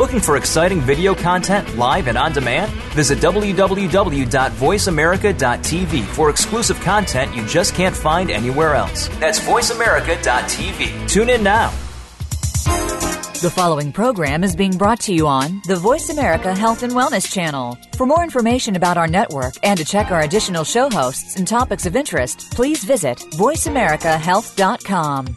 Looking 0.00 0.20
for 0.20 0.36
exciting 0.38 0.80
video 0.80 1.14
content 1.14 1.76
live 1.76 2.08
and 2.08 2.16
on 2.16 2.32
demand? 2.32 2.72
Visit 2.94 3.18
www.voiceamerica.tv 3.18 6.04
for 6.06 6.30
exclusive 6.30 6.80
content 6.80 7.36
you 7.36 7.46
just 7.46 7.74
can't 7.74 7.94
find 7.94 8.30
anywhere 8.30 8.74
else. 8.74 9.08
That's 9.18 9.38
voiceamerica.tv. 9.40 11.06
Tune 11.06 11.28
in 11.28 11.42
now. 11.42 11.68
The 13.42 13.52
following 13.54 13.92
program 13.92 14.42
is 14.42 14.56
being 14.56 14.78
brought 14.78 15.00
to 15.00 15.12
you 15.12 15.26
on 15.26 15.60
the 15.66 15.76
Voice 15.76 16.08
America 16.08 16.54
Health 16.54 16.82
and 16.82 16.94
Wellness 16.94 17.30
Channel. 17.30 17.76
For 17.94 18.06
more 18.06 18.22
information 18.22 18.76
about 18.76 18.96
our 18.96 19.06
network 19.06 19.56
and 19.62 19.78
to 19.78 19.84
check 19.84 20.10
our 20.10 20.22
additional 20.22 20.64
show 20.64 20.88
hosts 20.88 21.36
and 21.36 21.46
topics 21.46 21.84
of 21.84 21.94
interest, 21.94 22.52
please 22.52 22.82
visit 22.84 23.18
voiceamericahealth.com. 23.18 25.36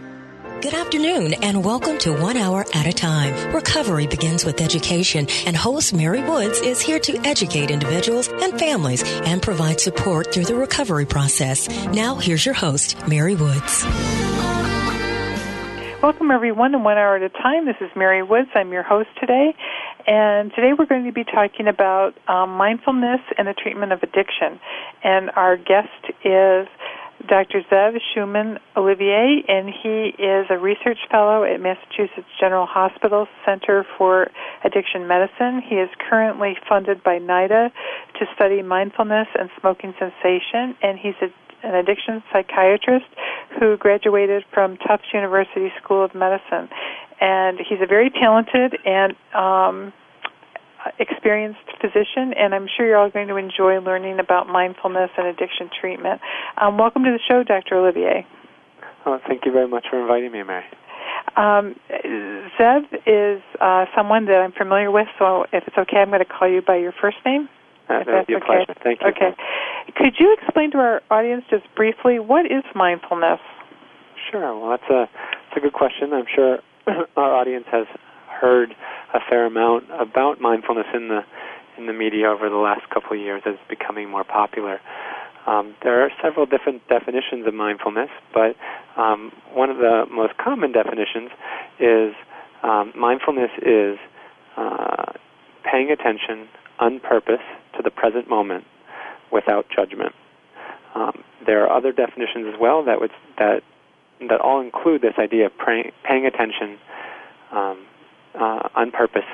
Good 0.61 0.75
afternoon 0.75 1.33
and 1.41 1.65
welcome 1.65 1.97
to 1.99 2.13
One 2.13 2.37
Hour 2.37 2.63
at 2.75 2.85
a 2.85 2.93
Time. 2.93 3.51
Recovery 3.51 4.05
begins 4.05 4.45
with 4.45 4.61
education 4.61 5.25
and 5.47 5.57
host 5.57 5.91
Mary 5.91 6.23
Woods 6.23 6.59
is 6.59 6.79
here 6.79 6.99
to 6.99 7.17
educate 7.25 7.71
individuals 7.71 8.27
and 8.27 8.59
families 8.59 9.01
and 9.21 9.41
provide 9.41 9.79
support 9.79 10.31
through 10.31 10.45
the 10.45 10.53
recovery 10.53 11.07
process. 11.07 11.67
Now 11.87 12.13
here's 12.13 12.45
your 12.45 12.53
host, 12.53 12.95
Mary 13.07 13.33
Woods. 13.33 13.83
Welcome 16.03 16.29
everyone 16.29 16.73
to 16.73 16.77
One 16.77 16.95
Hour 16.95 17.15
at 17.15 17.23
a 17.23 17.29
Time. 17.29 17.65
This 17.65 17.77
is 17.81 17.89
Mary 17.95 18.21
Woods. 18.21 18.49
I'm 18.53 18.71
your 18.71 18.83
host 18.83 19.09
today. 19.19 19.55
And 20.05 20.51
today 20.53 20.73
we're 20.77 20.85
going 20.85 21.05
to 21.05 21.11
be 21.11 21.23
talking 21.23 21.67
about 21.67 22.13
um, 22.27 22.51
mindfulness 22.51 23.21
and 23.35 23.47
the 23.47 23.55
treatment 23.55 23.93
of 23.93 24.03
addiction. 24.03 24.59
And 25.03 25.31
our 25.35 25.57
guest 25.57 25.89
is 26.23 26.67
Dr. 27.27 27.61
Zev 27.71 27.97
Schuman 28.13 28.59
Olivier, 28.75 29.43
and 29.47 29.69
he 29.69 30.13
is 30.17 30.47
a 30.49 30.57
research 30.57 30.97
fellow 31.09 31.43
at 31.43 31.59
Massachusetts 31.59 32.27
General 32.39 32.65
Hospital 32.65 33.27
Center 33.45 33.85
for 33.97 34.29
Addiction 34.63 35.07
Medicine. 35.07 35.61
He 35.61 35.75
is 35.75 35.89
currently 36.09 36.57
funded 36.67 37.03
by 37.03 37.19
NIDA 37.19 37.71
to 38.19 38.25
study 38.35 38.61
mindfulness 38.61 39.27
and 39.39 39.49
smoking 39.59 39.93
cessation, 39.99 40.75
and 40.81 40.97
he's 40.97 41.15
a, 41.21 41.27
an 41.67 41.75
addiction 41.75 42.23
psychiatrist 42.31 43.07
who 43.59 43.77
graduated 43.77 44.43
from 44.53 44.77
Tufts 44.77 45.07
University 45.13 45.71
School 45.83 46.03
of 46.03 46.15
Medicine. 46.15 46.69
And 47.19 47.59
he's 47.59 47.79
a 47.81 47.87
very 47.87 48.09
talented 48.09 48.77
and 48.85 49.13
um, 49.35 49.93
experienced 50.99 51.59
physician, 51.79 52.33
and 52.37 52.53
I'm 52.53 52.67
sure 52.75 52.87
you're 52.87 52.97
all 52.97 53.09
going 53.09 53.27
to 53.27 53.37
enjoy 53.37 53.79
learning 53.79 54.19
about 54.19 54.47
mindfulness 54.47 55.09
and 55.17 55.27
addiction 55.27 55.69
treatment. 55.79 56.21
Um, 56.57 56.77
welcome 56.77 57.03
to 57.03 57.11
the 57.11 57.19
show, 57.27 57.43
Dr. 57.43 57.77
Olivier. 57.77 58.25
Oh, 59.05 59.19
thank 59.27 59.45
you 59.45 59.51
very 59.51 59.67
much 59.67 59.85
for 59.89 60.01
inviting 60.01 60.31
me, 60.31 60.43
Mary. 60.43 60.63
Um, 61.35 61.75
Zev 62.59 62.83
is 63.05 63.41
uh, 63.59 63.85
someone 63.95 64.25
that 64.25 64.41
I'm 64.43 64.51
familiar 64.51 64.91
with, 64.91 65.07
so 65.17 65.43
if 65.53 65.63
it's 65.67 65.77
okay, 65.77 65.97
I'm 65.97 66.09
going 66.09 66.19
to 66.19 66.25
call 66.25 66.49
you 66.49 66.61
by 66.61 66.77
your 66.77 66.93
first 66.99 67.17
name. 67.25 67.47
Uh, 67.89 68.03
that 68.03 68.07
would 68.07 68.27
be 68.27 68.33
a 68.33 68.37
okay. 68.37 68.45
pleasure. 68.45 68.79
Thank 68.83 69.01
you. 69.01 69.07
Okay. 69.07 69.35
Could 69.95 70.15
you 70.19 70.35
explain 70.39 70.71
to 70.71 70.77
our 70.77 71.01
audience 71.09 71.43
just 71.49 71.63
briefly 71.75 72.19
what 72.19 72.45
is 72.45 72.63
mindfulness? 72.75 73.39
Sure. 74.31 74.57
Well, 74.57 74.71
that's 74.71 74.89
a 74.89 75.09
that's 75.11 75.57
a 75.57 75.59
good 75.59 75.73
question. 75.73 76.13
I'm 76.13 76.25
sure 76.33 76.59
our 77.17 77.35
audience 77.35 77.65
has 77.71 77.87
heard 78.41 78.75
a 79.13 79.19
fair 79.29 79.45
amount 79.45 79.85
about 79.97 80.41
mindfulness 80.41 80.87
in 80.93 81.07
the 81.07 81.21
in 81.77 81.85
the 81.85 81.93
media 81.93 82.27
over 82.27 82.49
the 82.49 82.57
last 82.57 82.89
couple 82.89 83.13
of 83.13 83.19
years 83.19 83.41
as 83.45 83.53
it's 83.53 83.69
becoming 83.69 84.09
more 84.09 84.23
popular. 84.25 84.81
Um, 85.47 85.73
there 85.83 86.03
are 86.03 86.11
several 86.21 86.45
different 86.45 86.87
definitions 86.87 87.47
of 87.47 87.53
mindfulness, 87.53 88.09
but 88.33 88.55
um, 88.97 89.31
one 89.53 89.69
of 89.69 89.77
the 89.77 90.05
most 90.11 90.37
common 90.37 90.71
definitions 90.71 91.31
is 91.79 92.13
um, 92.61 92.93
mindfulness 92.95 93.51
is 93.61 93.97
uh, 94.57 95.13
paying 95.63 95.89
attention 95.89 96.47
on 96.79 96.99
purpose 96.99 97.41
to 97.75 97.81
the 97.81 97.89
present 97.89 98.29
moment 98.29 98.65
without 99.31 99.65
judgment. 99.73 100.13
Um, 100.93 101.23
there 101.45 101.65
are 101.65 101.75
other 101.75 101.91
definitions 101.91 102.53
as 102.53 102.59
well 102.59 102.83
that 102.83 102.99
would 102.99 103.11
that 103.39 103.63
that 104.29 104.41
all 104.41 104.61
include 104.61 105.01
this 105.01 105.15
idea 105.17 105.47
of 105.47 105.51
paying, 105.57 105.91
paying 106.03 106.25
attention 106.27 106.77
um, 107.51 107.79
uh, 108.35 108.69
on 108.75 108.91
purpose 108.91 109.27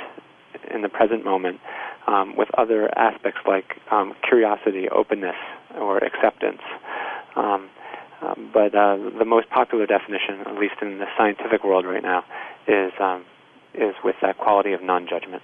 in 0.74 0.82
the 0.82 0.90
present 0.90 1.24
moment 1.24 1.60
um, 2.08 2.36
with 2.36 2.50
other 2.58 2.90
aspects 2.98 3.40
like 3.48 3.76
um, 3.92 4.14
curiosity, 4.28 4.90
openness, 4.90 5.36
or 5.76 5.98
acceptance. 5.98 6.62
Um, 7.36 7.70
um, 8.22 8.50
but 8.52 8.74
uh, 8.74 8.98
the 9.20 9.26
most 9.26 9.50
popular 9.50 9.86
definition, 9.86 10.42
at 10.48 10.58
least 10.58 10.76
in 10.82 10.98
the 10.98 11.06
scientific 11.18 11.64
world 11.64 11.86
right 11.86 12.02
now, 12.02 12.24
is 12.68 12.92
um, 13.00 13.26
is 13.76 13.94
with 14.04 14.16
that 14.24 14.40
quality 14.40 14.74
of 14.74 14.82
non-judgment. 14.82 15.44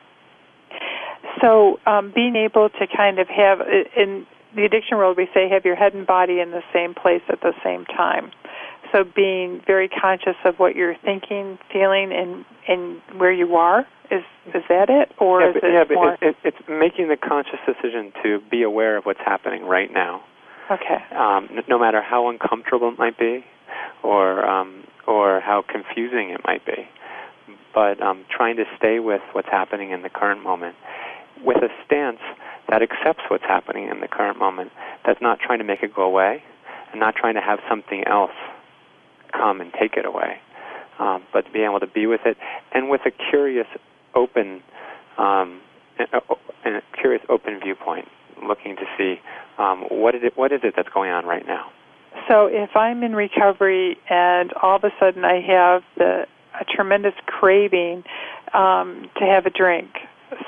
So, 1.40 1.80
um, 1.86 2.12
being 2.16 2.36
able 2.36 2.70
to 2.70 2.88
kind 2.88 3.20
of 3.20 3.28
have 3.28 3.60
in 3.96 4.26
the 4.56 4.66
addiction 4.66 4.98
world, 4.98 5.18
we 5.18 5.28
say 5.34 5.50
have 5.50 5.66
your 5.66 5.76
head 5.76 5.94
and 5.94 6.06
body 6.08 6.40
in 6.40 6.52
the 6.52 6.64
same 6.74 6.94
place 6.94 7.22
at 7.30 7.42
the 7.42 7.54
same 7.64 7.86
time. 7.86 8.32
So, 8.94 9.04
being 9.04 9.62
very 9.66 9.90
conscious 9.90 10.36
of 10.46 10.56
what 10.58 10.76
you're 10.76 10.96
thinking, 11.04 11.58
feeling, 11.72 12.12
and 12.14 12.46
and 12.68 13.20
where 13.20 13.34
you 13.34 13.56
are 13.56 13.88
is 14.12 14.22
is 14.54 14.64
that 14.70 14.90
it, 14.90 15.12
or 15.20 15.42
yeah, 15.42 15.50
is 15.50 15.56
but, 15.56 15.64
it 15.64 15.74
yeah, 15.74 15.84
but 15.88 16.28
it, 16.28 16.30
it, 16.30 16.36
it's 16.44 16.70
making 16.70 17.08
the 17.08 17.18
conscious 17.18 17.60
decision 17.66 18.14
to 18.22 18.40
be 18.52 18.62
aware 18.62 18.98
of 18.98 19.06
what's 19.06 19.20
happening 19.26 19.66
right 19.66 19.92
now. 19.92 20.22
okay. 20.72 21.04
um, 21.18 21.50
no 21.68 21.80
matter 21.80 22.02
how 22.02 22.30
uncomfortable 22.30 22.90
it 22.90 23.00
might 23.00 23.18
be, 23.18 23.44
or 24.04 24.46
um, 24.46 24.84
or 25.08 25.42
how 25.42 25.64
confusing 25.68 26.30
it 26.30 26.42
might 26.46 26.64
be, 26.66 26.88
but 27.74 28.02
um, 28.02 28.26
trying 28.30 28.58
to 28.58 28.66
stay 28.78 29.00
with 29.00 29.22
what's 29.34 29.50
happening 29.50 29.90
in 29.92 30.04
the 30.04 30.10
current 30.10 30.44
moment, 30.44 30.76
with 31.44 31.58
a 31.58 31.70
stance 31.86 32.22
that 32.70 32.82
accepts 32.82 33.24
what's 33.30 33.44
happening 33.44 33.90
in 33.90 34.02
the 34.02 34.08
current 34.08 34.38
moment, 34.38 34.72
that's 35.06 35.22
not 35.22 35.40
trying 35.40 35.60
to 35.60 35.66
make 35.66 35.82
it 35.82 35.94
go 35.96 36.04
away, 36.04 36.44
and 36.92 37.00
not 37.00 37.16
trying 37.16 37.34
to 37.34 37.42
have 37.42 37.60
something 37.68 38.04
else 38.08 38.32
come 39.34 39.62
and 39.62 39.72
take 39.80 39.94
it 39.98 40.06
away, 40.06 40.40
um, 41.00 41.24
but 41.34 41.52
be 41.52 41.62
able 41.62 41.80
to 41.80 41.88
be 41.88 42.06
with 42.06 42.22
it, 42.26 42.38
and 42.72 42.90
with 42.90 43.02
a 43.06 43.12
curious, 43.12 43.68
open, 44.16 44.62
um, 45.18 45.60
and 45.98 46.08
and 46.64 46.76
a 46.78 46.82
curious, 47.00 47.22
open 47.30 47.60
viewpoint, 47.62 48.08
looking 48.48 48.76
to 48.76 48.86
see 48.98 49.20
um, 49.58 49.84
what 49.90 50.16
is 50.16 50.22
it 50.24 50.38
what 50.38 50.52
is 50.52 50.62
it 50.64 50.74
that's 50.76 50.90
going 50.90 51.12
on 51.12 51.26
right 51.26 51.46
now. 51.46 51.72
So, 52.30 52.46
if 52.46 52.76
I'm 52.76 53.04
in 53.04 53.16
recovery 53.16 53.98
and 54.10 54.54
all 54.62 54.76
of 54.76 54.84
a 54.84 54.92
sudden 55.00 55.26
I 55.26 55.42
have 55.42 55.84
the 55.98 56.26
a 56.60 56.66
tremendous 56.66 57.16
craving 57.26 58.04
um, 58.54 59.10
to 59.18 59.26
have 59.26 59.48
a 59.48 59.50
drink, 59.50 59.90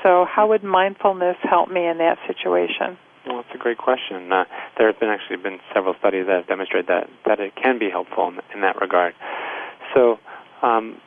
so 0.02 0.24
how 0.24 0.48
would 0.48 0.62
mindfulness 0.62 1.36
help 1.42 1.68
me 1.68 1.86
in 1.86 1.98
that 1.98 2.18
situation? 2.26 2.96
Well, 3.26 3.42
that's 3.42 3.54
a 3.54 3.58
great 3.58 3.78
question. 3.78 4.30
Uh, 4.32 4.44
there 4.78 4.86
have 4.86 5.00
been 5.00 5.08
actually 5.08 5.38
been 5.38 5.58
several 5.74 5.94
studies 5.98 6.26
that 6.26 6.36
have 6.36 6.46
demonstrated 6.46 6.86
that 6.88 7.08
that 7.26 7.40
it 7.40 7.54
can 7.56 7.78
be 7.78 7.90
helpful 7.90 8.28
in, 8.28 8.38
in 8.54 8.60
that 8.60 8.80
regard. 8.80 9.14
So 9.94 10.18
um, 10.62 11.00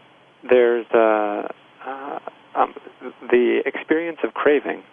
there's 0.47 0.85
uh, 0.94 1.47
uh, 1.85 2.19
um, 2.56 2.74
the 3.29 3.62
experience 3.66 4.19
of 4.24 4.34
craving 4.34 4.84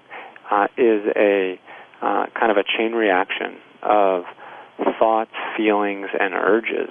uh, 0.50 0.68
is 0.76 1.02
a 1.16 1.58
uh, 2.00 2.26
kind 2.38 2.52
of 2.52 2.58
a 2.58 2.64
chain 2.64 2.92
reaction 2.92 3.58
of 3.82 4.22
thoughts, 4.98 5.32
feelings, 5.56 6.06
and 6.18 6.32
urges 6.34 6.90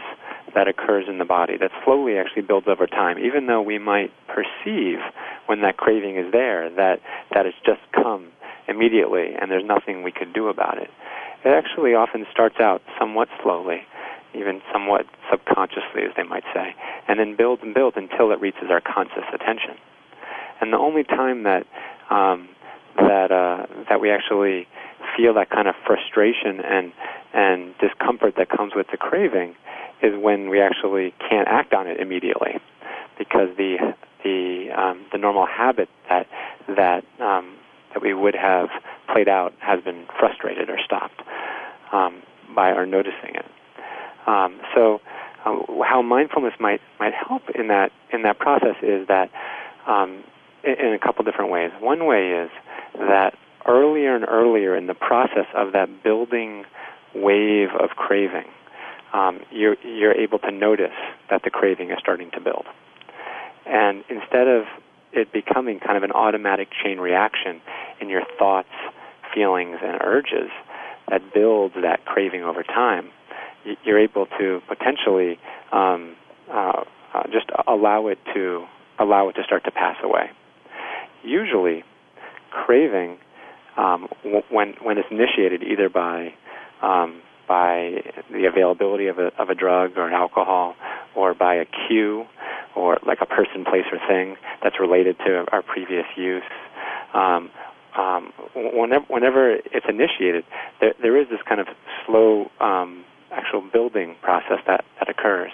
that 0.54 0.68
occurs 0.68 1.06
in 1.08 1.18
the 1.18 1.26
body 1.26 1.58
that 1.58 1.72
slowly 1.86 2.18
actually 2.18 2.42
builds 2.42 2.68
over 2.68 2.88
time. 2.88 3.18
Even 3.20 3.48
though 3.48 3.62
we 3.62 3.78
might 3.78 4.12
perceive 4.28 5.00
when 5.46 5.62
that 5.62 5.78
craving 5.78 6.18
is 6.18 6.32
there 6.34 6.70
that 6.76 7.00
that 7.34 7.46
it's 7.46 7.58
just 7.66 7.82
come 7.94 8.32
immediately 8.68 9.34
and 9.40 9.52
there's 9.52 9.66
nothing 9.66 10.04
we 10.04 10.12
could 10.12 10.34
do 10.34 10.48
about 10.48 10.78
it. 10.78 10.90
It 11.44 11.50
actually 11.50 11.94
often 11.94 12.26
starts 12.32 12.60
out 12.60 12.82
somewhat 13.00 13.28
slowly, 13.44 13.82
even 14.34 14.62
somewhat 14.74 15.06
subconsciously, 15.30 16.04
as 16.04 16.12
they 16.18 16.24
might 16.24 16.44
say, 16.54 16.76
and 17.08 17.20
then 17.20 17.36
builds 17.36 17.62
and 17.62 17.74
builds 17.74 17.98
until 17.98 18.32
it 18.32 18.42
reaches 18.42 18.70
our 18.70 18.82
conscious 18.82 19.26
attention. 19.34 19.76
And 20.60 20.74
the 20.74 20.78
only 20.78 21.04
time 21.04 21.44
that 21.44 21.68
um, 22.10 22.50
that 22.98 23.32
uh, 23.32 23.66
that 23.90 24.00
we 24.02 24.10
actually 24.10 24.68
feel 25.16 25.34
that 25.36 25.50
kind 25.50 25.68
of 25.68 25.76
frustration 25.86 26.62
and 26.62 26.92
and 27.34 27.78
discomfort 27.80 28.36
that 28.38 28.50
comes 28.50 28.74
with 28.76 28.88
the 28.92 28.98
craving 28.98 29.56
is 30.02 30.14
when 30.18 30.50
we 30.50 30.62
actually 30.62 31.14
can't 31.30 31.48
act 31.48 31.74
on 31.74 31.88
it 31.88 32.00
immediately, 32.00 32.60
because 33.18 33.50
the 33.58 33.94
the 34.24 34.70
um, 34.76 35.06
the 35.12 35.18
normal 35.18 35.46
habit 35.46 35.90
that 36.10 36.28
that 36.68 37.04
um, 37.20 37.56
that 37.96 38.04
we 38.04 38.14
would 38.14 38.36
have 38.36 38.68
played 39.12 39.28
out 39.28 39.54
has 39.60 39.82
been 39.84 40.06
frustrated 40.20 40.70
or 40.70 40.78
stopped 40.86 41.24
um, 41.92 42.22
by 42.54 42.70
our 42.72 42.86
noticing 42.86 43.34
it. 43.34 43.46
Um, 44.28 44.60
so 44.76 45.02
uh, 45.46 45.84
how 45.84 46.02
mindfulness 46.04 46.54
might 46.60 46.82
might 47.00 47.14
help 47.14 47.44
in 47.56 47.70
that 47.70 47.92
in 48.12 48.24
that 48.24 48.38
process 48.38 48.76
is 48.84 49.08
that 49.08 49.32
um, 49.88 50.24
in, 50.64 50.94
a 50.94 51.00
couple 51.00 51.24
different 51.24 51.52
ways. 51.52 51.72
One 51.80 52.06
way 52.06 52.32
is 52.32 52.50
that 52.98 53.38
earlier 53.68 54.16
and 54.16 54.26
earlier 54.28 54.76
in 54.76 54.88
the 54.88 54.94
process 54.94 55.48
of 55.56 55.74
that 55.74 56.04
building 56.04 56.66
wave 57.14 57.70
of 57.80 57.92
craving, 57.92 58.46
um, 59.14 59.40
you're, 59.52 59.76
you're 59.84 60.14
able 60.14 60.40
to 60.40 60.52
notice 60.52 60.98
that 61.30 61.44
the 61.44 61.50
craving 61.50 61.92
is 61.92 61.98
starting 62.00 62.32
to 62.32 62.42
build. 62.42 62.66
And 63.66 64.04
instead 64.10 64.48
of 64.48 64.66
it 65.16 65.32
becoming 65.32 65.80
kind 65.80 65.98
of 65.98 66.04
an 66.04 66.12
automatic 66.12 66.70
chain 66.84 67.00
reaction 67.00 67.62
in 68.02 68.10
your 68.10 68.24
thoughts, 68.38 68.70
feelings, 69.34 69.78
and 69.82 70.00
urges 70.02 70.50
that 71.10 71.22
builds 71.34 71.76
that 71.82 72.06
craving 72.06 72.44
over 72.44 72.64
time, 72.64 73.10
you're 73.84 74.00
able 74.00 74.28
to 74.40 74.62
potentially 74.68 75.40
um, 75.72 76.16
uh, 76.52 76.84
uh, 77.14 77.24
just 77.32 77.50
allow 77.68 78.08
it 78.08 78.20
to 78.34 78.66
allow 79.00 79.30
it 79.30 79.34
to 79.34 79.44
start 79.44 79.64
to 79.66 79.72
pass 79.72 79.98
away. 80.04 80.30
Usually, 81.24 81.84
craving 82.52 83.18
um, 83.78 84.08
when 84.50 84.76
when 84.82 84.98
it's 84.98 85.08
initiated 85.12 85.64
either 85.64 85.90
by 85.90 86.34
um, 86.82 87.22
by 87.48 88.04
the 88.32 88.46
availability 88.46 89.08
of 89.08 89.20
a 89.20 89.32
of 89.42 89.50
a 89.50 89.56
drug 89.56 89.98
or 89.98 90.08
an 90.08 90.14
alcohol, 90.14 90.76
or 91.16 91.34
by 91.34 91.56
a 91.56 91.66
cue, 91.66 92.26
or 92.76 92.98
like 93.06 93.20
a 93.22 93.26
person, 93.26 93.66
place, 93.66 93.86
or 93.92 94.00
thing 94.08 94.36
that's 94.64 94.80
related 94.80 95.18
to 95.20 95.46
our 95.52 95.62
previous 95.62 96.06
use. 96.16 96.44
Um, 97.14 97.50
um, 97.98 98.34
whenever, 98.54 99.06
whenever 99.08 99.52
it's 99.52 99.86
initiated, 99.88 100.44
there, 100.82 100.94
there 101.02 101.22
is 101.22 101.30
this 101.30 101.40
kind 101.48 101.62
of 101.62 101.68
slow 102.06 102.52
um, 102.60 103.06
actual 103.32 103.62
building 103.62 104.16
process 104.22 104.60
that, 104.68 104.84
that 105.00 105.10
occurs. 105.10 105.52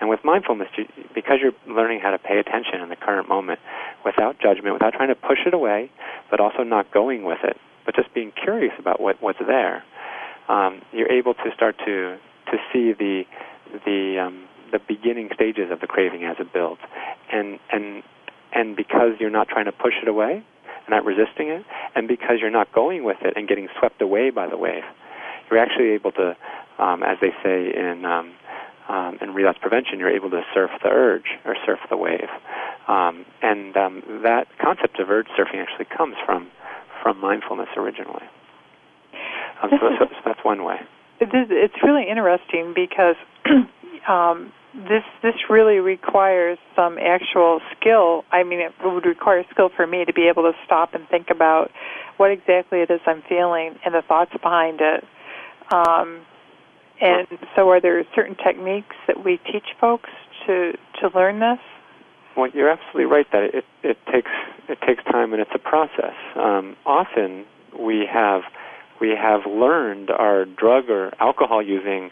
And 0.00 0.08
with 0.08 0.20
mindfulness, 0.24 0.68
you, 0.76 0.86
because 1.14 1.38
you're 1.42 1.52
learning 1.66 2.00
how 2.00 2.10
to 2.10 2.18
pay 2.18 2.38
attention 2.38 2.80
in 2.80 2.88
the 2.88 2.96
current 2.96 3.28
moment 3.28 3.60
without 4.04 4.38
judgment, 4.40 4.72
without 4.72 4.94
trying 4.94 5.08
to 5.08 5.14
push 5.14 5.40
it 5.46 5.52
away, 5.52 5.90
but 6.30 6.40
also 6.40 6.62
not 6.62 6.90
going 6.92 7.24
with 7.24 7.40
it, 7.42 7.56
but 7.84 7.94
just 7.94 8.12
being 8.14 8.32
curious 8.32 8.72
about 8.78 9.00
what, 9.00 9.20
what's 9.20 9.40
there, 9.40 9.82
um, 10.50 10.82
you're 10.92 11.10
able 11.10 11.34
to 11.34 11.48
start 11.54 11.76
to, 11.86 12.18
to 12.50 12.56
see 12.72 12.92
the, 12.92 13.22
the, 13.86 14.18
um, 14.18 14.44
the 14.72 14.80
beginning 14.86 15.30
stages 15.34 15.70
of 15.70 15.80
the 15.80 15.86
craving 15.86 16.24
as 16.24 16.36
it 16.38 16.52
builds. 16.52 16.80
And, 17.32 17.58
and, 17.72 18.02
and 18.52 18.76
because 18.76 19.12
you're 19.20 19.30
not 19.30 19.48
trying 19.48 19.66
to 19.66 19.72
push 19.72 19.94
it 20.02 20.08
away, 20.08 20.42
and 20.86 20.90
not 20.90 21.04
resisting 21.04 21.48
it, 21.48 21.64
and 21.94 22.08
because 22.08 22.36
you're 22.40 22.50
not 22.50 22.72
going 22.72 23.04
with 23.04 23.18
it 23.22 23.34
and 23.36 23.48
getting 23.48 23.68
swept 23.78 24.02
away 24.02 24.30
by 24.30 24.48
the 24.48 24.56
wave, 24.56 24.82
you're 25.50 25.60
actually 25.60 25.90
able 25.90 26.12
to, 26.12 26.36
um, 26.78 27.02
as 27.02 27.18
they 27.20 27.30
say 27.42 27.72
in 27.74 28.04
um, 28.04 28.32
um, 28.88 29.18
in 29.20 29.34
relapse 29.34 29.58
prevention, 29.62 30.00
you're 30.00 30.10
able 30.10 30.30
to 30.30 30.42
surf 30.52 30.70
the 30.82 30.88
urge 30.88 31.38
or 31.44 31.54
surf 31.64 31.78
the 31.90 31.96
wave, 31.96 32.28
um, 32.88 33.24
and 33.40 33.76
um, 33.76 34.02
that 34.24 34.48
concept 34.60 34.98
of 34.98 35.10
urge 35.10 35.28
surfing 35.38 35.62
actually 35.62 35.84
comes 35.96 36.16
from 36.26 36.50
from 37.02 37.20
mindfulness 37.20 37.68
originally. 37.76 38.24
Um, 39.62 39.70
so, 39.70 39.90
so, 39.98 40.06
so, 40.06 40.20
that's 40.24 40.44
one 40.44 40.64
way. 40.64 40.76
It's 41.20 41.74
really 41.82 42.08
interesting 42.08 42.72
because 42.74 43.16
um, 44.08 44.52
this 44.72 45.02
this 45.22 45.34
really 45.50 45.78
requires 45.78 46.58
some 46.76 46.96
actual 46.98 47.60
skill. 47.76 48.24
I 48.30 48.44
mean, 48.44 48.60
it 48.60 48.72
would 48.82 49.04
require 49.04 49.44
skill 49.50 49.70
for 49.74 49.86
me 49.86 50.04
to 50.04 50.12
be 50.12 50.28
able 50.28 50.44
to 50.44 50.52
stop 50.64 50.94
and 50.94 51.06
think 51.08 51.28
about 51.30 51.70
what 52.16 52.30
exactly 52.30 52.80
it 52.80 52.90
is 52.90 53.00
I'm 53.06 53.22
feeling 53.28 53.76
and 53.84 53.94
the 53.94 54.02
thoughts 54.06 54.32
behind 54.40 54.80
it. 54.80 55.04
Um, 55.72 56.22
and 57.00 57.26
so, 57.56 57.68
are 57.70 57.80
there 57.80 58.04
certain 58.14 58.36
techniques 58.36 58.96
that 59.06 59.24
we 59.24 59.38
teach 59.52 59.66
folks 59.80 60.10
to 60.46 60.72
to 61.00 61.10
learn 61.14 61.40
this? 61.40 61.58
Well, 62.36 62.48
you're 62.54 62.70
absolutely 62.70 63.06
right 63.06 63.26
that 63.32 63.54
it 63.54 63.64
it 63.82 63.98
takes 64.12 64.30
it 64.68 64.78
takes 64.86 65.02
time 65.04 65.32
and 65.32 65.42
it's 65.42 65.50
a 65.54 65.58
process. 65.58 66.14
Um, 66.36 66.76
often 66.86 67.44
we 67.78 68.06
have 68.10 68.42
we 69.00 69.10
have 69.10 69.40
learned 69.46 70.10
our 70.10 70.44
drug 70.44 70.90
or 70.90 71.12
alcohol 71.20 71.62
using 71.62 72.10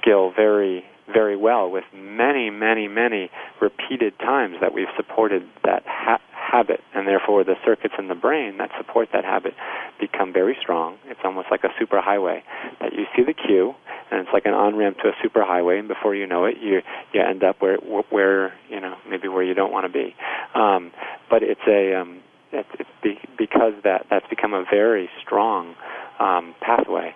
skill 0.00 0.32
very 0.34 0.84
very 1.12 1.36
well 1.36 1.70
with 1.70 1.84
many, 1.92 2.50
many, 2.50 2.88
many 2.88 3.30
repeated 3.60 4.18
times 4.18 4.56
that 4.60 4.72
we've 4.72 4.90
supported 4.96 5.42
that 5.64 5.82
ha- 5.86 6.20
habit, 6.32 6.80
and 6.94 7.06
therefore 7.06 7.44
the 7.44 7.54
circuits 7.64 7.94
in 7.98 8.08
the 8.08 8.14
brain 8.14 8.58
that 8.58 8.70
support 8.78 9.08
that 9.12 9.24
habit 9.24 9.52
become 10.00 10.32
very 10.32 10.56
strong. 10.60 10.96
It's 11.06 11.20
almost 11.24 11.48
like 11.50 11.62
a 11.64 11.82
superhighway 11.82 12.40
that 12.80 12.92
you 12.92 13.04
see 13.16 13.22
the 13.24 13.34
cue, 13.34 13.74
and 14.10 14.20
it's 14.20 14.30
like 14.32 14.46
an 14.46 14.54
on 14.54 14.76
ramp 14.76 14.98
to 14.98 15.08
a 15.08 15.26
superhighway, 15.26 15.78
and 15.78 15.88
before 15.88 16.14
you 16.14 16.26
know 16.26 16.44
it, 16.44 16.56
you 16.60 16.80
you 17.12 17.20
end 17.20 17.44
up 17.44 17.56
where 17.60 17.76
where 18.10 18.54
you 18.68 18.80
know 18.80 18.96
maybe 19.08 19.28
where 19.28 19.42
you 19.42 19.54
don't 19.54 19.72
want 19.72 19.86
to 19.86 19.92
be. 19.92 20.14
Um, 20.54 20.92
but 21.28 21.42
it's 21.42 21.60
a 21.68 22.00
um, 22.00 22.20
it's, 22.52 22.68
it's 22.78 22.90
be, 23.02 23.18
because 23.38 23.74
that 23.84 24.06
that's 24.10 24.26
become 24.28 24.54
a 24.54 24.64
very 24.68 25.08
strong 25.24 25.74
um, 26.20 26.54
pathway. 26.60 27.14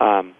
Um, 0.00 0.34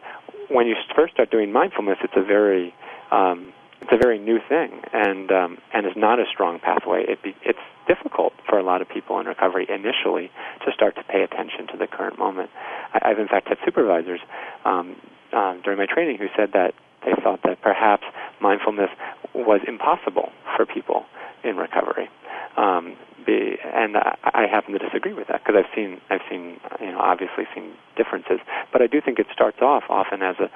when 0.49 0.67
you 0.67 0.75
first 0.97 1.15
start 1.15 1.31
doing 1.31 1.53
mindfulness, 1.53 1.99
it's 2.03 2.17
a 2.17 2.25
very 2.25 2.75
um, 3.11 3.53
it's 3.81 3.93
a 3.93 3.97
very 3.97 4.19
new 4.19 4.39
thing 4.49 4.83
and 4.93 5.31
um, 5.33 5.59
and 5.73 5.87
is 5.87 5.93
not 5.97 6.19
a 6.19 6.25
strong 6.33 6.59
pathway. 6.59 7.05
It 7.09 7.23
be, 7.23 7.35
it's 7.43 7.59
difficult 7.89 8.33
for 8.49 8.59
a 8.59 8.63
lot 8.63 8.83
of 8.83 8.89
people 8.89 9.19
in 9.21 9.27
recovery 9.27 9.67
initially 9.69 10.31
to 10.67 10.73
start 10.73 10.97
to 10.97 11.05
pay 11.05 11.23
attention 11.23 11.67
to 11.69 11.77
the 11.79 11.87
current 11.87 12.19
moment. 12.19 12.51
I, 12.93 13.11
I've 13.11 13.19
in 13.19 13.29
fact 13.29 13.49
had 13.49 13.59
supervisors 13.65 14.21
um, 14.65 14.97
um, 15.33 15.61
during 15.65 15.79
my 15.79 15.87
training 15.87 16.19
who 16.19 16.27
said 16.37 16.51
that 16.53 16.75
they 17.05 17.13
thought 17.23 17.41
that 17.45 17.63
perhaps 17.63 18.05
mindfulness 18.41 18.91
was 19.35 19.61
impossible 19.67 20.31
for 20.57 20.67
people 20.67 21.07
in 21.43 21.57
recovery. 21.57 22.11
Um, 22.57 22.97
be, 23.25 23.57
and 23.63 23.97
I, 23.97 24.17
I 24.25 24.47
happen 24.51 24.73
to 24.73 24.79
disagree 24.79 25.13
with 25.13 25.29
that 25.29 25.45
because 25.45 25.63
I've 25.65 25.75
seen, 25.75 26.01
I've 26.11 26.23
seen, 26.29 26.59
you 26.81 26.93
know, 26.93 26.99
obviously 26.99 27.45
seen 27.55 27.73
differences. 27.97 28.41
But 28.73 28.83
I 28.83 28.87
do 28.87 29.01
think 29.01 29.19
it 29.19 29.27
starts 29.33 29.59
off 29.61 29.85
often 29.89 30.23
as 30.23 30.37
a, 30.39 30.51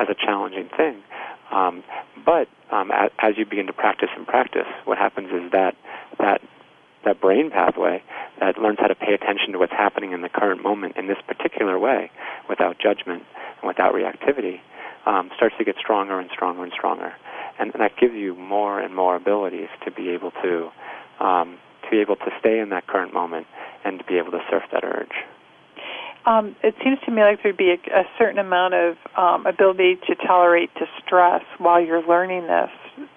as 0.00 0.08
a 0.08 0.14
challenging 0.14 0.68
thing. 0.76 1.02
Um, 1.50 1.84
but 2.24 2.48
um, 2.70 2.90
as, 2.90 3.10
as 3.18 3.38
you 3.38 3.44
begin 3.46 3.66
to 3.66 3.72
practice 3.72 4.10
and 4.16 4.26
practice, 4.26 4.66
what 4.84 4.98
happens 4.98 5.30
is 5.30 5.52
that 5.52 5.76
that 6.18 6.40
that 7.04 7.20
brain 7.20 7.50
pathway 7.50 8.02
that 8.40 8.58
learns 8.58 8.78
how 8.80 8.88
to 8.88 8.94
pay 8.94 9.14
attention 9.14 9.52
to 9.52 9.58
what's 9.58 9.72
happening 9.72 10.12
in 10.12 10.22
the 10.22 10.28
current 10.28 10.62
moment 10.62 10.96
in 10.96 11.06
this 11.06 11.18
particular 11.26 11.78
way, 11.78 12.10
without 12.48 12.78
judgment 12.78 13.22
and 13.62 13.68
without 13.68 13.94
reactivity, 13.94 14.60
um, 15.06 15.30
starts 15.36 15.54
to 15.56 15.64
get 15.64 15.76
stronger 15.78 16.18
and 16.18 16.28
stronger 16.32 16.64
and 16.64 16.72
stronger, 16.72 17.14
and, 17.58 17.72
that 17.78 17.96
gives 17.96 18.14
you 18.14 18.34
more 18.34 18.80
and 18.80 18.94
more 18.94 19.14
abilities 19.14 19.68
to 19.84 19.90
be 19.90 20.10
able 20.10 20.32
to 20.42 20.68
um, 21.20 21.58
to 21.86 21.90
be 21.90 22.00
able 22.00 22.16
to 22.16 22.30
stay 22.40 22.58
in 22.58 22.68
that 22.70 22.86
current 22.86 23.14
moment 23.14 23.46
and 23.84 23.98
to 23.98 24.04
be 24.04 24.18
able 24.18 24.32
to 24.32 24.40
surf 24.50 24.62
that 24.72 24.84
urge. 24.84 25.24
Um, 26.26 26.56
it 26.62 26.74
seems 26.82 26.98
to 27.06 27.12
me 27.12 27.22
like 27.22 27.42
there'd 27.42 27.56
be 27.56 27.70
a, 27.70 28.00
a 28.00 28.04
certain 28.18 28.38
amount 28.38 28.74
of 28.74 28.96
um, 29.16 29.46
ability 29.46 29.96
to 30.08 30.14
tolerate 30.26 30.70
distress 30.74 31.42
while 31.58 31.80
you're 31.80 32.06
learning 32.06 32.48
this, 32.48 33.08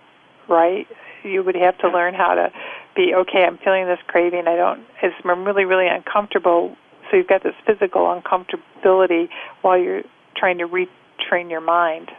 right? 0.48 0.86
You 1.24 1.44
would 1.44 1.56
have 1.56 1.78
to 1.80 1.90
learn 1.90 2.14
how 2.14 2.36
to 2.36 2.52
be 2.96 3.14
okay. 3.16 3.46
I'm 3.46 3.58
feeling 3.58 3.88
this 3.88 4.00
craving. 4.08 4.48
I 4.48 4.56
don't. 4.56 4.82
It's, 5.02 5.16
I'm 5.26 5.44
really, 5.44 5.66
really 5.66 5.88
uncomfortable. 5.88 6.76
So 7.10 7.18
you've 7.18 7.28
got 7.28 7.42
this 7.42 7.56
physical 7.66 8.04
uncomfortability 8.04 9.30
while 9.64 9.78
you're 9.78 10.04
trying 10.38 10.60
to 10.60 10.68
retrain 10.68 11.50
your 11.50 11.62
mind. 11.62 12.12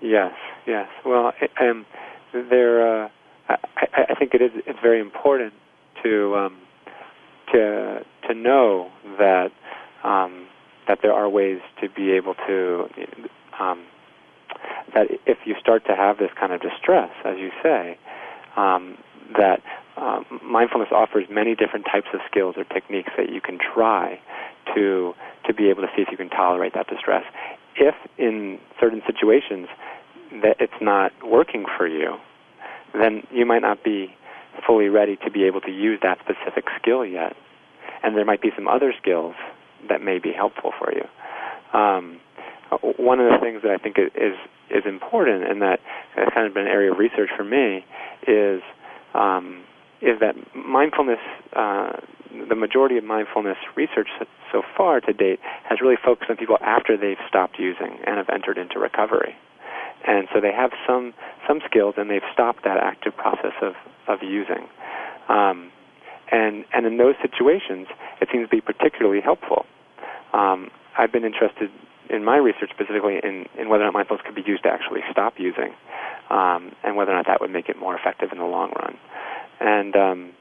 Yes, 0.00 0.32
yes. 0.66 0.88
Well, 1.04 1.32
um, 1.60 1.84
there. 2.32 3.06
Uh, 3.06 3.08
I, 3.76 4.06
I 4.10 4.14
think 4.14 4.34
it 4.34 4.42
is. 4.42 4.50
It's 4.66 4.78
very 4.82 5.00
important 5.00 5.52
to 6.02 6.36
um, 6.36 6.58
to 7.52 8.00
to 8.28 8.34
know 8.34 8.90
that 9.18 9.48
um, 10.04 10.46
that 10.88 10.98
there 11.02 11.12
are 11.12 11.28
ways 11.28 11.60
to 11.80 11.88
be 11.88 12.12
able 12.12 12.34
to 12.46 12.88
um, 13.58 13.84
that 14.94 15.06
if 15.26 15.38
you 15.44 15.54
start 15.60 15.84
to 15.86 15.94
have 15.96 16.18
this 16.18 16.30
kind 16.38 16.52
of 16.52 16.60
distress, 16.60 17.10
as 17.24 17.36
you 17.38 17.50
say, 17.62 17.98
um, 18.56 18.96
that 19.36 19.62
um, 19.96 20.24
mindfulness 20.42 20.88
offers 20.92 21.24
many 21.30 21.54
different 21.54 21.86
types 21.86 22.08
of 22.14 22.20
skills 22.30 22.54
or 22.56 22.64
techniques 22.64 23.10
that 23.16 23.30
you 23.30 23.40
can 23.40 23.58
try 23.58 24.20
to 24.74 25.14
to 25.46 25.54
be 25.54 25.70
able 25.70 25.82
to 25.82 25.88
see 25.96 26.02
if 26.02 26.08
you 26.10 26.16
can 26.16 26.30
tolerate 26.30 26.74
that 26.74 26.86
distress. 26.88 27.24
If 27.76 27.94
in 28.18 28.58
certain 28.80 29.02
situations 29.06 29.68
that 30.42 30.56
it's 30.60 30.80
not 30.80 31.12
working 31.24 31.64
for 31.76 31.86
you, 31.86 32.16
then 32.94 33.22
you 33.30 33.46
might 33.46 33.62
not 33.62 33.82
be 33.84 34.14
fully 34.66 34.88
ready 34.88 35.16
to 35.24 35.30
be 35.30 35.44
able 35.44 35.60
to 35.62 35.70
use 35.70 35.98
that 36.02 36.18
specific 36.20 36.64
skill 36.80 37.04
yet. 37.04 37.34
And 38.02 38.16
there 38.16 38.24
might 38.24 38.42
be 38.42 38.50
some 38.56 38.68
other 38.68 38.92
skills 39.00 39.34
that 39.88 40.02
may 40.02 40.18
be 40.18 40.32
helpful 40.32 40.72
for 40.78 40.92
you. 40.92 41.04
Um, 41.78 42.20
one 42.98 43.20
of 43.20 43.30
the 43.30 43.38
things 43.40 43.62
that 43.62 43.70
I 43.72 43.78
think 43.78 43.96
is 43.98 44.36
is 44.70 44.84
important, 44.86 45.42
and 45.48 45.60
that 45.62 45.80
has 46.14 46.28
kind 46.32 46.46
of 46.46 46.54
been 46.54 46.66
an 46.66 46.72
area 46.72 46.92
of 46.92 46.98
research 46.98 47.30
for 47.36 47.44
me, 47.44 47.84
is 48.26 48.62
um, 49.14 49.64
is 50.00 50.20
that 50.20 50.34
mindfulness. 50.54 51.18
Uh, 51.54 51.92
the 52.48 52.54
majority 52.54 52.96
of 52.96 53.02
mindfulness 53.02 53.56
research 53.74 54.06
so 54.52 54.62
far 54.76 55.00
to 55.00 55.12
date 55.12 55.40
has 55.68 55.80
really 55.80 55.96
focused 56.02 56.30
on 56.30 56.36
people 56.36 56.56
after 56.60 56.96
they've 56.96 57.18
stopped 57.28 57.58
using 57.58 57.98
and 58.06 58.18
have 58.18 58.28
entered 58.28 58.56
into 58.56 58.78
recovery. 58.78 59.34
And 60.06 60.28
so 60.32 60.40
they 60.40 60.52
have 60.52 60.70
some 60.86 61.14
some 61.46 61.60
skills, 61.68 61.94
and 61.96 62.10
they've 62.10 62.26
stopped 62.32 62.64
that 62.64 62.78
active 62.78 63.16
process 63.16 63.54
of 63.62 63.74
of 64.08 64.22
using. 64.22 64.68
Um, 65.28 65.70
and 66.30 66.64
and 66.72 66.86
in 66.86 66.96
those 66.96 67.14
situations, 67.22 67.88
it 68.20 68.28
seems 68.32 68.48
to 68.48 68.50
be 68.50 68.60
particularly 68.60 69.20
helpful. 69.20 69.66
Um, 70.32 70.70
I've 70.96 71.12
been 71.12 71.24
interested 71.24 71.70
in 72.08 72.24
my 72.24 72.36
research 72.36 72.70
specifically 72.70 73.18
in, 73.22 73.46
in 73.58 73.68
whether 73.68 73.84
or 73.84 73.86
not 73.86 73.94
mindfulness 73.94 74.24
could 74.26 74.34
be 74.34 74.42
used 74.44 74.64
to 74.64 74.68
actually 74.68 75.00
stop 75.10 75.34
using, 75.38 75.72
um, 76.28 76.72
and 76.82 76.96
whether 76.96 77.12
or 77.12 77.14
not 77.14 77.26
that 77.26 77.40
would 77.40 77.50
make 77.50 77.68
it 77.68 77.78
more 77.78 77.96
effective 77.96 78.30
in 78.32 78.38
the 78.38 78.44
long 78.44 78.72
run. 78.78 78.96
And 79.60 79.96
um, 79.96 80.32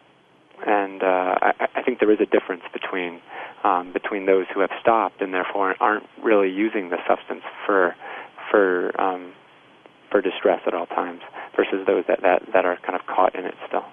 and 0.66 1.04
uh, 1.04 1.36
I, 1.42 1.68
I 1.76 1.82
think 1.84 2.00
there 2.00 2.12
is 2.12 2.20
a 2.20 2.26
difference 2.26 2.64
between 2.74 3.22
um, 3.64 3.94
between 3.94 4.26
those 4.26 4.46
who 4.54 4.62
have 4.62 4.72
stopped 4.82 5.22
and 5.22 5.34
therefore 5.34 5.76
aren't 5.80 6.06
really 6.24 6.50
using 6.50 6.90
the 6.90 6.98
substance 7.08 7.44
for 7.66 7.96
for 8.52 9.00
um, 9.00 9.34
for 10.12 10.22
distress 10.22 10.62
at 10.66 10.74
all 10.74 10.88
times, 10.88 11.22
versus 11.56 11.86
those 11.86 12.04
that, 12.08 12.22
that, 12.22 12.42
that 12.54 12.66
are 12.66 12.78
kind 12.86 12.96
of 13.00 13.06
caught 13.08 13.36
in 13.36 13.46
it 13.46 13.56
still. 13.68 13.86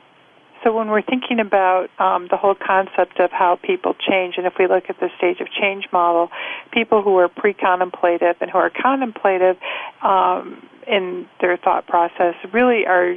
So 0.64 0.74
when 0.74 0.88
we're 0.88 1.02
thinking 1.02 1.38
about 1.38 1.88
um, 2.00 2.26
the 2.30 2.36
whole 2.36 2.56
concept 2.56 3.20
of 3.20 3.30
how 3.30 3.58
people 3.62 3.94
change, 3.94 4.34
and 4.36 4.46
if 4.46 4.54
we 4.58 4.66
look 4.66 4.84
at 4.88 4.98
the 4.98 5.10
stage 5.16 5.40
of 5.40 5.48
change 5.48 5.84
model, 5.92 6.30
people 6.72 7.02
who 7.02 7.16
are 7.18 7.28
pre-contemplative 7.28 8.36
and 8.40 8.50
who 8.50 8.58
are 8.58 8.70
contemplative 8.70 9.56
um, 10.02 10.66
in 10.86 11.28
their 11.40 11.56
thought 11.56 11.86
process 11.86 12.34
really 12.52 12.86
are 12.86 13.16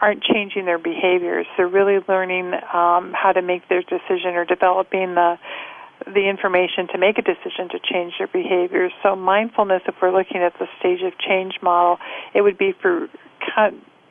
aren't 0.00 0.22
changing 0.22 0.64
their 0.64 0.78
behaviors. 0.78 1.46
They're 1.58 1.68
really 1.68 1.98
learning 2.08 2.54
um, 2.72 3.12
how 3.12 3.32
to 3.34 3.42
make 3.42 3.68
their 3.68 3.82
decision 3.82 4.34
or 4.34 4.46
developing 4.46 5.14
the 5.14 5.38
the 6.06 6.28
information 6.28 6.88
to 6.92 6.98
make 6.98 7.18
a 7.18 7.22
decision 7.22 7.68
to 7.70 7.78
change 7.78 8.14
their 8.18 8.28
behaviors. 8.28 8.92
So 9.02 9.16
mindfulness, 9.16 9.82
if 9.86 9.94
we're 10.00 10.16
looking 10.16 10.38
at 10.42 10.54
the 10.58 10.66
stage 10.78 11.02
of 11.02 11.18
change 11.18 11.54
model, 11.62 11.98
it 12.34 12.42
would 12.42 12.58
be 12.58 12.72
for 12.80 13.08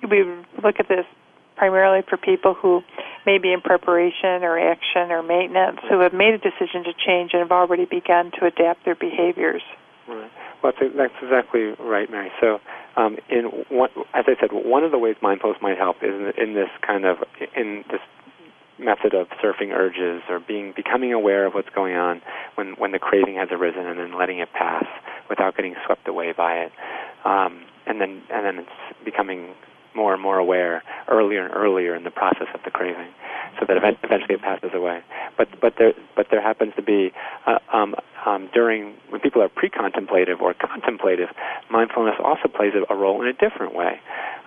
we 0.09 0.23
would 0.23 0.45
look 0.63 0.75
at 0.79 0.87
this 0.87 1.05
primarily 1.55 2.01
for 2.07 2.17
people 2.17 2.53
who 2.53 2.81
may 3.25 3.37
be 3.37 3.51
in 3.51 3.61
preparation 3.61 4.43
or 4.43 4.57
action 4.57 5.11
or 5.11 5.21
maintenance 5.21 5.79
who 5.89 5.99
have 5.99 6.13
made 6.13 6.33
a 6.33 6.37
decision 6.37 6.83
to 6.85 6.93
change 7.05 7.31
and 7.33 7.41
have 7.41 7.51
already 7.51 7.85
begun 7.85 8.31
to 8.39 8.45
adapt 8.45 8.85
their 8.85 8.95
behaviors. 8.95 9.61
Right. 10.07 10.31
Well, 10.63 10.73
that's, 10.79 11.13
exactly 11.21 11.75
right, 11.79 12.09
Mary. 12.09 12.31
So, 12.41 12.59
um, 12.97 13.17
in 13.29 13.45
one, 13.69 13.89
as 14.13 14.25
I 14.27 14.35
said, 14.39 14.51
one 14.51 14.83
of 14.83 14.91
the 14.91 14.97
ways 14.97 15.15
mindfulness 15.21 15.61
might 15.61 15.77
help 15.77 15.97
is 16.01 16.09
in, 16.09 16.31
in 16.37 16.53
this 16.53 16.69
kind 16.85 17.05
of 17.05 17.17
in 17.55 17.83
this 17.89 18.01
method 18.79 19.13
of 19.13 19.27
surfing 19.43 19.71
urges 19.71 20.21
or 20.29 20.39
being 20.39 20.73
becoming 20.75 21.13
aware 21.13 21.45
of 21.45 21.53
what's 21.53 21.69
going 21.69 21.95
on 21.95 22.21
when 22.55 22.73
when 22.77 22.91
the 22.91 22.99
craving 22.99 23.35
has 23.35 23.49
arisen 23.51 23.85
and 23.85 23.99
then 23.99 24.17
letting 24.17 24.39
it 24.39 24.49
pass 24.53 24.85
without 25.29 25.55
getting 25.55 25.75
swept 25.85 26.07
away 26.07 26.33
by 26.35 26.53
it. 26.53 26.71
Um, 27.25 27.65
and 27.85 27.99
then 27.99 28.21
and 28.31 28.45
then 28.45 28.59
it's 28.59 29.05
becoming 29.05 29.53
more 29.95 30.13
and 30.13 30.21
more 30.21 30.37
aware 30.37 30.83
earlier 31.07 31.43
and 31.43 31.53
earlier 31.53 31.95
in 31.95 32.03
the 32.03 32.11
process 32.11 32.47
of 32.53 32.61
the 32.63 32.71
craving, 32.71 33.11
so 33.59 33.65
that 33.67 33.77
eventually 33.77 34.35
it 34.35 34.41
passes 34.41 34.71
away. 34.73 35.01
But 35.37 35.47
but 35.59 35.73
there 35.77 35.93
but 36.15 36.27
there 36.31 36.41
happens 36.41 36.73
to 36.75 36.81
be 36.81 37.11
uh, 37.47 37.59
um, 37.73 37.95
um, 38.25 38.49
during 38.53 38.95
when 39.09 39.21
people 39.21 39.41
are 39.41 39.49
pre-contemplative 39.49 40.41
or 40.41 40.53
contemplative, 40.53 41.29
mindfulness 41.71 42.15
also 42.23 42.47
plays 42.47 42.73
a, 42.75 42.93
a 42.93 42.95
role 42.95 43.21
in 43.21 43.27
a 43.27 43.33
different 43.33 43.73
way, 43.75 43.99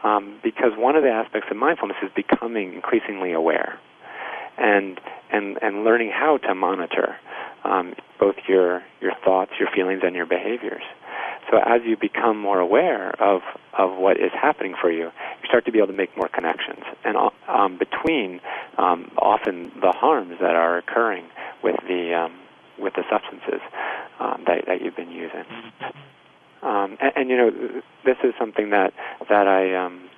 um, 0.04 0.38
because 0.42 0.72
one 0.76 0.96
of 0.96 1.02
the 1.02 1.10
aspects 1.10 1.48
of 1.50 1.56
mindfulness 1.56 1.96
is 2.02 2.10
becoming 2.14 2.74
increasingly 2.74 3.32
aware, 3.32 3.78
and 4.58 5.00
and 5.30 5.58
and 5.62 5.84
learning 5.84 6.10
how 6.12 6.38
to 6.38 6.54
monitor 6.54 7.16
um, 7.64 7.94
both 8.18 8.36
your 8.48 8.82
your 9.00 9.12
thoughts, 9.24 9.52
your 9.58 9.68
feelings, 9.74 10.02
and 10.04 10.14
your 10.14 10.26
behaviors. 10.26 10.82
So 11.50 11.58
as 11.58 11.82
you 11.84 11.96
become 11.96 12.38
more 12.38 12.60
aware 12.60 13.10
of, 13.20 13.42
of 13.76 13.98
what 13.98 14.16
is 14.16 14.30
happening 14.32 14.74
for 14.80 14.90
you, 14.90 15.04
you 15.04 15.46
start 15.46 15.64
to 15.66 15.72
be 15.72 15.78
able 15.78 15.88
to 15.88 15.92
make 15.92 16.16
more 16.16 16.28
connections 16.28 16.84
and 17.04 17.16
um, 17.48 17.78
between 17.78 18.40
um, 18.78 19.10
often 19.18 19.72
the 19.80 19.92
harms 19.92 20.36
that 20.40 20.54
are 20.54 20.78
occurring 20.78 21.26
with 21.62 21.76
the 21.88 22.14
um, 22.14 22.38
with 22.78 22.94
the 22.94 23.02
substances 23.10 23.60
um, 24.18 24.44
that, 24.46 24.64
that 24.66 24.80
you've 24.80 24.96
been 24.96 25.10
using. 25.10 25.44
Um, 26.62 26.96
and, 27.00 27.12
and 27.16 27.30
you 27.30 27.36
know, 27.36 27.50
this 28.04 28.16
is 28.24 28.32
something 28.38 28.70
that 28.70 28.92
that 29.28 29.46
I 29.46 29.74
um, 29.74 30.08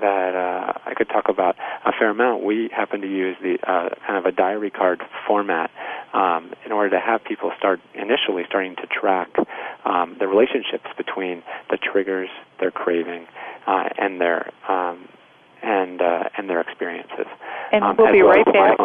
that 0.00 0.34
uh, 0.34 0.78
I 0.86 0.94
could 0.94 1.08
talk 1.08 1.28
about 1.28 1.56
a 1.84 1.92
fair 1.92 2.10
amount. 2.10 2.44
We 2.44 2.70
happen 2.74 3.00
to 3.00 3.08
use 3.08 3.36
the 3.42 3.58
uh, 3.62 3.90
kind 4.06 4.18
of 4.18 4.24
a 4.24 4.32
diary 4.32 4.70
card 4.70 5.02
format 5.26 5.70
um, 6.12 6.52
in 6.64 6.72
order 6.72 6.90
to 6.90 7.00
have 7.00 7.24
people 7.24 7.52
start 7.58 7.80
initially 7.94 8.44
starting 8.46 8.76
to 8.76 8.86
track 8.86 9.28
um, 9.84 10.16
the 10.18 10.28
relationships 10.28 10.86
between 10.96 11.42
the 11.70 11.76
triggers, 11.76 12.28
their 12.60 12.70
craving, 12.70 13.26
uh, 13.66 13.88
and 13.98 14.20
their 14.20 14.50
um, 14.68 15.08
and 15.62 16.00
uh, 16.00 16.28
and 16.36 16.48
their 16.48 16.60
experiences. 16.60 17.26
And 17.72 17.84
um, 17.84 17.96
we'll 17.98 18.12
be 18.12 18.22
well 18.22 18.32
right 18.32 18.46
back. 18.46 18.78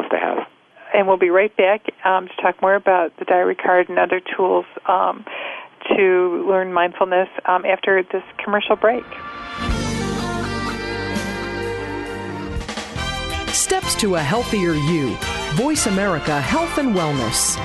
And 0.94 1.08
we'll 1.08 1.18
be 1.18 1.30
right 1.30 1.56
back 1.58 1.86
um, 2.06 2.28
to 2.28 2.42
talk 2.42 2.62
more 2.62 2.76
about 2.76 3.18
the 3.18 3.26
diary 3.26 3.56
card 3.56 3.90
and 3.90 4.00
other 4.00 4.22
tools 4.36 4.66
um, 4.88 5.26
to 5.96 6.46
learn 6.48 6.72
mindfulness 6.74 7.28
after 7.46 8.02
this 8.04 8.24
commercial 8.44 8.76
break. 8.76 9.04
Steps 13.56 13.96
to 13.96 14.16
a 14.16 14.20
healthier 14.20 14.74
you. 14.74 15.16
Voice 15.54 15.88
America 15.88 16.42
Health 16.42 16.78
and 16.78 16.94
Wellness. 16.94 17.56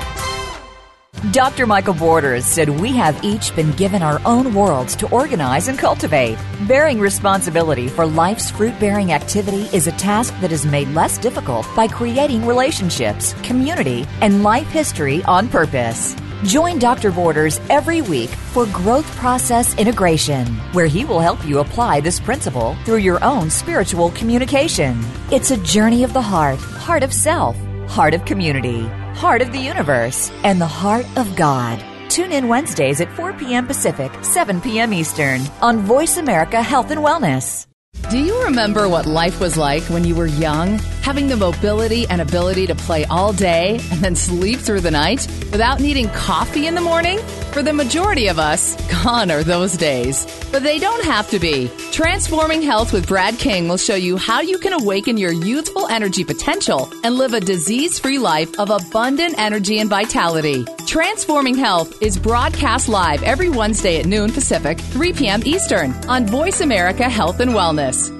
Dr. 1.32 1.66
Michael 1.66 1.94
Borders 1.94 2.46
said 2.46 2.68
we 2.68 2.92
have 2.92 3.24
each 3.24 3.54
been 3.56 3.72
given 3.72 4.00
our 4.00 4.20
own 4.24 4.54
worlds 4.54 4.94
to 4.94 5.10
organize 5.10 5.66
and 5.66 5.76
cultivate. 5.76 6.38
Bearing 6.68 7.00
responsibility 7.00 7.88
for 7.88 8.06
life's 8.06 8.52
fruit 8.52 8.78
bearing 8.78 9.12
activity 9.12 9.62
is 9.76 9.88
a 9.88 9.92
task 9.92 10.32
that 10.40 10.52
is 10.52 10.64
made 10.64 10.86
less 10.90 11.18
difficult 11.18 11.66
by 11.74 11.88
creating 11.88 12.46
relationships, 12.46 13.34
community, 13.42 14.06
and 14.20 14.44
life 14.44 14.68
history 14.68 15.24
on 15.24 15.48
purpose. 15.48 16.14
Join 16.44 16.78
Dr. 16.78 17.12
Borders 17.12 17.60
every 17.68 18.00
week 18.00 18.30
for 18.30 18.64
Growth 18.66 19.04
Process 19.16 19.76
Integration, 19.76 20.46
where 20.72 20.86
he 20.86 21.04
will 21.04 21.20
help 21.20 21.44
you 21.44 21.58
apply 21.58 22.00
this 22.00 22.18
principle 22.18 22.74
through 22.86 23.04
your 23.04 23.22
own 23.22 23.50
spiritual 23.50 24.10
communication. 24.12 24.98
It's 25.30 25.50
a 25.50 25.58
journey 25.58 26.02
of 26.02 26.14
the 26.14 26.22
heart, 26.22 26.58
heart 26.58 27.02
of 27.02 27.12
self, 27.12 27.58
heart 27.88 28.14
of 28.14 28.24
community, 28.24 28.86
heart 29.14 29.42
of 29.42 29.52
the 29.52 29.58
universe, 29.58 30.32
and 30.42 30.58
the 30.58 30.66
heart 30.66 31.04
of 31.18 31.36
God. 31.36 31.84
Tune 32.08 32.32
in 32.32 32.48
Wednesdays 32.48 33.02
at 33.02 33.12
4 33.12 33.34
p.m. 33.34 33.66
Pacific, 33.66 34.10
7 34.24 34.62
p.m. 34.62 34.94
Eastern 34.94 35.42
on 35.60 35.80
Voice 35.80 36.16
America 36.16 36.62
Health 36.62 36.90
and 36.90 37.02
Wellness. 37.02 37.66
Do 38.08 38.18
you 38.18 38.44
remember 38.44 38.88
what 38.88 39.04
life 39.04 39.40
was 39.40 39.58
like 39.58 39.82
when 39.84 40.04
you 40.04 40.14
were 40.14 40.26
young? 40.26 40.78
Having 41.02 41.28
the 41.28 41.36
mobility 41.36 42.06
and 42.08 42.20
ability 42.20 42.66
to 42.66 42.74
play 42.74 43.04
all 43.06 43.32
day 43.32 43.80
and 43.90 44.00
then 44.00 44.14
sleep 44.14 44.60
through 44.60 44.80
the 44.80 44.90
night 44.90 45.26
without 45.50 45.80
needing 45.80 46.08
coffee 46.10 46.66
in 46.66 46.74
the 46.74 46.80
morning? 46.80 47.18
For 47.52 47.62
the 47.62 47.72
majority 47.72 48.28
of 48.28 48.38
us, 48.38 48.76
gone 49.02 49.30
are 49.30 49.42
those 49.42 49.76
days. 49.76 50.26
But 50.52 50.62
they 50.62 50.78
don't 50.78 51.04
have 51.04 51.28
to 51.30 51.38
be. 51.38 51.70
Transforming 51.90 52.62
Health 52.62 52.92
with 52.92 53.08
Brad 53.08 53.38
King 53.38 53.66
will 53.66 53.78
show 53.78 53.94
you 53.94 54.18
how 54.18 54.40
you 54.40 54.58
can 54.58 54.72
awaken 54.72 55.16
your 55.16 55.32
youthful 55.32 55.88
energy 55.88 56.22
potential 56.22 56.92
and 57.02 57.16
live 57.16 57.32
a 57.32 57.40
disease 57.40 57.98
free 57.98 58.18
life 58.18 58.58
of 58.58 58.70
abundant 58.70 59.38
energy 59.38 59.78
and 59.78 59.88
vitality. 59.88 60.66
Transforming 60.86 61.56
Health 61.56 62.02
is 62.02 62.18
broadcast 62.18 62.88
live 62.88 63.22
every 63.22 63.48
Wednesday 63.48 64.00
at 64.00 64.06
noon 64.06 64.32
Pacific, 64.32 64.78
3 64.78 65.12
p.m. 65.14 65.42
Eastern 65.46 65.92
on 66.08 66.26
Voice 66.26 66.60
America 66.60 67.08
Health 67.08 67.40
and 67.40 67.52
Wellness. 67.52 68.19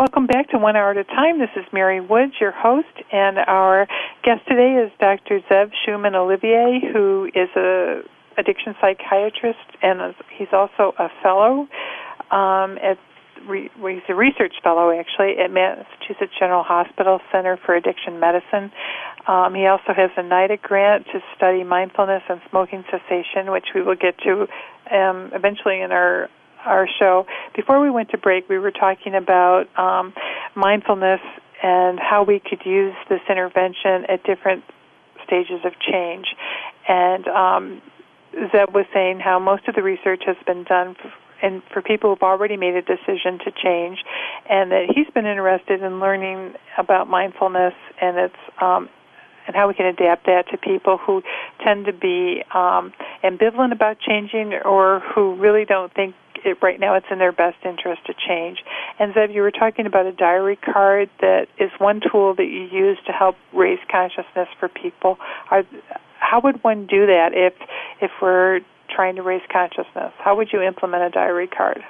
Welcome 0.00 0.26
back 0.26 0.48
to 0.48 0.56
One 0.56 0.76
Hour 0.76 0.92
at 0.92 0.96
a 0.96 1.04
Time. 1.04 1.38
This 1.38 1.50
is 1.56 1.64
Mary 1.74 2.00
Woods, 2.00 2.32
your 2.40 2.52
host, 2.52 2.88
and 3.12 3.36
our 3.36 3.86
guest 4.24 4.40
today 4.48 4.82
is 4.82 4.90
Dr. 4.98 5.40
Zev 5.40 5.72
Schuman 5.84 6.14
Olivier, 6.14 6.80
who 6.90 7.28
is 7.34 7.50
a 7.54 8.00
addiction 8.38 8.74
psychiatrist, 8.80 9.60
and 9.82 10.14
he's 10.38 10.48
also 10.54 10.94
a 10.98 11.10
fellow 11.22 11.68
um, 12.32 12.78
at 12.80 12.96
he's 13.44 14.08
a 14.08 14.14
research 14.14 14.54
fellow 14.62 14.88
actually 14.90 15.36
at 15.36 15.50
Massachusetts 15.50 16.32
General 16.38 16.62
Hospital 16.62 17.20
Center 17.30 17.58
for 17.66 17.74
Addiction 17.74 18.18
Medicine. 18.18 18.72
Um, 19.28 19.54
he 19.54 19.66
also 19.66 19.92
has 19.92 20.08
a 20.16 20.22
NIDA 20.22 20.62
grant 20.62 21.04
to 21.12 21.20
study 21.36 21.62
mindfulness 21.62 22.22
and 22.30 22.40
smoking 22.48 22.84
cessation, 22.90 23.52
which 23.52 23.66
we 23.74 23.82
will 23.82 23.96
get 24.00 24.16
to 24.24 24.48
um, 24.96 25.28
eventually 25.34 25.82
in 25.82 25.92
our 25.92 26.30
our 26.64 26.88
show. 26.98 27.26
Before 27.54 27.80
we 27.80 27.90
went 27.90 28.10
to 28.10 28.18
break, 28.18 28.48
we 28.48 28.58
were 28.58 28.70
talking 28.70 29.14
about 29.14 29.66
um, 29.78 30.12
mindfulness 30.54 31.20
and 31.62 31.98
how 31.98 32.22
we 32.22 32.40
could 32.40 32.64
use 32.64 32.94
this 33.08 33.20
intervention 33.28 34.04
at 34.08 34.24
different 34.24 34.64
stages 35.24 35.60
of 35.64 35.72
change. 35.80 36.26
And 36.88 37.26
um, 37.28 37.82
Zev 38.34 38.72
was 38.72 38.86
saying 38.92 39.20
how 39.20 39.38
most 39.38 39.68
of 39.68 39.74
the 39.74 39.82
research 39.82 40.22
has 40.26 40.36
been 40.46 40.64
done 40.64 40.94
for, 40.94 41.12
and 41.42 41.62
for 41.72 41.80
people 41.82 42.10
who've 42.10 42.22
already 42.22 42.56
made 42.56 42.74
a 42.74 42.82
decision 42.82 43.38
to 43.44 43.50
change, 43.50 43.98
and 44.48 44.70
that 44.72 44.86
he's 44.94 45.08
been 45.14 45.26
interested 45.26 45.82
in 45.82 46.00
learning 46.00 46.54
about 46.76 47.08
mindfulness 47.08 47.74
and 48.00 48.18
its 48.18 48.36
um, 48.60 48.88
and 49.46 49.56
how 49.56 49.66
we 49.66 49.74
can 49.74 49.86
adapt 49.86 50.26
that 50.26 50.44
to 50.50 50.58
people 50.58 50.98
who 50.98 51.22
tend 51.64 51.86
to 51.86 51.92
be 51.92 52.42
um, 52.54 52.92
ambivalent 53.24 53.72
about 53.72 53.98
changing 53.98 54.52
or 54.64 55.00
who 55.00 55.34
really 55.36 55.64
don't 55.64 55.92
think 55.94 56.14
it, 56.44 56.58
right 56.62 56.78
now 56.78 56.94
it's 56.94 57.06
in 57.10 57.18
their 57.18 57.32
best 57.32 57.56
interest 57.64 58.06
to 58.06 58.14
change. 58.14 58.58
And 58.98 59.14
Zev, 59.14 59.34
you 59.34 59.42
were 59.42 59.50
talking 59.50 59.86
about 59.86 60.06
a 60.06 60.12
diary 60.12 60.56
card 60.56 61.10
that 61.20 61.46
is 61.58 61.70
one 61.78 62.00
tool 62.00 62.34
that 62.36 62.44
you 62.44 62.68
use 62.70 62.98
to 63.06 63.12
help 63.12 63.36
raise 63.54 63.78
consciousness 63.90 64.48
for 64.58 64.68
people. 64.68 65.18
Are, 65.50 65.62
how 66.18 66.40
would 66.42 66.62
one 66.62 66.86
do 66.86 67.06
that 67.06 67.30
if 67.32 67.54
if 68.00 68.10
we're 68.20 68.60
trying 68.94 69.16
to 69.16 69.22
raise 69.22 69.42
consciousness? 69.50 70.12
How 70.18 70.36
would 70.36 70.48
you 70.52 70.60
implement 70.60 71.02
a 71.02 71.10
diary 71.10 71.48
card? 71.48 71.82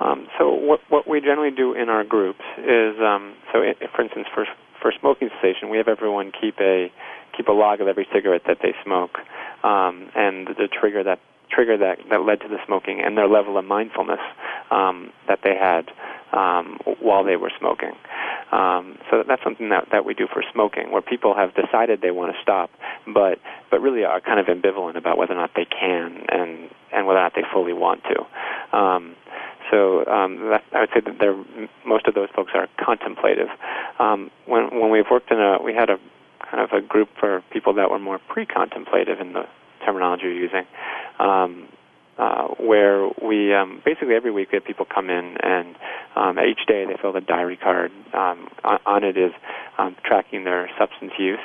Um, 0.00 0.28
so 0.38 0.54
what 0.54 0.80
what 0.88 1.06
we 1.06 1.20
generally 1.20 1.54
do 1.54 1.74
in 1.74 1.88
our 1.88 2.04
groups 2.04 2.40
is 2.58 2.96
um, 3.00 3.34
so 3.52 3.60
for 3.94 4.02
instance 4.02 4.26
for 4.34 4.46
for 4.80 4.92
smoking 4.98 5.28
cessation 5.28 5.68
we 5.68 5.76
have 5.76 5.88
everyone 5.88 6.32
keep 6.32 6.58
a 6.58 6.90
keep 7.36 7.48
a 7.48 7.52
log 7.52 7.82
of 7.82 7.88
every 7.88 8.08
cigarette 8.12 8.42
that 8.46 8.58
they 8.62 8.74
smoke 8.82 9.18
um, 9.62 10.08
and 10.16 10.48
the 10.48 10.68
trigger 10.72 11.04
that 11.04 11.20
trigger 11.50 11.76
that, 11.78 11.98
that 12.10 12.24
led 12.24 12.40
to 12.40 12.48
the 12.48 12.58
smoking 12.66 13.00
and 13.00 13.16
their 13.16 13.28
level 13.28 13.58
of 13.58 13.64
mindfulness 13.64 14.20
um, 14.70 15.12
that 15.28 15.40
they 15.42 15.56
had 15.56 15.90
um, 16.32 16.78
while 17.00 17.24
they 17.24 17.36
were 17.36 17.50
smoking. 17.58 17.92
Um, 18.52 18.98
so 19.10 19.22
that's 19.26 19.42
something 19.42 19.68
that, 19.68 19.88
that 19.92 20.04
we 20.04 20.14
do 20.14 20.26
for 20.32 20.42
smoking, 20.52 20.90
where 20.90 21.02
people 21.02 21.34
have 21.34 21.54
decided 21.54 22.00
they 22.00 22.10
want 22.10 22.34
to 22.34 22.42
stop, 22.42 22.70
but 23.06 23.38
but 23.70 23.80
really 23.80 24.04
are 24.04 24.20
kind 24.20 24.40
of 24.40 24.46
ambivalent 24.46 24.96
about 24.96 25.18
whether 25.18 25.34
or 25.34 25.36
not 25.36 25.52
they 25.54 25.66
can 25.66 26.24
and 26.28 26.70
and 26.92 27.06
whether 27.06 27.18
or 27.18 27.22
not 27.22 27.34
they 27.34 27.44
fully 27.52 27.72
want 27.72 28.02
to. 28.04 28.76
Um, 28.76 29.14
so 29.70 30.04
um, 30.06 30.50
that, 30.50 30.64
I 30.72 30.80
would 30.80 30.90
say 30.92 31.00
that 31.00 31.68
most 31.86 32.06
of 32.06 32.14
those 32.14 32.28
folks 32.34 32.50
are 32.54 32.66
contemplative. 32.76 33.48
Um, 34.00 34.30
when 34.46 34.80
when 34.80 34.90
we've 34.90 35.08
worked 35.10 35.30
in 35.30 35.40
a, 35.40 35.62
we 35.62 35.72
had 35.72 35.90
a 35.90 35.98
kind 36.50 36.62
of 36.62 36.72
a 36.72 36.80
group 36.80 37.08
for 37.18 37.42
people 37.52 37.74
that 37.74 37.90
were 37.90 38.00
more 38.00 38.18
pre-contemplative 38.18 39.20
in 39.20 39.32
the 39.34 39.46
terminology 39.84 40.24
you're 40.24 40.34
using, 40.34 40.64
um, 41.18 41.68
uh, 42.18 42.48
where 42.58 43.08
we 43.22 43.54
um, 43.54 43.80
basically 43.84 44.14
every 44.14 44.30
week 44.30 44.52
we 44.52 44.56
have 44.56 44.64
people 44.64 44.84
come 44.84 45.08
in 45.10 45.36
and 45.42 45.74
um, 46.16 46.38
each 46.38 46.66
day 46.66 46.84
they 46.86 46.96
fill 47.00 47.16
a 47.16 47.20
diary 47.20 47.56
card. 47.56 47.90
Um, 48.12 48.48
on, 48.64 48.78
on 48.86 49.04
it 49.04 49.16
is 49.16 49.32
um, 49.78 49.96
tracking 50.04 50.44
their 50.44 50.68
substance 50.78 51.12
use, 51.18 51.38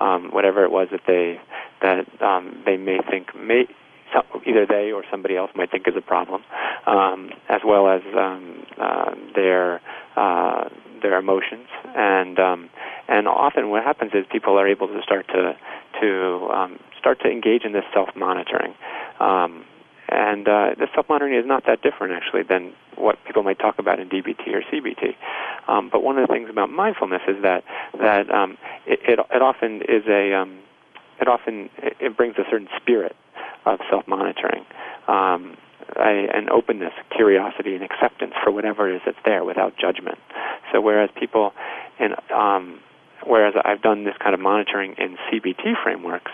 um, 0.00 0.30
whatever 0.30 0.64
it 0.64 0.70
was 0.70 0.88
that 0.92 1.02
they 1.06 1.40
that 1.80 2.22
um, 2.22 2.62
they 2.66 2.76
may 2.76 2.98
think 3.10 3.34
may 3.34 3.66
either 4.46 4.66
they 4.66 4.92
or 4.92 5.04
somebody 5.10 5.36
else 5.36 5.50
might 5.54 5.70
think 5.70 5.86
is 5.86 5.94
a 5.96 6.00
problem, 6.00 6.42
um, 6.86 7.30
as 7.48 7.60
well 7.64 7.88
as 7.88 8.02
um, 8.16 8.64
uh, 8.80 9.14
their 9.34 9.80
uh, 10.16 10.68
their 11.02 11.18
emotions 11.18 11.68
and 11.94 12.38
um, 12.38 12.70
and 13.08 13.26
often 13.26 13.70
what 13.70 13.82
happens 13.82 14.12
is 14.14 14.24
people 14.30 14.58
are 14.58 14.68
able 14.68 14.88
to 14.88 15.00
start 15.02 15.26
to 15.28 15.56
to 16.00 16.48
um, 16.52 16.78
start 16.98 17.20
to 17.20 17.28
engage 17.30 17.64
in 17.64 17.72
this 17.72 17.84
self 17.92 18.08
monitoring. 18.16 18.74
Um, 19.20 19.64
and 20.10 20.48
uh, 20.48 20.70
the 20.78 20.88
self 20.94 21.08
monitoring 21.08 21.34
is 21.34 21.44
not 21.46 21.64
that 21.66 21.82
different, 21.82 22.14
actually, 22.14 22.42
than 22.42 22.72
what 22.96 23.18
people 23.26 23.42
might 23.42 23.58
talk 23.58 23.78
about 23.78 24.00
in 24.00 24.08
DBT 24.08 24.48
or 24.48 24.62
CBT. 24.62 25.14
Um, 25.68 25.88
but 25.90 26.02
one 26.02 26.18
of 26.18 26.26
the 26.26 26.32
things 26.32 26.48
about 26.50 26.70
mindfulness 26.70 27.22
is 27.28 27.42
that 27.42 27.64
that 27.98 28.30
um, 28.30 28.56
it, 28.86 29.00
it, 29.02 29.18
it 29.18 29.42
often 29.42 29.82
is 29.82 30.04
a 30.08 30.34
um, 30.34 30.60
it 31.20 31.28
often 31.28 31.68
it 31.78 32.16
brings 32.16 32.36
a 32.38 32.44
certain 32.50 32.68
spirit 32.80 33.16
of 33.66 33.80
self 33.90 34.06
monitoring. 34.06 34.64
Um, 35.06 35.56
an 35.96 36.50
openness, 36.50 36.92
curiosity, 37.16 37.74
and 37.74 37.82
acceptance 37.82 38.34
for 38.44 38.50
whatever 38.52 38.90
it 38.90 38.96
is 38.96 39.02
that's 39.06 39.18
there 39.24 39.42
without 39.42 39.74
judgment. 39.78 40.18
So 40.70 40.80
whereas 40.80 41.10
people 41.18 41.52
in 41.98 42.12
um, 42.34 42.80
whereas 43.26 43.54
I've 43.64 43.82
done 43.82 44.04
this 44.04 44.14
kind 44.22 44.34
of 44.34 44.40
monitoring 44.40 44.94
in 44.98 45.16
CBT 45.28 45.82
frameworks, 45.82 46.30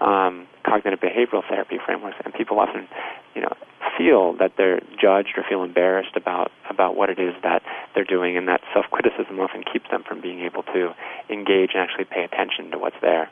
um, 0.00 0.46
cognitive 0.64 1.00
behavioral 1.00 1.42
therapy 1.48 1.78
frameworks, 1.84 2.16
and 2.24 2.34
people 2.34 2.58
often, 2.58 2.88
you 3.34 3.42
know, 3.42 3.52
feel 3.96 4.34
that 4.38 4.52
they're 4.56 4.80
judged 5.00 5.34
or 5.36 5.44
feel 5.48 5.62
embarrassed 5.62 6.16
about 6.16 6.50
about 6.68 6.96
what 6.96 7.08
it 7.08 7.18
is 7.18 7.34
that 7.42 7.62
they're 7.94 8.04
doing, 8.04 8.36
and 8.36 8.48
that 8.48 8.60
self-criticism 8.74 9.38
often 9.40 9.62
keeps 9.72 9.88
them 9.90 10.02
from 10.06 10.20
being 10.20 10.40
able 10.40 10.62
to 10.62 10.94
engage 11.30 11.70
and 11.74 11.82
actually 11.82 12.04
pay 12.04 12.24
attention 12.24 12.70
to 12.70 12.78
what's 12.78 12.96
there. 13.00 13.30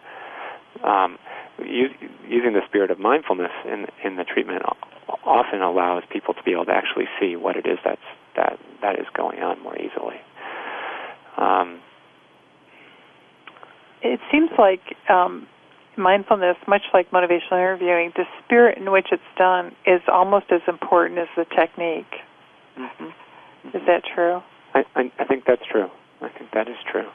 Um, 0.83 1.18
using 1.58 2.52
the 2.52 2.62
spirit 2.68 2.90
of 2.90 2.98
mindfulness 2.98 3.52
in 3.64 3.86
in 4.04 4.16
the 4.16 4.24
treatment 4.24 4.62
often 5.24 5.60
allows 5.62 6.02
people 6.10 6.34
to 6.34 6.42
be 6.42 6.52
able 6.52 6.64
to 6.64 6.72
actually 6.72 7.06
see 7.20 7.36
what 7.36 7.56
it 7.56 7.66
is 7.66 7.78
that's 7.84 8.00
that 8.36 8.58
that 8.82 8.98
is 8.98 9.06
going 9.16 9.40
on 9.40 9.62
more 9.62 9.76
easily. 9.76 10.16
Um, 11.36 11.80
it 14.02 14.20
seems 14.30 14.50
like 14.58 14.80
um, 15.08 15.46
mindfulness, 15.96 16.56
much 16.68 16.82
like 16.92 17.10
motivational 17.10 17.52
interviewing, 17.52 18.12
the 18.16 18.24
spirit 18.44 18.78
in 18.78 18.90
which 18.90 19.06
it's 19.10 19.22
done 19.38 19.72
is 19.86 20.00
almost 20.08 20.46
as 20.50 20.60
important 20.68 21.18
as 21.18 21.28
the 21.36 21.44
technique. 21.56 22.12
Mm-hmm. 22.78 23.68
Is 23.68 23.82
that 23.86 24.02
true? 24.14 24.40
I, 24.74 24.82
I, 24.94 25.12
I 25.18 25.24
think 25.24 25.44
that's 25.46 25.62
true. 25.70 25.88
I 26.20 26.28
think 26.28 26.50
that 26.52 26.68
is 26.68 26.76
true. 26.90 27.08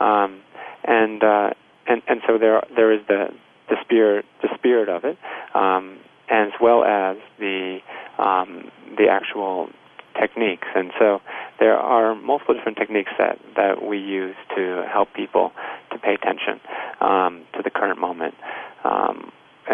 Um, 0.00 0.42
and 0.84 1.22
uh, 1.22 1.50
and 1.86 2.02
and 2.06 2.20
so 2.26 2.38
there 2.38 2.62
there 2.74 2.92
is 2.92 3.00
the 3.08 3.28
the 3.68 3.76
spirit 3.82 4.24
the 4.42 4.48
spirit 4.56 4.88
of 4.88 5.04
it, 5.04 5.18
um, 5.54 5.98
as 6.30 6.50
well 6.60 6.84
as 6.84 7.16
the 7.38 7.78
um, 8.18 8.70
the 8.96 9.08
actual 9.08 9.68
techniques. 10.18 10.68
And 10.74 10.92
so 10.98 11.20
there 11.60 11.76
are 11.76 12.14
multiple 12.14 12.54
different 12.54 12.78
techniques 12.78 13.12
that, 13.18 13.38
that 13.56 13.84
we 13.84 13.98
use 13.98 14.36
to 14.56 14.84
help 14.90 15.12
people 15.14 15.52
to 15.92 15.98
pay 15.98 16.14
attention 16.14 16.60
um, 17.00 17.44
to 17.54 17.62
the 17.62 17.70
current 17.70 18.00
moment. 18.00 18.34
Um, 18.84 19.32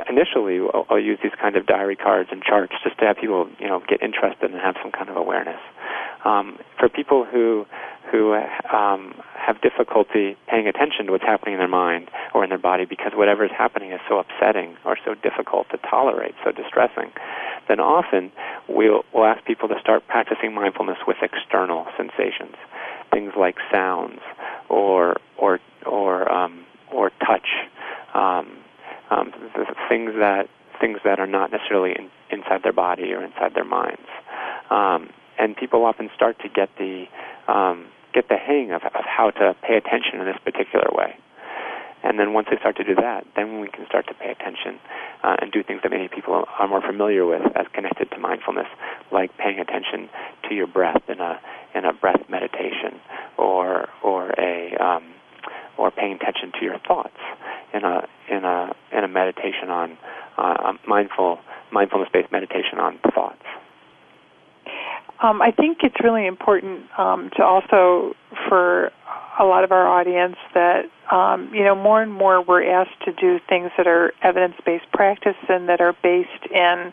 initially, 0.09 0.59
I'll, 0.59 0.87
I'll, 0.91 1.01
use 1.01 1.19
these 1.23 1.33
kind 1.41 1.57
of 1.57 1.67
diary 1.67 1.97
cards 1.97 2.31
and 2.33 2.43
charts 2.43 2.73
just 2.83 2.99
to 2.99 3.07
have 3.07 3.17
people, 3.17 3.49
you 3.59 3.67
know, 3.67 3.83
get 3.87 4.03
interested 4.03 4.51
and 4.51 4.61
have 4.61 4.77
some 4.83 4.93
kind 4.93 5.09
of 5.09 5.17
awareness. 5.17 5.61
Um, 6.25 6.59
for 6.79 6.89
people 6.89 7.25
who 7.25 7.67
who 8.13 8.35
um, 8.71 9.15
have 9.35 9.61
difficulty 9.63 10.37
paying 10.47 10.69
attention 10.69 11.07
to 11.07 11.13
what's 11.13 11.25
happening 11.25 11.55
in 11.55 11.59
their 11.59 11.69
mind 11.69 12.11
or 12.35 12.45
in 12.45 12.51
their 12.51 12.59
body 12.59 12.85
because 12.85 13.13
whatever 13.15 13.45
is 13.45 13.51
happening 13.57 13.91
is 13.91 14.01
so 14.07 14.19
upsetting 14.19 14.77
or 14.85 14.99
so 15.05 15.15
difficult 15.15 15.67
to 15.71 15.79
tolerate, 15.79 16.35
so 16.45 16.53
distressing, 16.53 17.11
then 17.69 17.81
often 17.81 18.31
we'll, 18.69 19.03
we'll 19.15 19.25
ask 19.25 19.43
people 19.47 19.67
to 19.69 19.81
start 19.81 20.07
practicing 20.09 20.55
mindfulness 20.55 20.99
with 21.07 21.17
external 21.23 21.87
sensations, 21.97 22.55
things 23.11 23.33
like 23.37 23.57
sounds 23.73 24.21
or 24.69 25.17
or 25.39 25.59
or 25.87 26.31
um, 26.31 26.67
or 26.93 27.11
touch, 27.27 27.49
um, 28.15 28.59
um, 29.11 29.33
things 29.89 30.13
that 30.19 30.49
things 30.81 30.99
that 31.05 31.19
are 31.19 31.27
not 31.27 31.51
necessarily 31.51 31.93
in, 31.93 32.11
inside 32.31 32.63
their 32.63 32.73
body 32.73 33.13
or 33.13 33.25
inside 33.25 33.55
their 33.55 33.65
minds. 33.65 34.07
Um, 34.71 35.09
and 35.43 35.57
people 35.57 35.85
often 35.85 36.09
start 36.15 36.39
to 36.39 36.49
get 36.49 36.71
the 36.79 37.05
um, 37.49 37.87
get 38.15 38.29
the 38.29 38.37
hang 38.37 38.71
of, 38.71 38.83
of 38.85 39.05
how 39.05 39.31
to 39.31 39.57
pay 39.67 39.77
attention 39.77 40.21
in 40.21 40.27
this 40.27 40.39
particular 40.45 40.87
way. 40.93 41.17
and 42.05 42.19
then 42.19 42.33
once 42.33 42.47
they 42.51 42.59
start 42.59 42.77
to 42.77 42.85
do 42.85 42.95
that, 42.95 43.25
then 43.37 43.61
we 43.61 43.69
can 43.69 43.87
start 43.87 44.07
to 44.07 44.15
pay 44.15 44.31
attention 44.31 44.79
uh, 45.25 45.37
and 45.41 45.51
do 45.51 45.63
things 45.63 45.81
that 45.83 45.91
many 45.91 46.09
people 46.09 46.45
are 46.59 46.69
more 46.69 46.83
familiar 46.83 47.25
with 47.27 47.43
as 47.57 47.67
connected 47.75 48.11
to 48.11 48.19
mindfulness, 48.19 48.69
like 49.11 49.37
paying 49.37 49.59
attention 49.59 50.09
to 50.49 50.55
your 50.55 50.67
breath 50.67 51.03
in 51.09 51.21
a 51.21 51.41
in 51.75 51.85
a 51.85 51.93
breath 51.93 52.23
meditation, 52.29 53.01
or 53.37 53.89
or 54.03 54.31
a 54.39 54.77
um, 54.79 55.05
or 55.77 55.91
paying 55.91 56.15
attention 56.21 56.53
to 56.59 56.65
your 56.65 56.79
thoughts 56.87 57.19
in 57.75 57.83
a 57.85 58.07
in 58.31 58.45
a 58.45 58.73
in 58.93 59.03
a 59.05 59.09
meditation 59.09 59.71
on 59.71 59.99
uh, 60.39 60.73
mindful 60.87 61.39
mindfulness 61.73 62.09
based 62.13 62.31
meditation 62.31 62.79
on 62.79 62.99
thoughts. 63.15 63.43
Um, 65.23 65.41
I 65.41 65.53
think 65.53 65.79
it's 65.83 65.97
really 66.03 66.27
important 66.27 66.83
um, 66.99 67.31
to 67.37 67.45
also 67.45 68.15
for 68.49 68.91
a 69.39 69.45
lot 69.45 69.65
of 69.65 69.71
our 69.73 69.87
audience 69.87 70.37
that 70.55 70.85
um, 71.11 71.51
you 71.55 71.65
know 71.65 71.75
more 71.75 72.03
and 72.03 72.13
more 72.13 72.43
we're 72.43 72.69
asked 72.69 73.01
to 73.05 73.13
do 73.13 73.39
things 73.49 73.71
that 73.77 73.87
are 73.87 74.13
evidence 74.23 74.55
based 74.67 74.91
practice 74.93 75.37
and 75.49 75.69
that 75.69 75.81
are 75.81 75.95
based 76.03 76.53
in 76.53 76.93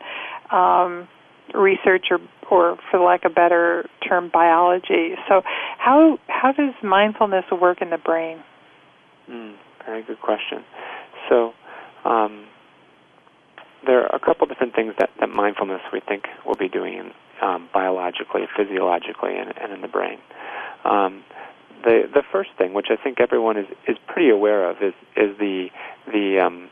um, 0.52 1.08
research 1.54 2.08
or 2.12 2.20
or 2.52 2.78
for 2.90 3.00
lack 3.00 3.26
of 3.26 3.32
a 3.32 3.36
better 3.36 3.90
term 4.08 4.30
biology. 4.32 5.16
So 5.28 5.42
how 5.78 6.20
how 6.28 6.52
does 6.52 6.74
mindfulness 6.84 7.46
work 7.52 7.82
in 7.82 7.90
the 7.90 7.98
brain? 7.98 8.44
Mm, 9.30 9.56
very 9.86 10.04
good 10.04 10.22
question. 10.22 10.64
So 11.30 11.54
um, 12.06 12.46
there 13.86 14.02
are 14.04 14.16
a 14.16 14.20
couple 14.20 14.48
different 14.48 14.76
things 14.76 14.94
that, 15.00 15.10
that 15.20 15.30
mindfulness 15.30 15.82
we 15.94 16.02
think 16.08 16.26
will 16.46 16.56
be 16.56 16.70
doing 16.70 17.12
um, 17.42 17.70
biologically, 17.74 18.42
physiologically, 18.56 19.38
and, 19.38 19.54
and 19.58 19.74
in 19.74 19.82
the 19.82 19.88
brain. 19.88 20.20
Um, 20.86 21.24
the 21.84 22.10
the 22.14 22.24
first 22.32 22.50
thing, 22.58 22.74
which 22.74 22.88
I 22.90 23.02
think 23.02 23.20
everyone 23.20 23.58
is, 23.58 23.68
is 23.88 23.98
pretty 24.08 24.30
aware 24.30 24.70
of, 24.70 24.78
is 24.82 24.94
is 25.16 25.38
the 25.38 25.70
the 26.12 26.40
um, 26.40 26.70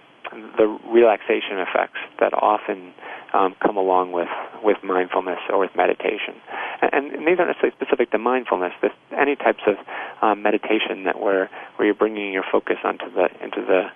the 0.57 0.67
relaxation 0.87 1.59
effects 1.59 1.99
that 2.19 2.33
often 2.33 2.93
um, 3.33 3.55
come 3.61 3.77
along 3.77 4.11
with, 4.11 4.27
with 4.63 4.77
mindfulness 4.83 5.39
or 5.49 5.59
with 5.59 5.71
meditation. 5.75 6.35
And, 6.81 7.13
and 7.13 7.27
these 7.27 7.39
aren't 7.39 7.49
necessarily 7.49 7.75
specific 7.79 8.11
to 8.11 8.17
mindfulness. 8.17 8.73
This, 8.81 8.91
any 9.17 9.35
types 9.35 9.63
of 9.67 9.75
um, 10.21 10.41
meditation 10.41 11.03
that 11.05 11.19
where 11.19 11.49
where 11.75 11.85
you're 11.85 11.95
bringing 11.95 12.33
your 12.33 12.45
focus 12.51 12.77
onto 12.83 13.11
the 13.13 13.29
into 13.43 13.61
the 13.61 13.87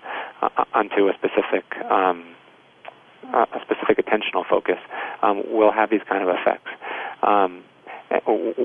uh, 0.41 0.65
onto 0.73 1.07
a 1.07 1.13
specific 1.13 1.65
um, 1.89 2.35
uh, 3.33 3.45
a 3.53 3.59
specific 3.61 4.03
attentional 4.03 4.43
focus 4.47 4.77
um, 5.21 5.43
will 5.51 5.71
have 5.71 5.89
these 5.89 6.01
kind 6.07 6.27
of 6.27 6.29
effects, 6.29 6.69
um, 7.23 7.63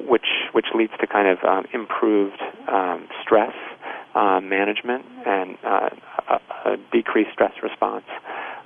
which 0.09 0.27
which 0.53 0.67
leads 0.75 0.93
to 1.01 1.07
kind 1.07 1.29
of 1.29 1.39
um, 1.45 1.65
improved 1.73 2.41
um, 2.69 3.09
stress 3.23 3.55
uh, 4.15 4.41
management 4.41 5.05
and 5.27 5.57
uh, 5.65 5.91
a, 6.29 6.71
a 6.71 6.77
decreased 6.93 7.31
stress 7.33 7.53
response. 7.63 8.05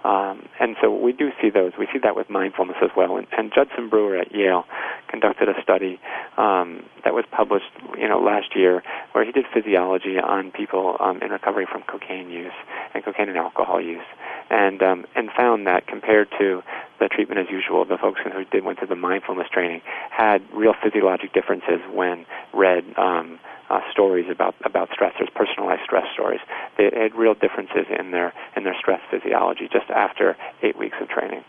Um, 0.04 0.48
and 0.58 0.76
so 0.80 0.94
we 0.94 1.12
do 1.12 1.30
see 1.40 1.50
those. 1.50 1.72
We 1.78 1.86
see 1.92 1.98
that 2.02 2.16
with 2.16 2.30
mindfulness 2.30 2.76
as 2.82 2.90
well. 2.96 3.16
And, 3.16 3.26
and 3.36 3.52
Judson 3.54 3.88
Brewer 3.88 4.16
at 4.16 4.34
Yale 4.34 4.64
conducted 5.08 5.48
a 5.48 5.60
study 5.62 6.00
um, 6.38 6.84
that 7.04 7.12
was 7.12 7.24
published, 7.30 7.70
you 7.98 8.08
know, 8.08 8.18
last 8.20 8.56
year, 8.56 8.82
where 9.12 9.24
he 9.24 9.32
did 9.32 9.44
physiology 9.52 10.18
on 10.18 10.52
people 10.52 10.96
um, 11.00 11.20
in 11.22 11.30
recovery 11.30 11.66
from 11.70 11.82
cocaine 11.82 12.30
use 12.30 12.52
and 12.94 13.04
cocaine 13.04 13.28
and 13.28 13.36
alcohol 13.36 13.80
use, 13.80 14.06
and 14.48 14.82
um, 14.82 15.04
and 15.14 15.30
found 15.36 15.66
that 15.66 15.86
compared 15.86 16.28
to 16.38 16.62
the 16.98 17.08
treatment 17.08 17.40
as 17.40 17.46
usual, 17.50 17.84
the 17.84 17.98
folks 17.98 18.20
who 18.22 18.44
did 18.44 18.64
went 18.64 18.78
through 18.78 18.88
the 18.88 18.96
mindfulness 18.96 19.48
training 19.52 19.80
had 20.10 20.42
real 20.52 20.74
physiologic 20.82 21.32
differences 21.32 21.80
when 21.92 22.24
read. 22.52 22.84
Um, 22.96 23.38
uh, 23.70 23.80
stories 23.92 24.26
about 24.30 24.54
about 24.64 24.90
stressors, 24.90 25.32
personalized 25.34 25.82
stress 25.84 26.06
stories. 26.12 26.40
They 26.76 26.84
had 26.84 27.14
real 27.14 27.34
differences 27.34 27.86
in 27.96 28.10
their 28.10 28.32
in 28.56 28.64
their 28.64 28.76
stress 28.78 29.00
physiology 29.10 29.68
just 29.72 29.88
after 29.90 30.36
eight 30.62 30.76
weeks 30.76 30.96
of 31.00 31.08
training. 31.08 31.44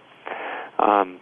Um, 0.80 1.20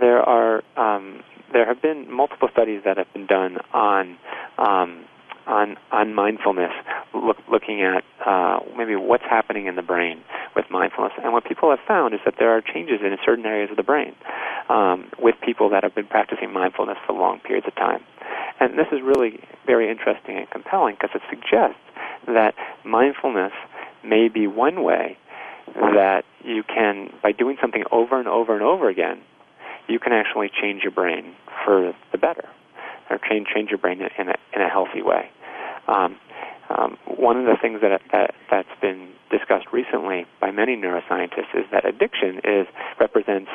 there 0.00 0.20
are 0.20 0.62
um, 0.76 1.22
there 1.52 1.66
have 1.66 1.82
been 1.82 2.12
multiple 2.12 2.48
studies 2.52 2.82
that 2.84 2.98
have 2.98 3.12
been 3.12 3.26
done 3.26 3.58
on 3.72 4.16
um, 4.58 5.04
on 5.50 5.76
on 5.90 6.14
mindfulness, 6.14 6.72
look, 7.14 7.36
looking 7.50 7.82
at 7.82 8.04
uh, 8.24 8.60
maybe 8.76 8.96
what's 8.96 9.24
happening 9.24 9.66
in 9.66 9.76
the 9.76 9.82
brain 9.82 10.22
with 10.56 10.64
mindfulness. 10.70 11.12
And 11.22 11.32
what 11.32 11.44
people 11.44 11.70
have 11.70 11.80
found 11.86 12.14
is 12.14 12.20
that 12.24 12.34
there 12.38 12.50
are 12.50 12.62
changes 12.62 13.00
in 13.02 13.16
certain 13.24 13.44
areas 13.44 13.70
of 13.70 13.76
the 13.76 13.82
brain 13.82 14.14
um, 14.68 15.10
with 15.18 15.34
people 15.44 15.68
that 15.70 15.82
have 15.82 15.94
been 15.94 16.06
practicing 16.06 16.52
mindfulness 16.52 16.98
for 17.06 17.12
long 17.12 17.40
periods 17.40 17.66
of 17.66 17.74
time. 17.74 18.02
And 18.60 18.78
this 18.78 18.86
is 18.92 19.00
really 19.02 19.40
very 19.66 19.90
interesting 19.90 20.36
and 20.36 20.48
compelling 20.50 20.94
because 20.94 21.10
it 21.14 21.22
suggests 21.28 21.80
that 22.26 22.54
mindfulness 22.84 23.52
may 24.04 24.28
be 24.28 24.46
one 24.46 24.82
way 24.82 25.18
that 25.74 26.24
you 26.44 26.62
can, 26.62 27.12
by 27.22 27.32
doing 27.32 27.56
something 27.60 27.84
over 27.90 28.18
and 28.18 28.28
over 28.28 28.54
and 28.54 28.62
over 28.62 28.88
again, 28.88 29.20
you 29.88 29.98
can 29.98 30.12
actually 30.12 30.50
change 30.50 30.82
your 30.82 30.92
brain 30.92 31.34
for 31.64 31.92
the 32.12 32.18
better, 32.18 32.48
or 33.08 33.18
change 33.18 33.48
change 33.52 33.70
your 33.70 33.78
brain 33.78 34.00
in 34.00 34.28
a 34.28 34.34
in 34.54 34.62
a 34.62 34.68
healthy 34.68 35.02
way. 35.02 35.30
Um, 35.90 36.16
um, 36.70 36.96
one 37.06 37.36
of 37.36 37.46
the 37.46 37.56
things 37.60 37.80
that, 37.82 38.00
that 38.12 38.34
that's 38.50 38.80
been 38.80 39.10
discussed 39.30 39.66
recently 39.72 40.24
by 40.40 40.50
many 40.52 40.76
neuroscientists 40.76 41.50
is 41.54 41.66
that 41.72 41.84
addiction 41.84 42.40
is 42.44 42.66
represents 43.00 43.50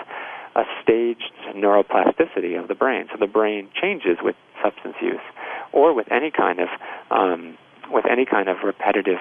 a 0.55 0.63
staged 0.83 1.31
neuroplasticity 1.55 2.59
of 2.59 2.67
the 2.67 2.75
brain. 2.75 3.07
So 3.11 3.17
the 3.19 3.31
brain 3.31 3.69
changes 3.81 4.17
with 4.21 4.35
substance 4.61 4.95
use 5.01 5.23
or 5.71 5.93
with 5.93 6.11
any 6.11 6.31
kind 6.31 6.59
of 6.59 6.67
um, 7.11 7.57
with 7.91 8.05
any 8.09 8.25
kind 8.25 8.49
of 8.49 8.57
repetitive 8.63 9.19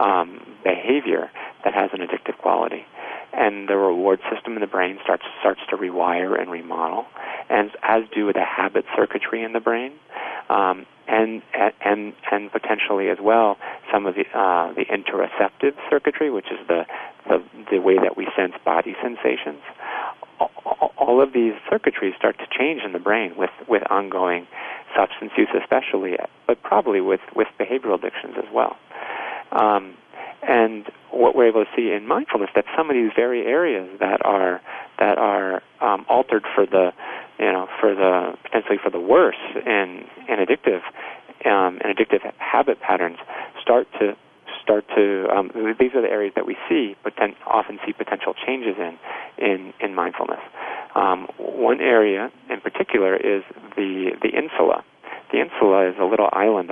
um, 0.00 0.40
behavior 0.64 1.30
that 1.64 1.74
has 1.74 1.90
an 1.92 2.00
addictive 2.00 2.38
quality. 2.38 2.84
And 3.32 3.68
the 3.68 3.76
reward 3.76 4.20
system 4.32 4.54
in 4.54 4.60
the 4.60 4.66
brain 4.66 4.98
starts 5.02 5.24
starts 5.40 5.60
to 5.70 5.76
rewire 5.76 6.40
and 6.40 6.50
remodel, 6.50 7.04
and 7.50 7.70
as 7.82 8.04
do 8.14 8.32
the 8.32 8.44
habit 8.44 8.84
circuitry 8.96 9.42
in 9.42 9.52
the 9.52 9.60
brain, 9.60 9.92
um, 10.48 10.86
and 11.06 11.42
and 11.84 12.14
and 12.30 12.50
potentially 12.50 13.10
as 13.10 13.18
well 13.20 13.58
some 13.92 14.06
of 14.06 14.14
the 14.14 14.24
uh, 14.32 14.72
the 14.72 14.86
interoceptive 14.86 15.74
circuitry, 15.90 16.30
which 16.30 16.46
is 16.46 16.66
the, 16.66 16.86
the 17.28 17.42
the 17.72 17.78
way 17.78 17.96
that 17.98 18.16
we 18.16 18.26
sense 18.36 18.54
body 18.64 18.94
sensations 19.02 19.60
all 21.06 21.22
of 21.22 21.32
these 21.32 21.54
circuitries 21.70 22.16
start 22.16 22.36
to 22.38 22.46
change 22.58 22.82
in 22.84 22.92
the 22.92 22.98
brain 22.98 23.36
with, 23.36 23.50
with 23.68 23.82
ongoing 23.90 24.46
substance 24.96 25.32
use, 25.36 25.48
especially, 25.60 26.16
but 26.46 26.62
probably 26.62 27.00
with, 27.00 27.20
with 27.34 27.48
behavioral 27.60 27.94
addictions 27.94 28.34
as 28.38 28.50
well. 28.52 28.76
Um, 29.52 29.96
and 30.42 30.86
what 31.10 31.34
we're 31.34 31.48
able 31.48 31.64
to 31.64 31.70
see 31.76 31.92
in 31.92 32.06
mindfulness 32.06 32.50
that 32.54 32.64
some 32.76 32.90
of 32.90 32.94
these 32.94 33.10
very 33.16 33.46
areas 33.46 33.88
that 34.00 34.24
are 34.24 34.60
that 34.98 35.18
are 35.18 35.62
um, 35.80 36.06
altered 36.08 36.44
for 36.54 36.66
the 36.66 36.92
you 37.38 37.52
know 37.52 37.68
for 37.80 37.94
the 37.94 38.34
potentially 38.44 38.78
for 38.82 38.90
the 38.90 39.00
worse 39.00 39.40
in 39.54 40.04
in 40.28 40.38
addictive 40.38 40.82
um, 41.46 41.80
and 41.82 41.96
addictive 41.96 42.20
habit 42.38 42.80
patterns 42.80 43.18
start 43.60 43.88
to 43.98 44.16
start 44.62 44.84
to 44.94 45.26
um, 45.34 45.50
these 45.78 45.94
are 45.94 46.02
the 46.02 46.10
areas 46.10 46.32
that 46.34 46.46
we 46.46 46.56
see 46.68 46.96
poten- 47.04 47.36
often 47.46 47.78
see 47.86 47.92
potential 47.92 48.34
changes 48.46 48.76
in 48.78 48.98
in, 49.38 49.72
in 49.80 49.94
mindfulness. 49.94 50.40
Um, 50.96 51.28
one 51.38 51.80
area 51.80 52.32
in 52.48 52.60
particular 52.60 53.14
is 53.14 53.42
the 53.76 54.12
the 54.22 54.30
insula. 54.30 54.82
The 55.30 55.40
insula 55.40 55.90
is 55.90 55.96
a 56.00 56.04
little 56.04 56.30
island 56.32 56.70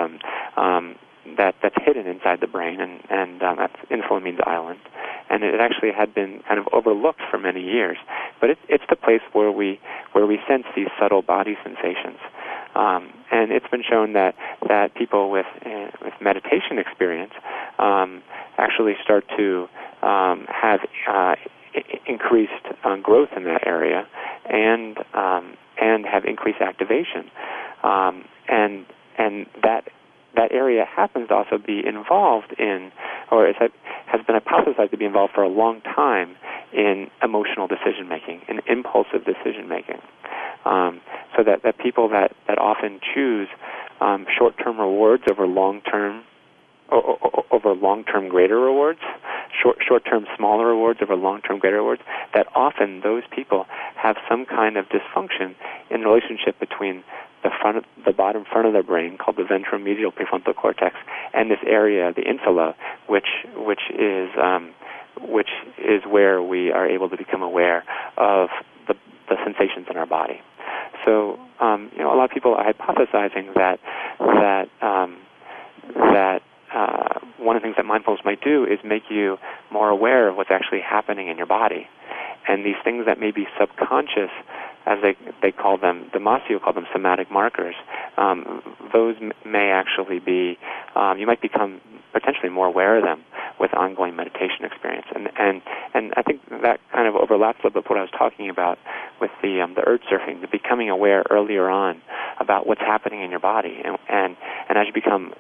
um, 0.57 0.97
that 1.37 1.55
that's 1.63 1.77
hidden 1.85 2.07
inside 2.07 2.41
the 2.41 2.47
brain, 2.47 2.81
and 2.81 3.01
and 3.11 3.43
um, 3.43 3.57
that's, 3.59 3.77
insula 3.91 4.21
means 4.21 4.39
island, 4.47 4.81
and 5.29 5.45
it 5.45 5.61
actually 5.61 5.93
had 5.93 6.15
been 6.15 6.41
kind 6.49 6.59
of 6.59 6.67
overlooked 6.73 7.21
for 7.31 7.39
many 7.39 7.61
years. 7.61 7.99
But 8.41 8.51
it, 8.51 8.59
it's 8.69 8.85
the 8.89 8.97
place 8.97 9.21
where 9.35 9.53
we 9.53 9.79
where 10.13 10.27
we 10.27 10.39
sense 10.49 10.65
these 10.75 10.89
subtle 10.99 11.21
body 11.21 11.59
sensations. 11.63 12.19
Um, 12.75 13.13
and 13.31 13.53
it's 13.53 13.69
been 13.69 13.85
shown 13.89 14.15
that 14.15 14.35
that 14.69 14.95
people 14.95 15.31
with 15.31 15.47
uh, 15.67 15.91
with 16.03 16.15
meditation 16.21 16.79
experience 16.79 17.33
um, 17.79 18.23
actually 18.57 18.95
start 19.05 19.25
to 19.37 19.69
um, 20.03 20.47
have 20.49 20.81
uh, 21.07 21.35
increased 22.07 22.53
uh, 22.85 22.97
growth 22.97 23.31
in 23.37 23.45
that 23.45 23.67
area, 23.67 24.07
and 24.49 24.99
um, 25.15 25.57
and 25.81 26.05
have 26.07 26.25
increased 26.25 26.61
activation, 26.61 27.31
um, 27.83 28.25
and 28.49 28.87
and 29.19 29.47
that 29.63 29.89
that 30.37 30.53
area 30.53 30.85
happens 30.85 31.29
to 31.29 31.35
also 31.35 31.59
be 31.59 31.83
involved 31.87 32.55
in, 32.59 32.91
or 33.31 33.49
is, 33.49 33.57
has 34.07 34.21
been 34.27 34.37
hypothesized 34.37 34.91
to 34.91 34.97
be 34.97 35.05
involved 35.05 35.33
for 35.33 35.43
a 35.43 35.49
long 35.49 35.81
time 35.83 36.37
in 36.73 37.09
emotional 37.23 37.69
decision 37.69 38.09
making, 38.09 38.41
in 38.49 38.61
impulsive 38.67 39.25
decision 39.25 39.69
making. 39.69 40.01
Um, 40.65 41.01
so 41.37 41.45
that, 41.45 41.63
that 41.63 41.79
people 41.79 42.09
that, 42.09 42.33
that 42.49 42.59
often 42.59 43.01
choose 43.15 43.49
um, 44.01 44.27
short 44.37 44.55
term 44.63 44.81
rewards 44.81 45.23
over 45.31 45.47
long 45.47 45.83
term 45.83 46.25
over 46.93 47.75
long-term 47.75 48.29
greater 48.29 48.59
rewards, 48.59 49.01
short 49.63 49.79
short 49.87 50.05
term 50.05 50.27
smaller 50.37 50.67
rewards 50.67 51.01
over 51.03 51.17
long 51.17 51.41
term 51.41 51.59
greater 51.59 51.77
rewards, 51.77 52.03
that 52.35 52.47
often 52.55 53.01
those 53.03 53.23
people 53.35 53.67
have 53.97 54.17
some 54.29 54.45
kind 54.47 54.77
of 54.77 54.87
dysfunction 54.87 55.55
in 55.91 56.03
the 56.03 56.09
relationship 56.09 56.59
between 56.61 57.03
the 57.43 57.51
front 57.61 57.77
of, 57.79 57.85
the 58.05 58.13
bottom 58.13 58.45
front 58.51 58.67
of 58.67 58.73
their 58.73 58.83
brain 58.83 59.19
called 59.19 59.37
the 59.37 59.43
ventromedial 59.43 60.13
prefrontal 60.13 60.55
cortex 60.55 60.97
and 61.35 61.51
this 61.51 61.59
area 61.67 62.13
the 62.15 62.23
insula 62.23 62.75
which 63.07 63.29
which 63.57 63.83
is 63.91 64.31
um, 64.43 64.73
which 65.21 65.51
is 65.79 66.03
where 66.09 66.43
we 66.43 66.71
are 66.71 66.89
able 66.89 67.09
to 67.09 67.17
become 67.17 67.43
aware 67.43 67.85
of 68.17 68.49
the, 68.89 68.95
the 69.29 69.37
sensations 69.45 69.87
in 69.91 69.97
our 69.97 70.07
body. 70.07 70.41
So, 71.05 71.39
um, 71.61 71.91
you 71.93 72.03
know, 72.03 72.13
a 72.13 72.17
lot 72.17 72.25
of 72.25 72.31
people 72.31 72.55
are 72.55 72.73
hypothesizing 72.73 73.55
that 73.55 73.79
that 74.19 74.69
um, 74.81 75.19
one 77.45 77.57
of 77.57 77.63
the 77.63 77.67
things 77.67 77.77
that 77.77 77.85
mindfulness 77.85 78.25
might 78.25 78.43
do 78.43 78.65
is 78.65 78.79
make 78.85 79.05
you 79.11 79.37
more 79.71 79.89
aware 79.89 80.29
of 80.29 80.37
what's 80.37 80.51
actually 80.51 80.81
happening 80.81 81.29
in 81.29 81.37
your 81.37 81.47
body, 81.47 81.87
and 82.49 82.65
these 82.65 82.81
things 82.83 83.07
that 83.07 83.19
may 83.21 83.31
be 83.31 83.47
subconscious, 83.59 84.31
as 84.87 84.99
they 85.03 85.17
they 85.43 85.53
call 85.53 85.79
them, 85.79 86.11
Damasio 86.15 86.61
called 86.63 86.77
them 86.77 86.87
somatic 86.93 87.31
markers. 87.31 87.75
Um, 88.17 88.63
those 88.93 89.17
may 89.45 89.71
actually 89.71 90.19
be 90.19 90.59
um, 90.95 91.19
you 91.19 91.27
might 91.27 91.41
become 91.41 91.81
potentially 92.13 92.49
more 92.49 92.67
aware 92.67 92.97
of 92.97 93.05
them 93.05 93.25
with 93.59 93.75
ongoing 93.75 94.17
meditation 94.17 94.65
experience. 94.65 95.07
And 95.15 95.29
and 95.39 95.63
and 95.95 96.15
I 96.17 96.23
think 96.23 96.41
that 96.63 96.81
kind 96.93 97.09
of 97.09 97.17
overlaps 97.17 97.59
a 97.63 97.67
little 97.67 97.83
bit 97.83 97.85
with 97.85 97.91
what 97.91 97.99
I 97.99 98.03
was 98.03 98.11
talking 98.17 98.49
about 98.49 98.79
with 99.21 99.31
the 99.43 99.61
um, 99.61 99.75
the 99.75 99.83
urge 99.87 100.03
surfing, 100.03 100.41
the 100.41 100.49
becoming 100.49 100.91
aware 100.91 101.25
earlier 101.31 101.69
on 101.69 102.01
about 102.41 102.67
what's 102.67 102.81
happening 102.81 103.23
in 103.23 103.31
your 103.31 103.41
body, 103.41 103.81
and 103.85 103.99
and 104.09 104.37
and 104.69 104.79
as 104.79 104.87
you 104.87 104.93
become 104.93 105.35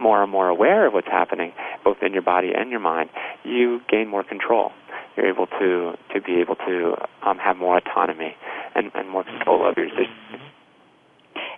more 0.00 0.22
and 0.22 0.32
more 0.32 0.48
aware 0.48 0.86
of 0.86 0.92
what's 0.92 1.06
happening, 1.06 1.52
both 1.84 1.98
in 2.02 2.12
your 2.12 2.22
body 2.22 2.50
and 2.56 2.70
your 2.70 2.80
mind, 2.80 3.10
you 3.44 3.80
gain 3.88 4.08
more 4.08 4.24
control. 4.24 4.72
You're 5.16 5.28
able 5.28 5.46
to 5.46 5.92
to 6.14 6.20
be 6.20 6.40
able 6.40 6.56
to 6.56 6.94
um, 7.26 7.38
have 7.38 7.56
more 7.56 7.76
autonomy 7.78 8.34
and, 8.74 8.90
and 8.94 9.10
more 9.10 9.24
control 9.24 9.62
over 9.62 9.84
your. 9.84 10.06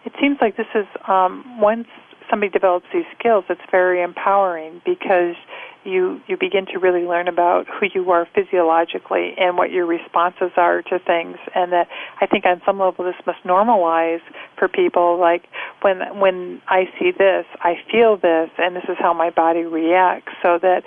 It 0.05 0.13
seems 0.21 0.39
like 0.41 0.57
this 0.57 0.67
is 0.75 0.87
um, 1.07 1.61
once 1.61 1.87
somebody 2.33 2.51
develops 2.51 2.87
these 2.95 3.05
skills, 3.19 3.45
it's 3.51 3.61
very 3.71 4.03
empowering 4.03 4.81
because 4.87 5.37
you 5.85 6.21
you 6.27 6.37
begin 6.39 6.65
to 6.65 6.79
really 6.79 7.03
learn 7.03 7.29
about 7.29 7.67
who 7.67 7.87
you 7.93 8.11
are 8.11 8.27
physiologically 8.35 9.35
and 9.37 9.59
what 9.59 9.71
your 9.71 9.85
responses 9.85 10.51
are 10.57 10.81
to 10.81 10.99
things. 11.01 11.37
And 11.55 11.73
that 11.73 11.89
I 12.21 12.27
think 12.27 12.47
on 12.47 12.63
some 12.65 12.79
level 12.79 13.05
this 13.05 13.17
must 13.27 13.43
normalize 13.45 14.23
for 14.57 14.67
people 14.69 15.19
like 15.19 15.45
when 15.83 15.99
when 16.21 16.63
I 16.69 16.85
see 16.99 17.11
this 17.11 17.45
I 17.61 17.75
feel 17.91 18.17
this 18.17 18.49
and 18.57 18.75
this 18.75 18.85
is 18.89 18.97
how 18.99 19.13
my 19.13 19.29
body 19.31 19.65
reacts. 19.65 20.33
So 20.43 20.59
that 20.63 20.85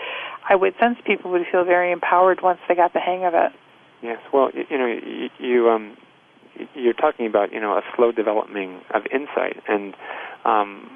I 0.49 0.55
would 0.55 0.73
sense 0.79 0.97
people 1.05 1.29
would 1.31 1.45
feel 1.51 1.63
very 1.63 1.91
empowered 1.91 2.41
once 2.41 2.60
they 2.67 2.75
got 2.75 2.93
the 2.93 2.99
hang 2.99 3.23
of 3.23 3.36
it. 3.36 3.51
Yes, 4.01 4.19
well, 4.34 4.49
you, 4.53 4.63
you 4.69 4.77
know, 4.77 4.88
you, 4.88 5.29
you 5.39 5.69
um 5.69 5.97
you're 6.74 6.94
talking 6.94 7.26
about 7.28 7.52
you 7.52 7.60
know 7.60 7.74
a 7.74 7.82
slow 7.96 8.12
developing 8.12 8.82
of 8.94 9.04
insight 9.12 9.62
and 9.68 9.94
um 10.46 10.89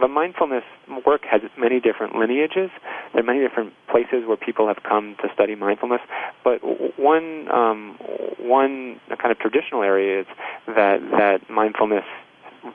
the 0.00 0.08
mindfulness 0.08 0.64
work 1.06 1.22
has 1.30 1.40
many 1.56 1.80
different 1.80 2.16
lineages. 2.16 2.70
There 3.12 3.22
are 3.22 3.26
many 3.26 3.40
different 3.40 3.72
places 3.90 4.26
where 4.26 4.36
people 4.36 4.66
have 4.66 4.82
come 4.82 5.16
to 5.22 5.28
study 5.32 5.54
mindfulness, 5.54 6.00
but 6.44 6.58
one 6.98 7.48
um, 7.50 7.96
one 8.38 9.00
kind 9.16 9.30
of 9.32 9.38
traditional 9.38 9.82
area 9.82 10.20
is 10.20 10.26
that 10.66 11.00
that 11.12 11.48
mindfulness 11.48 12.04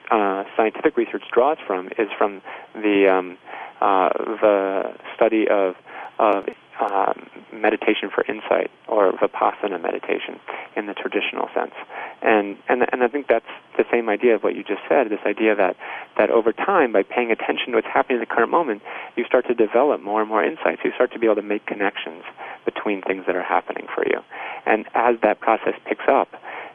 uh, 0.10 0.43
scientific 0.56 0.97
research 0.97 1.23
draws 1.32 1.58
from 1.67 1.88
is 1.97 2.08
from 2.17 2.41
the 2.73 3.08
um, 3.12 3.38
uh, 3.82 4.10
the 4.41 4.93
study 5.15 5.47
of 5.49 5.76
of 6.19 6.45
um, 6.79 7.29
meditation 7.51 8.09
for 8.13 8.23
insight 8.25 8.71
or 8.88 9.12
vipassana 9.13 9.81
meditation 9.81 10.39
in 10.75 10.88
the 10.88 10.93
traditional 10.93 11.47
sense. 11.53 11.73
And, 12.21 12.57
and, 12.67 12.86
and 12.91 13.03
I 13.03 13.07
think 13.07 13.27
that's 13.27 13.45
the 13.77 13.86
same 13.91 14.09
idea 14.09 14.36
of 14.36 14.43
what 14.43 14.55
you 14.55 14.63
just 14.63 14.81
said, 14.89 15.09
this 15.09 15.19
idea 15.25 15.55
that, 15.55 15.75
that 16.17 16.29
over 16.29 16.51
time, 16.51 16.91
by 16.91 17.03
paying 17.03 17.31
attention 17.31 17.67
to 17.67 17.75
what's 17.75 17.88
happening 17.88 18.17
in 18.17 18.21
the 18.21 18.33
current 18.33 18.51
moment, 18.51 18.81
you 19.15 19.25
start 19.25 19.45
to 19.47 19.53
develop 19.53 20.01
more 20.01 20.21
and 20.21 20.29
more 20.29 20.43
insights. 20.43 20.81
You 20.83 20.91
start 20.95 21.12
to 21.13 21.19
be 21.19 21.27
able 21.27 21.36
to 21.36 21.41
make 21.41 21.65
connections 21.65 22.23
between 22.65 23.01
things 23.01 23.25
that 23.27 23.36
are 23.36 23.43
happening 23.43 23.88
for 23.93 24.03
you. 24.05 24.21
And 24.65 24.86
as 24.93 25.15
that 25.21 25.39
process 25.39 25.73
picks 25.86 26.05
up, 26.07 26.29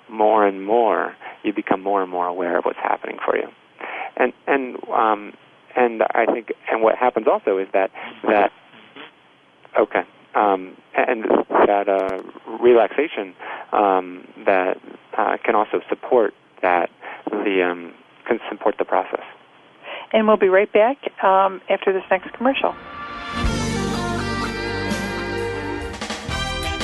more 0.08 0.46
and 0.46 0.64
more, 0.64 1.14
you 1.42 1.52
become 1.52 1.82
more 1.82 2.02
and 2.02 2.10
more 2.10 2.26
aware 2.26 2.58
of 2.58 2.64
what's 2.64 2.78
happening 2.78 3.18
for 3.24 3.36
you. 3.36 3.48
And, 4.16 4.32
and, 4.46 4.76
um, 4.90 5.32
and 5.76 6.02
I 6.14 6.26
think, 6.26 6.52
and 6.70 6.82
what 6.82 6.96
happens 6.96 7.26
also 7.26 7.58
is 7.58 7.68
that, 7.72 7.90
that 8.24 8.52
Okay. 9.78 10.02
Um, 10.34 10.76
and 10.94 11.24
that 11.66 11.88
uh, 11.88 12.22
relaxation 12.60 13.34
um, 13.72 14.26
that 14.44 14.78
uh, 15.16 15.36
can 15.44 15.54
also 15.54 15.80
support 15.88 16.34
that 16.62 16.90
the 17.30 17.62
um, 17.68 17.94
can 18.26 18.38
support 18.50 18.76
the 18.78 18.84
process. 18.84 19.24
And 20.12 20.26
we'll 20.26 20.36
be 20.36 20.48
right 20.48 20.72
back 20.72 20.96
um, 21.22 21.60
after 21.68 21.92
this 21.92 22.02
next 22.10 22.32
commercial. 22.34 22.74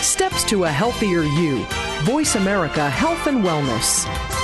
Steps 0.02 0.44
to 0.44 0.64
a 0.64 0.68
healthier 0.68 1.22
you. 1.22 1.64
Voice 2.02 2.34
America 2.34 2.88
Health 2.88 3.26
and 3.26 3.42
Wellness. 3.42 4.43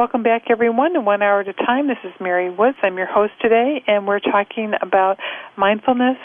Welcome 0.00 0.22
back, 0.22 0.44
everyone, 0.48 0.94
to 0.94 1.00
One 1.02 1.20
Hour 1.20 1.40
at 1.40 1.48
a 1.48 1.52
Time. 1.52 1.86
This 1.86 1.98
is 2.04 2.12
Mary 2.18 2.48
Woods. 2.48 2.78
I'm 2.82 2.96
your 2.96 3.04
host 3.06 3.34
today, 3.42 3.84
and 3.86 4.06
we're 4.06 4.18
talking 4.18 4.72
about 4.80 5.18
mindfulness 5.58 6.16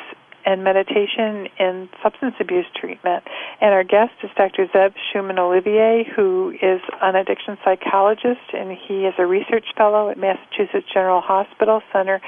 and 0.45 0.63
meditation 0.63 1.49
in 1.59 1.89
substance 2.01 2.35
abuse 2.39 2.67
treatment. 2.79 3.25
And 3.59 3.73
our 3.73 3.83
guest 3.83 4.13
is 4.23 4.29
Dr. 4.37 4.67
Zev 4.73 4.93
Schuman 5.11 5.37
Olivier, 5.37 6.05
who 6.15 6.51
is 6.51 6.79
an 7.01 7.17
addiction 7.17 7.57
psychologist, 7.65 8.47
and 8.53 8.77
he 8.87 9.03
is 9.03 9.13
a 9.19 9.25
research 9.25 9.65
fellow 9.75 10.09
at 10.09 10.17
Massachusetts 10.17 10.87
General 10.93 11.19
Hospital 11.19 11.81
Center 11.91 12.21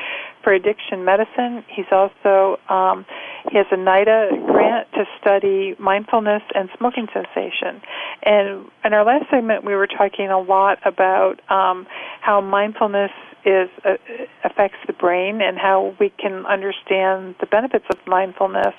for 0.43 0.51
Addiction 0.51 1.05
Medicine. 1.05 1.63
He's 1.73 1.88
also 1.93 2.60
um, 2.67 3.05
he 3.51 3.57
has 3.57 3.67
a 3.71 3.75
NIDA 3.75 4.45
grant 4.45 4.91
to 4.93 5.05
study 5.19 5.75
mindfulness 5.79 6.41
and 6.53 6.69
smoking 6.77 7.07
cessation. 7.13 7.81
And 8.23 8.69
in 8.83 8.93
our 8.93 9.05
last 9.05 9.29
segment, 9.29 9.63
we 9.63 9.75
were 9.75 9.88
talking 9.88 10.29
a 10.29 10.39
lot 10.39 10.79
about 10.86 11.39
um, 11.49 11.88
how 12.21 12.41
mindfulness 12.41 13.12
is 13.45 13.69
uh, 13.86 13.95
affects 14.43 14.77
the 14.88 14.93
brain 14.93 15.41
and 15.41 15.57
how 15.57 15.95
we 15.99 16.10
can 16.10 16.45
understand 16.45 17.36
the 17.39 17.45
benefits 17.45 17.86
of 17.89 17.97
mindfulness 18.05 18.75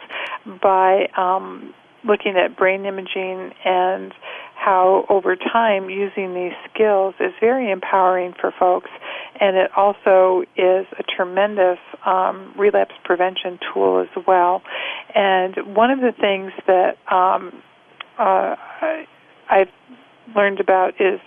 by 0.61 1.09
um, 1.17 1.73
looking 2.05 2.37
at 2.37 2.57
brain 2.57 2.85
imaging 2.85 3.53
and 3.65 4.13
how 4.69 5.07
over 5.09 5.35
time 5.35 5.89
using 5.89 6.35
these 6.35 6.53
skills 6.71 7.15
is 7.21 7.33
very 7.41 7.71
empowering 7.71 8.35
for 8.39 8.53
folks 8.59 8.91
and 9.41 9.57
it 9.57 9.71
also 9.75 10.43
is 10.57 10.87
a 10.99 11.03
tremendous 11.17 11.79
um, 12.05 12.53
relapse 12.59 12.95
prevention 13.03 13.59
tool 13.73 14.01
as 14.01 14.25
well. 14.27 14.63
And 15.15 15.75
one 15.75 15.91
of 15.91 16.01
the 16.01 16.13
things 16.13 16.53
that 16.67 16.99
um, 17.11 17.63
uh, 18.19 18.57
I've 19.49 19.73
learned 20.37 20.61
about 20.61 21.01
is 21.01 21.19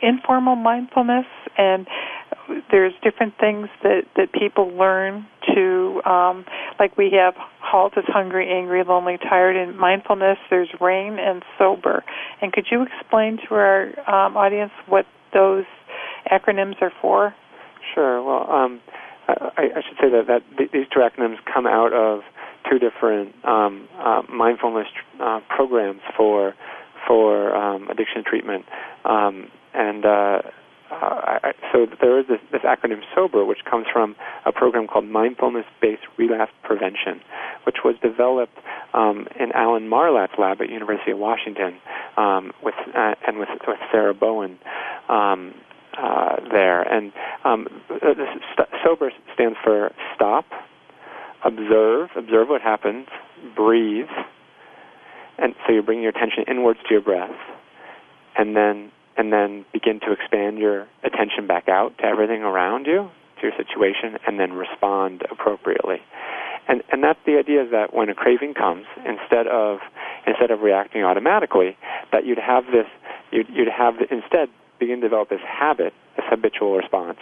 informal 0.00 0.54
mindfulness 0.54 1.26
and 1.58 1.88
there's 2.70 2.92
different 3.02 3.34
things 3.38 3.68
that 3.82 4.02
that 4.16 4.32
people 4.32 4.68
learn 4.68 5.26
to 5.54 6.02
um 6.04 6.44
like 6.78 6.96
we 6.96 7.10
have 7.12 7.34
halt 7.60 7.94
is 7.96 8.04
hungry 8.06 8.50
angry 8.50 8.82
lonely 8.84 9.18
tired 9.18 9.56
and 9.56 9.78
mindfulness. 9.78 10.38
There's 10.50 10.68
rain 10.80 11.18
and 11.18 11.42
sober. 11.58 12.04
And 12.40 12.52
could 12.52 12.66
you 12.70 12.82
explain 12.84 13.38
to 13.48 13.54
our 13.54 13.86
um, 14.08 14.36
audience 14.36 14.72
what 14.86 15.06
those 15.32 15.64
acronyms 16.30 16.80
are 16.80 16.92
for? 17.00 17.34
Sure. 17.94 18.22
Well 18.22 18.50
um 18.50 18.80
I, 19.28 19.70
I 19.76 19.82
should 19.82 19.96
say 20.00 20.08
that, 20.10 20.26
that 20.28 20.70
these 20.72 20.86
two 20.92 21.00
acronyms 21.00 21.36
come 21.52 21.66
out 21.66 21.92
of 21.92 22.20
two 22.70 22.78
different 22.78 23.34
um, 23.44 23.88
uh, 23.98 24.22
mindfulness 24.30 24.86
uh, 25.20 25.40
programs 25.48 26.00
for 26.16 26.54
for 27.06 27.54
um, 27.54 27.88
addiction 27.88 28.24
treatment. 28.24 28.64
Um, 29.04 29.48
and 29.74 30.04
uh, 30.04 30.42
I, 30.90 31.52
so 31.72 31.86
there 32.00 32.18
is 32.20 32.26
this, 32.28 32.40
this 32.52 32.62
acronym 32.62 33.00
SOBER, 33.14 33.44
which 33.44 33.64
comes 33.68 33.86
from 33.92 34.16
a 34.44 34.52
program 34.52 34.86
called 34.86 35.06
Mindfulness-Based 35.06 36.02
Relapse 36.16 36.52
Prevention, 36.62 37.20
which 37.64 37.78
was 37.84 37.96
developed 38.02 38.56
um, 38.94 39.26
in 39.38 39.52
Alan 39.52 39.88
Marlatt's 39.88 40.34
lab 40.38 40.60
at 40.60 40.70
University 40.70 41.10
of 41.10 41.18
Washington 41.18 41.78
um, 42.16 42.52
with 42.62 42.74
uh, 42.94 43.14
and 43.26 43.38
with, 43.38 43.48
with 43.66 43.78
Sarah 43.90 44.14
Bowen. 44.14 44.58
Um, 45.08 45.54
uh, 45.96 46.36
there 46.52 46.82
and 46.82 47.10
um, 47.44 47.66
this 47.88 48.28
st- 48.52 48.68
sober 48.84 49.10
stands 49.32 49.56
for 49.64 49.90
stop, 50.14 50.44
observe, 51.42 52.10
observe 52.16 52.48
what 52.48 52.60
happens, 52.60 53.06
breathe, 53.56 54.04
and 55.38 55.54
so 55.66 55.72
you're 55.72 55.82
bringing 55.82 56.02
your 56.02 56.10
attention 56.10 56.44
inwards 56.48 56.80
to 56.86 56.92
your 56.92 57.00
breath, 57.00 57.34
and 58.36 58.54
then 58.54 58.92
and 59.16 59.32
then 59.32 59.64
begin 59.72 60.00
to 60.00 60.12
expand 60.12 60.58
your 60.58 60.86
attention 61.02 61.46
back 61.46 61.68
out 61.68 61.96
to 61.98 62.04
everything 62.04 62.42
around 62.42 62.86
you, 62.86 63.08
to 63.40 63.42
your 63.42 63.52
situation, 63.56 64.18
and 64.26 64.38
then 64.38 64.52
respond 64.52 65.22
appropriately. 65.30 65.98
And 66.68 66.82
and 66.90 67.02
that's 67.02 67.18
the 67.24 67.38
idea 67.38 67.62
is 67.64 67.70
that 67.70 67.94
when 67.94 68.08
a 68.08 68.14
craving 68.14 68.54
comes, 68.54 68.86
instead 69.06 69.46
of 69.46 69.78
instead 70.26 70.50
of 70.50 70.60
reacting 70.60 71.02
automatically, 71.02 71.76
that 72.12 72.26
you'd 72.26 72.38
have 72.38 72.64
this 72.66 72.86
you'd 73.30 73.48
you'd 73.48 73.68
have 73.68 73.94
instead 74.10 74.48
begin 74.78 75.00
to 75.00 75.08
develop 75.08 75.28
this 75.28 75.40
habit, 75.46 75.92
this 76.16 76.26
habitual 76.28 76.76
response 76.76 77.18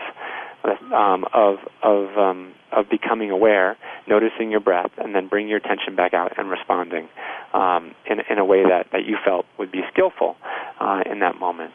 um, 0.94 1.24
of 1.32 1.56
of 1.82 2.16
um, 2.16 2.54
of 2.72 2.88
becoming 2.88 3.30
aware, 3.30 3.76
noticing 4.08 4.50
your 4.50 4.60
breath, 4.60 4.90
and 4.98 5.14
then 5.14 5.28
bring 5.28 5.48
your 5.48 5.58
attention 5.58 5.94
back 5.94 6.14
out 6.14 6.32
and 6.38 6.50
responding 6.50 7.08
um, 7.52 7.94
in 8.08 8.18
in 8.30 8.38
a 8.38 8.44
way 8.44 8.62
that 8.62 8.86
that 8.92 9.04
you 9.04 9.16
felt 9.24 9.46
would 9.58 9.70
be 9.70 9.82
skillful 9.92 10.36
uh, 10.80 11.02
in 11.10 11.20
that 11.20 11.38
moment. 11.38 11.72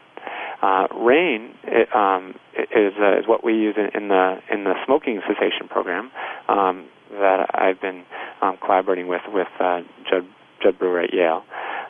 Uh, 0.62 0.86
RAIN 0.94 1.54
it, 1.64 1.94
um, 1.94 2.34
is 2.54 2.92
uh, 3.00 3.18
is 3.18 3.26
what 3.26 3.42
we 3.42 3.54
use 3.54 3.76
in, 3.78 3.88
in, 4.00 4.08
the 4.08 4.38
in 4.52 4.64
the 4.64 4.74
smoking 4.84 5.20
cessation 5.26 5.68
program 5.68 6.10
um, 6.48 6.86
that 7.12 7.46
I've 7.54 7.80
been 7.80 8.04
um, 8.42 8.58
collaborating 8.62 9.08
with 9.08 9.22
with 9.28 9.48
uh, 9.58 9.80
Jud 10.10 10.26
Jud 10.62 10.78
Brewer 10.78 11.00
at 11.00 11.14
Yale, 11.14 11.44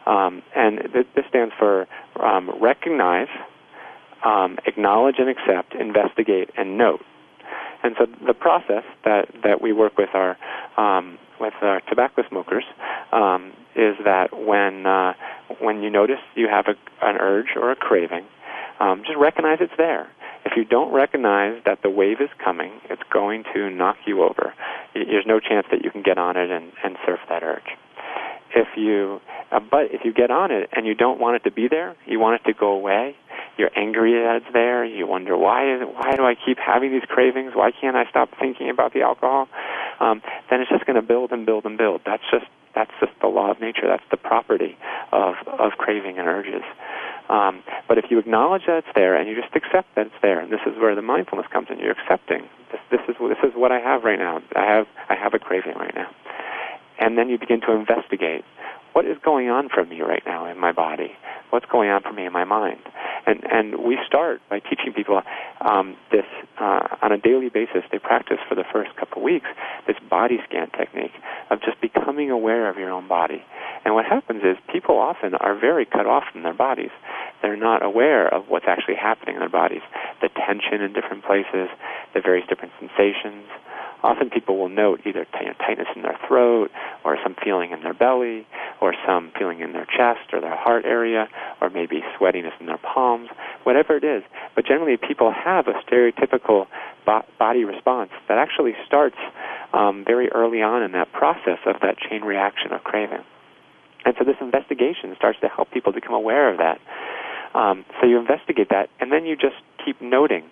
um, 0.07 0.43
and 0.55 0.79
th- 0.93 1.07
this 1.17 1.25
stands 1.29 1.53
for 1.59 1.89
um, 2.23 2.51
recognize, 2.61 3.29
um, 4.25 4.59
acknowledge 4.67 5.17
and 5.19 5.29
accept, 5.29 5.75
investigate, 5.75 6.51
and 6.57 6.79
note. 6.79 7.01
And 7.83 7.97
so 7.99 8.07
the 8.25 8.35
process 8.35 8.85
that, 9.05 9.29
that 9.43 9.63
we 9.63 9.73
work 9.73 9.97
with 9.99 10.11
our 10.15 10.37
with 11.41 11.55
our 11.63 11.81
tobacco 11.89 12.23
smokers 12.29 12.65
is 13.77 13.97
that 14.05 14.29
when 14.37 14.87
uh, 14.87 15.15
when 15.61 15.83
you 15.83 15.91
notice 15.91 16.21
you 16.35 16.49
have 16.49 16.67
a, 16.67 17.07
an 17.07 17.17
urge 17.17 17.57
or 17.57 17.71
a 17.71 17.77
craving, 17.77 18.25
um, 18.81 19.03
just 19.07 19.19
recognize 19.19 19.59
it's 19.61 19.73
there. 19.77 20.09
If 20.45 20.53
you 20.57 20.65
don't 20.65 20.93
recognize 20.93 21.63
that 21.67 21.83
the 21.83 21.91
wave 21.91 22.21
is 22.21 22.31
coming, 22.43 22.73
it's 22.89 23.03
going 23.13 23.45
to 23.55 23.71
knock 23.71 23.97
you 24.07 24.23
over. 24.23 24.55
There's 24.95 25.27
no 25.27 25.39
chance 25.39 25.67
that 25.71 25.85
you 25.85 25.91
can 25.91 26.03
get 26.03 26.19
on 26.19 26.37
it 26.37 26.51
and, 26.51 26.73
and 26.83 26.97
surf 27.07 27.21
that 27.29 27.43
urge. 27.43 27.77
If 28.55 28.69
you, 28.77 29.21
uh, 29.53 29.61
but 29.61 29.93
if 29.93 30.01
you 30.05 30.13
get 30.13 30.31
on 30.31 30.51
it 30.51 30.71
and 30.73 30.87
you 30.87 30.95
don't 30.95 31.21
want 31.21 31.37
it 31.37 31.45
to 31.49 31.55
be 31.55 31.69
there, 31.69 31.95
you 32.07 32.19
want 32.19 32.41
it 32.41 32.49
to 32.49 32.59
go 32.59 32.73
away. 32.73 33.15
You're 33.59 33.71
angry 33.77 34.13
that 34.13 34.43
it's 34.43 34.53
there. 34.53 34.85
You 34.85 35.07
wonder 35.07 35.37
why 35.37 35.75
is 35.75 35.83
it, 35.83 35.95
why 35.95 36.17
do 36.17 36.25
I 36.25 36.35
keep 36.35 36.59
having 36.59 36.91
these 36.91 37.05
cravings? 37.07 37.53
Why 37.55 37.71
can't 37.79 37.95
I 37.95 38.09
stop 38.09 38.31
thinking 38.41 38.71
about 38.71 38.95
the 38.95 39.03
alcohol? 39.03 39.49
Um, 40.01 40.23
then 40.49 40.63
it's 40.63 40.71
just 40.71 40.87
going 40.87 40.97
to 40.97 41.03
build 41.03 41.31
and 41.31 41.45
build 41.45 41.67
and 41.67 41.77
build. 41.77 42.01
That's 42.07 42.23
just 42.33 42.47
that's 42.81 42.97
just 42.99 43.13
the 43.21 43.29
law 43.29 43.51
of 43.51 43.61
nature. 43.61 43.85
That's 43.87 44.09
the 44.11 44.17
property 44.17 44.77
of 45.13 45.35
of 45.47 45.73
craving 45.77 46.19
and 46.19 46.27
urges. 46.27 46.65
Um, 47.29 47.63
but 47.87 47.99
if 47.99 48.07
you 48.11 48.19
acknowledge 48.19 48.63
that 48.67 48.79
it's 48.79 48.95
there 48.95 49.15
and 49.15 49.29
you 49.29 49.37
just 49.37 49.55
accept 49.55 49.95
that 49.95 50.07
it's 50.07 50.21
there, 50.23 50.41
and 50.41 50.51
this 50.51 50.65
is 50.67 50.77
where 50.81 50.95
the 50.97 51.03
mindfulness 51.03 51.47
comes 51.53 51.69
in, 51.71 51.79
you're 51.79 51.93
accepting 51.93 52.49
this. 52.73 52.81
This 52.91 53.01
is 53.09 53.17
this 53.21 53.43
is 53.45 53.53
what 53.55 53.71
I 53.71 53.81
have 53.81 54.05
right 54.05 54.19
now. 54.19 54.41
I 54.57 54.65
have 54.65 54.87
I 55.09 55.15
have 55.15 55.35
a 55.35 55.39
craving 55.39 55.75
right 55.77 55.95
now, 55.95 56.09
and 56.99 57.19
then 57.19 57.29
you 57.29 57.39
begin 57.39 57.61
to 57.63 57.73
investigate 57.73 58.45
what 58.93 59.05
is 59.05 59.17
going 59.25 59.49
on 59.49 59.69
for 59.69 59.85
me 59.85 60.01
right 60.01 60.23
now 60.27 60.51
in 60.51 60.59
my 60.59 60.73
body? 60.73 61.13
What's 61.51 61.67
going 61.67 61.91
on 61.91 62.03
for 62.03 62.13
me 62.13 62.27
in 62.27 62.33
my 62.33 62.45
mind? 62.45 62.81
And 63.31 63.45
and 63.45 63.85
we 63.85 63.97
start 64.07 64.41
by 64.51 64.59
teaching 64.59 64.93
people 64.93 65.23
um, 65.61 65.97
this 66.11 66.27
uh, 66.59 66.99
on 67.01 67.13
a 67.13 67.19
daily 67.19 67.49
basis. 67.49 67.83
They 67.93 68.01
practice 68.01 68.39
for 68.49 68.57
the 68.57 68.65
first 68.73 68.91
couple 68.97 69.23
weeks 69.23 69.47
this 69.87 69.97
body 70.11 70.39
scan 70.49 70.69
technique 70.71 71.15
of 71.49 71.61
just 71.63 71.81
becoming 71.81 72.31
aware 72.31 72.69
of 72.69 72.77
your 72.77 72.91
own 72.91 73.07
body. 73.07 73.45
And 73.85 73.95
what 73.95 74.05
happens 74.05 74.43
is 74.43 74.57
people 74.73 74.99
often 74.99 75.35
are 75.35 75.55
very 75.55 75.87
cut 75.87 76.07
off 76.07 76.25
from 76.33 76.43
their 76.43 76.55
bodies. 76.55 76.91
They're 77.41 77.57
not 77.57 77.85
aware 77.85 78.27
of 78.27 78.49
what's 78.49 78.67
actually 78.67 78.97
happening 78.97 79.37
in 79.37 79.41
their 79.41 79.49
bodies, 79.49 79.83
the 80.21 80.29
tension 80.29 80.83
in 80.83 80.93
different 80.93 81.25
places, 81.25 81.71
the 82.15 82.21
various 82.21 82.47
different 82.49 82.73
sensations. 82.81 83.47
Often 84.03 84.31
people 84.31 84.59
will 84.59 84.69
note 84.69 85.01
either 85.05 85.25
t- 85.25 85.47
tightness 85.59 85.89
in 85.95 86.03
their 86.03 86.19
throat, 86.27 86.71
or 87.05 87.19
some 87.23 87.37
feeling 87.43 87.73
in 87.73 87.83
their 87.83 87.95
belly, 87.95 88.47
or 88.81 88.95
some 89.07 89.33
feeling 89.39 89.61
in 89.61 89.73
their 89.73 89.87
chest 89.87 90.33
or 90.33 90.41
their 90.41 90.57
heart 90.57 90.85
area, 90.85 91.29
or 91.61 91.71
maybe 91.71 92.03
sweatiness 92.19 92.53
in 92.61 92.67
their 92.67 92.79
palms, 92.79 93.29
whatever 93.65 93.97
it 93.97 94.05
is. 94.05 94.23
But 94.55 94.65
generally, 94.67 94.97
people 94.97 95.33
have 95.33 95.67
a 95.69 95.75
stereotypical 95.85 96.67
bo- 97.05 97.25
body 97.39 97.65
response 97.65 98.11
that 98.29 98.39
actually 98.39 98.75
starts 98.87 99.17
um, 99.73 100.05
very 100.07 100.29
early 100.31 100.63
on 100.63 100.83
in 100.83 100.93
that 100.93 101.13
process 101.13 101.59
of 101.67 101.77
that 101.83 101.99
chain 101.99 102.23
reaction 102.23 102.73
of 102.73 102.83
craving. 102.83 103.25
And 104.05 104.15
so 104.19 104.25
this 104.25 104.37
investigation 104.41 105.15
starts 105.17 105.39
to 105.41 105.49
help 105.49 105.71
people 105.71 105.93
become 105.93 106.15
aware 106.15 106.51
of 106.51 106.59
that. 106.59 106.81
Um, 107.55 107.85
so 108.01 108.07
you 108.07 108.19
investigate 108.19 108.69
that, 108.71 108.89
and 109.01 109.11
then 109.11 109.27
you 109.27 109.35
just 109.35 109.57
keep 109.85 110.01
noting 110.01 110.45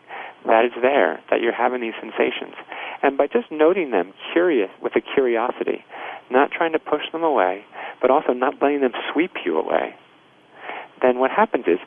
that 0.46 0.64
it's 0.64 0.74
there, 0.80 1.20
that 1.30 1.40
you're 1.40 1.54
having 1.54 1.80
these 1.80 1.94
sensations. 2.00 2.54
And 3.02 3.16
by 3.16 3.26
just 3.26 3.50
noting 3.50 3.90
them, 3.90 4.12
curious 4.32 4.70
with 4.82 4.94
a 4.96 5.00
curiosity, 5.00 5.84
not 6.30 6.50
trying 6.50 6.72
to 6.72 6.78
push 6.78 7.02
them 7.12 7.22
away, 7.22 7.64
but 8.00 8.11
also 8.11 8.32
not 8.32 8.54
letting 8.61 8.80
them 8.80 8.92
sweep 9.12 9.32
you 9.44 9.58
away, 9.58 9.94
then 11.00 11.18
what 11.18 11.30
happens 11.30 11.64
is, 11.66 11.78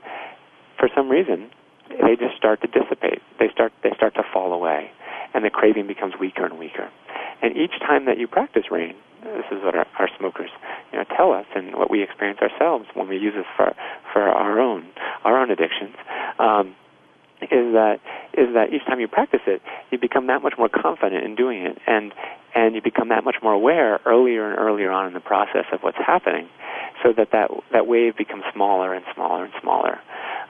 for 0.80 0.90
some 0.96 1.10
reason, 1.10 1.52
they 1.90 2.16
just 2.16 2.38
start 2.38 2.62
to 2.62 2.68
dissipate. 2.68 3.20
They 3.40 3.50
start 3.52 3.74
they 3.84 3.92
start 3.96 4.16
to 4.16 4.24
fall 4.32 4.54
away, 4.54 4.92
and 5.34 5.44
the 5.44 5.50
craving 5.50 5.88
becomes 5.88 6.14
weaker 6.20 6.46
and 6.46 6.58
weaker. 6.58 6.90
And 7.42 7.58
each 7.58 7.78
time 7.80 8.06
that 8.06 8.18
you 8.18 8.28
practice 8.28 8.64
rain, 8.72 8.96
this 9.24 9.46
is 9.52 9.64
what 9.64 9.76
our, 9.76 9.88
our 10.00 10.10
smokers 10.18 10.50
you 10.92 11.00
know 11.00 11.06
tell 11.16 11.32
us, 11.32 11.46
and 11.56 11.76
what 11.76 11.90
we 11.90 12.04
experience 12.04 12.40
ourselves 12.42 12.86
when 12.94 13.08
we 13.08 13.18
use 13.18 13.34
this 13.36 13.46
for 13.56 13.74
for 14.14 14.22
our 14.22 14.60
own 14.60 14.88
our 15.24 15.40
own 15.40 15.52
addictions. 15.52 15.96
Um, 16.40 16.76
is 17.42 17.74
that 17.74 18.00
is 18.34 18.54
that 18.54 18.72
each 18.72 18.86
time 18.86 19.00
you 19.00 19.08
practice 19.08 19.42
it, 19.48 19.62
you 19.90 19.98
become 19.98 20.28
that 20.28 20.44
much 20.44 20.54
more 20.58 20.70
confident 20.70 21.26
in 21.26 21.36
doing 21.36 21.64
it, 21.66 21.78
and 21.88 22.14
and 22.54 22.76
you 22.76 22.82
become 22.82 23.10
that 23.10 23.24
much 23.24 23.38
more 23.42 23.54
aware 23.54 24.00
earlier 24.06 24.50
and 24.50 24.60
earlier 24.60 24.92
on 24.92 25.08
in 25.08 25.14
the 25.14 25.20
process 25.20 25.66
of 25.72 25.82
what's 25.82 25.98
happening, 25.98 26.48
so 27.04 27.14
that 27.16 27.30
that 27.32 27.50
that 27.72 27.88
wave 27.88 28.16
becomes 28.16 28.44
smaller 28.54 28.94
and 28.94 29.04
smaller 29.16 29.46
and 29.46 29.54
smaller, 29.62 30.00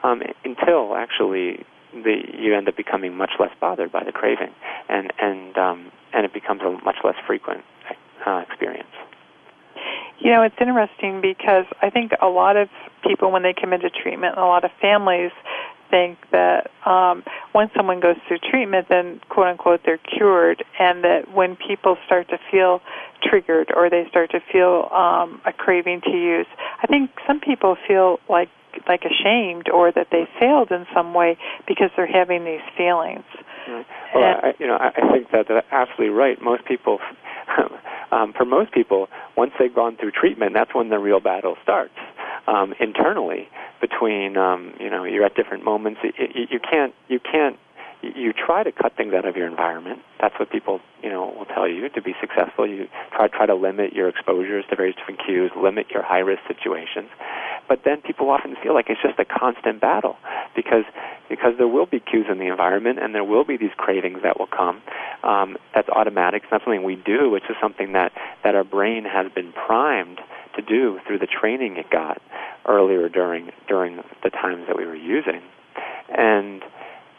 um, 0.03 0.21
until 0.43 0.95
actually 0.95 1.63
the 1.93 2.23
you 2.37 2.55
end 2.55 2.67
up 2.67 2.75
becoming 2.75 3.15
much 3.15 3.31
less 3.39 3.51
bothered 3.59 3.91
by 3.91 4.03
the 4.03 4.11
craving, 4.11 4.51
and 4.89 5.13
and 5.19 5.57
um, 5.57 5.91
and 6.13 6.25
it 6.25 6.33
becomes 6.33 6.61
a 6.61 6.71
much 6.83 6.97
less 7.03 7.15
frequent 7.25 7.63
uh, 8.25 8.39
experience. 8.39 8.60
You 10.21 10.31
know, 10.31 10.43
it's 10.43 10.55
interesting 10.61 11.19
because 11.21 11.65
I 11.81 11.89
think 11.89 12.11
a 12.21 12.27
lot 12.27 12.55
of 12.55 12.69
people, 13.07 13.31
when 13.31 13.41
they 13.41 13.53
come 13.59 13.73
into 13.73 13.89
treatment, 13.89 14.35
and 14.35 14.43
a 14.43 14.47
lot 14.47 14.63
of 14.63 14.71
families 14.79 15.31
think 15.89 16.17
that 16.31 16.71
um, 16.85 17.23
once 17.53 17.71
someone 17.75 17.99
goes 17.99 18.15
through 18.27 18.37
treatment, 18.39 18.87
then 18.87 19.19
quote 19.29 19.47
unquote 19.47 19.81
they're 19.83 19.97
cured, 19.97 20.63
and 20.79 21.03
that 21.03 21.33
when 21.33 21.55
people 21.55 21.97
start 22.05 22.29
to 22.29 22.37
feel 22.49 22.81
triggered 23.21 23.71
or 23.75 23.89
they 23.89 24.05
start 24.09 24.31
to 24.31 24.39
feel 24.51 24.89
um, 24.93 25.41
a 25.45 25.51
craving 25.51 26.01
to 26.01 26.11
use, 26.11 26.47
I 26.81 26.87
think 26.87 27.11
some 27.27 27.39
people 27.39 27.75
feel 27.87 28.19
like 28.29 28.49
like 28.87 29.03
ashamed 29.03 29.69
or 29.69 29.91
that 29.91 30.07
they 30.11 30.27
failed 30.39 30.71
in 30.71 30.85
some 30.93 31.13
way 31.13 31.37
because 31.67 31.89
they're 31.97 32.07
having 32.07 32.45
these 32.45 32.63
feelings. 32.77 33.25
Well, 34.15 34.39
I, 34.43 34.53
you 34.59 34.67
know, 34.67 34.77
I 34.79 35.11
think 35.11 35.31
that 35.31 35.47
that's 35.49 35.67
absolutely 35.71 36.15
right. 36.15 36.41
Most 36.41 36.65
people, 36.65 36.99
um, 38.11 38.33
for 38.33 38.45
most 38.45 38.71
people, 38.71 39.07
once 39.37 39.51
they've 39.59 39.73
gone 39.73 39.97
through 39.97 40.11
treatment, 40.11 40.53
that's 40.53 40.73
when 40.75 40.89
the 40.89 40.99
real 40.99 41.19
battle 41.19 41.55
starts 41.63 41.95
um, 42.47 42.73
internally 42.79 43.47
between 43.79 44.37
um, 44.37 44.73
you 44.79 44.89
know 44.89 45.03
you're 45.03 45.25
at 45.25 45.35
different 45.35 45.63
moments. 45.63 45.99
You, 46.03 46.45
you 46.49 46.59
can't 46.59 46.93
you 47.07 47.19
can't 47.19 47.57
you 48.01 48.33
try 48.33 48.63
to 48.63 48.71
cut 48.71 48.97
things 48.97 49.13
out 49.13 49.25
of 49.25 49.35
your 49.35 49.47
environment. 49.47 49.99
That's 50.19 50.33
what 50.39 50.49
people, 50.49 50.81
you 51.03 51.09
know, 51.09 51.33
will 51.37 51.45
tell 51.45 51.67
you 51.67 51.87
to 51.89 52.01
be 52.01 52.15
successful. 52.19 52.67
You 52.67 52.87
try 53.11 53.27
try 53.27 53.45
to 53.45 53.55
limit 53.55 53.93
your 53.93 54.09
exposures 54.09 54.65
to 54.69 54.75
various 54.75 54.95
different 54.95 55.21
cues, 55.25 55.51
limit 55.55 55.87
your 55.91 56.03
high 56.03 56.19
risk 56.19 56.41
situations. 56.47 57.09
But 57.71 57.85
then 57.85 58.01
people 58.01 58.29
often 58.29 58.57
feel 58.61 58.73
like 58.73 58.89
it's 58.89 59.01
just 59.01 59.17
a 59.17 59.23
constant 59.23 59.79
battle 59.79 60.17
because 60.57 60.83
because 61.29 61.53
there 61.57 61.69
will 61.69 61.85
be 61.85 62.01
cues 62.01 62.25
in 62.29 62.37
the 62.37 62.47
environment 62.47 62.99
and 63.01 63.15
there 63.15 63.23
will 63.23 63.45
be 63.45 63.55
these 63.55 63.71
cravings 63.77 64.23
that 64.23 64.37
will 64.37 64.47
come. 64.47 64.81
Um, 65.23 65.55
that's 65.73 65.87
automatic. 65.87 66.43
It's 66.43 66.51
not 66.51 66.63
something 66.65 66.83
we 66.83 66.97
do. 66.97 67.33
It's 67.35 67.47
just 67.47 67.61
something 67.61 67.93
that 67.93 68.11
that 68.43 68.55
our 68.55 68.65
brain 68.65 69.05
has 69.05 69.31
been 69.31 69.53
primed 69.53 70.19
to 70.57 70.61
do 70.61 70.99
through 71.07 71.19
the 71.19 71.27
training 71.27 71.77
it 71.77 71.89
got 71.89 72.21
earlier 72.67 73.07
during 73.07 73.51
during 73.69 74.03
the 74.21 74.29
times 74.29 74.65
that 74.67 74.75
we 74.75 74.85
were 74.85 74.93
using, 74.93 75.39
and 76.09 76.63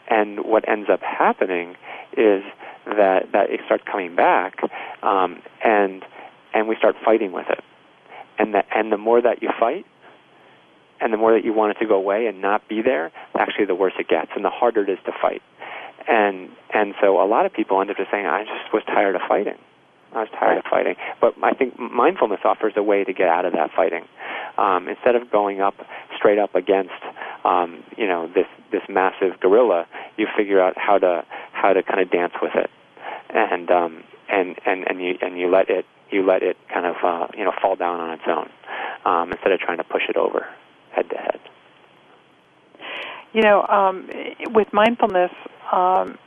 and 0.07 0.45
what 0.45 0.69
ends 0.69 0.87
up 0.87 1.01
happening 1.01 1.71
is 2.15 2.43
that 2.85 3.31
that 3.31 3.49
it 3.49 3.61
starts 3.65 3.85
coming 3.91 4.15
back, 4.15 4.59
um, 5.01 5.41
and 5.65 6.05
and 6.53 6.67
we 6.67 6.75
start 6.75 6.95
fighting 7.03 7.31
with 7.31 7.47
it, 7.49 7.63
and 8.37 8.53
the 8.53 8.61
and 8.75 8.91
the 8.91 8.99
more 8.99 9.19
that 9.19 9.41
you 9.41 9.49
fight, 9.59 9.87
and 11.03 11.11
the 11.11 11.17
more 11.17 11.33
that 11.33 11.43
you 11.43 11.53
want 11.53 11.75
it 11.75 11.79
to 11.79 11.85
go 11.85 11.95
away 11.95 12.27
and 12.27 12.41
not 12.41 12.67
be 12.69 12.81
there, 12.81 13.11
actually 13.37 13.65
the 13.65 13.75
worse 13.75 13.93
it 13.99 14.07
gets, 14.07 14.31
and 14.35 14.45
the 14.45 14.49
harder 14.49 14.83
it 14.83 14.89
is 14.89 14.99
to 15.05 15.11
fight, 15.21 15.41
and 16.07 16.49
and 16.73 16.93
so 17.01 17.21
a 17.21 17.27
lot 17.27 17.45
of 17.45 17.53
people 17.53 17.79
end 17.81 17.89
up 17.89 17.97
just 17.97 18.09
saying, 18.09 18.25
I 18.25 18.43
just 18.43 18.73
was 18.73 18.83
tired 18.85 19.15
of 19.15 19.21
fighting. 19.27 19.57
I 20.13 20.19
was 20.19 20.29
tired 20.29 20.59
of 20.59 20.63
fighting. 20.69 20.95
But 21.19 21.33
I 21.41 21.53
think 21.53 21.79
mindfulness 21.79 22.41
offers 22.45 22.73
a 22.75 22.83
way 22.83 23.03
to 23.03 23.13
get 23.13 23.27
out 23.27 23.45
of 23.45 23.53
that 23.53 23.71
fighting. 23.75 24.05
Um, 24.57 24.87
instead 24.87 25.15
of 25.15 25.31
going 25.31 25.59
up 25.59 25.73
straight 26.15 26.37
up 26.37 26.53
against, 26.53 26.93
um, 27.43 27.83
you 27.97 28.07
know, 28.07 28.27
this 28.27 28.45
this 28.71 28.83
massive 28.87 29.39
gorilla, 29.39 29.87
you 30.17 30.27
figure 30.37 30.61
out 30.61 30.77
how 30.77 30.99
to 30.99 31.25
how 31.51 31.73
to 31.73 31.81
kind 31.81 31.99
of 31.99 32.11
dance 32.11 32.33
with 32.41 32.53
it, 32.55 32.69
and 33.29 33.71
um, 33.71 34.03
and 34.29 34.55
and 34.65 34.87
and 34.87 35.01
you 35.01 35.17
and 35.21 35.39
you 35.39 35.49
let 35.49 35.69
it 35.69 35.85
you 36.11 36.23
let 36.23 36.43
it 36.43 36.57
kind 36.71 36.85
of 36.85 36.95
uh, 37.03 37.27
you 37.35 37.43
know 37.43 37.51
fall 37.61 37.75
down 37.75 37.99
on 37.99 38.11
its 38.11 38.23
own 38.27 38.49
um, 39.05 39.31
instead 39.31 39.51
of 39.51 39.59
trying 39.59 39.77
to 39.77 39.83
push 39.83 40.03
it 40.07 40.15
over 40.15 40.45
head 40.95 41.09
to 41.09 41.17
head. 41.17 41.39
You 43.33 43.41
know, 43.41 43.65
um, 43.67 44.09
with 44.53 44.67
mindfulness, 44.73 45.31
um, 45.71 46.17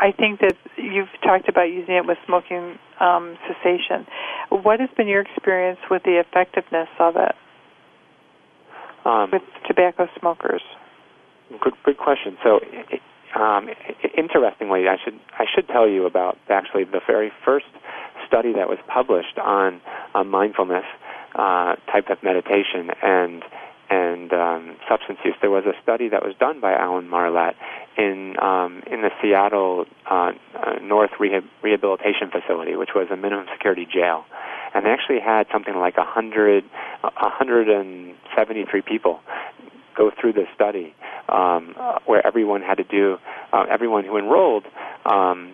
I 0.00 0.12
think 0.18 0.40
that 0.40 0.56
you've 0.76 1.12
talked 1.22 1.48
about 1.48 1.64
using 1.64 1.94
it 1.94 2.06
with 2.06 2.18
smoking 2.26 2.78
um, 3.00 3.36
cessation. 3.46 4.06
What 4.48 4.80
has 4.80 4.88
been 4.96 5.08
your 5.08 5.20
experience 5.20 5.78
with 5.90 6.02
the 6.04 6.18
effectiveness 6.18 6.88
of 6.98 7.16
it 7.16 7.34
um, 9.04 9.30
with 9.30 9.42
tobacco 9.66 10.08
smokers? 10.18 10.62
Good, 11.60 11.74
good 11.84 11.98
question. 11.98 12.38
So, 12.42 12.60
um, 13.38 13.68
interestingly, 14.16 14.88
I 14.88 14.96
should 15.04 15.18
I 15.38 15.44
should 15.54 15.68
tell 15.68 15.88
you 15.88 16.06
about 16.06 16.38
actually 16.48 16.84
the 16.84 17.00
very 17.06 17.30
first 17.44 17.66
study 18.26 18.54
that 18.54 18.68
was 18.68 18.78
published 18.88 19.38
on, 19.38 19.80
on 20.14 20.28
mindfulness 20.28 20.84
uh, 21.34 21.76
type 21.92 22.08
of 22.08 22.22
meditation 22.22 22.90
and 23.02 23.42
and 23.92 24.32
um, 24.32 24.76
substance 24.88 25.18
use. 25.24 25.34
There 25.42 25.50
was 25.50 25.64
a 25.66 25.76
study 25.82 26.08
that 26.08 26.22
was 26.24 26.34
done 26.40 26.60
by 26.60 26.72
Alan 26.72 27.08
Marlatt 27.08 27.54
in 27.98 28.36
um, 28.40 28.82
in 28.90 29.02
the 29.02 29.10
Seattle 29.20 29.84
uh, 30.10 30.32
uh, 30.54 30.78
North 30.80 31.10
Rehab- 31.20 31.50
Rehabilitation 31.62 32.30
Facility, 32.30 32.74
which 32.74 32.90
was 32.94 33.08
a 33.12 33.16
minimum 33.16 33.46
security 33.52 33.86
jail, 33.86 34.24
and 34.74 34.86
they 34.86 34.90
actually 34.90 35.20
had 35.20 35.46
something 35.52 35.76
like 35.76 35.96
a 35.98 36.04
hundred, 36.04 36.64
a 37.04 37.28
hundred 37.28 37.68
and 37.68 38.14
seventy-three 38.34 38.82
people 38.82 39.20
go 39.94 40.10
through 40.18 40.32
this 40.32 40.48
study, 40.54 40.94
um, 41.28 41.74
uh, 41.78 41.98
where 42.06 42.26
everyone 42.26 42.62
had 42.62 42.76
to 42.78 42.84
do, 42.84 43.18
uh, 43.52 43.66
everyone 43.70 44.04
who 44.06 44.16
enrolled 44.16 44.64
um, 45.04 45.52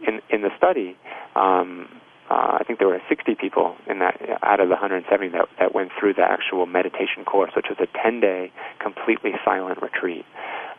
in 0.00 0.20
in 0.28 0.42
the 0.42 0.50
study 0.56 0.96
um, 1.36 1.88
uh, 2.30 2.58
I 2.60 2.64
think 2.66 2.78
there 2.78 2.88
were 2.88 3.00
60 3.08 3.36
people 3.36 3.76
in 3.88 4.00
that 4.00 4.20
out 4.42 4.60
of 4.60 4.68
the 4.68 4.74
170 4.74 5.28
that, 5.30 5.48
that 5.58 5.74
went 5.74 5.92
through 5.98 6.14
the 6.14 6.22
actual 6.22 6.66
meditation 6.66 7.24
course, 7.24 7.52
which 7.54 7.66
was 7.68 7.78
a 7.80 7.86
10-day 7.98 8.52
completely 8.80 9.32
silent 9.44 9.80
retreat 9.80 10.24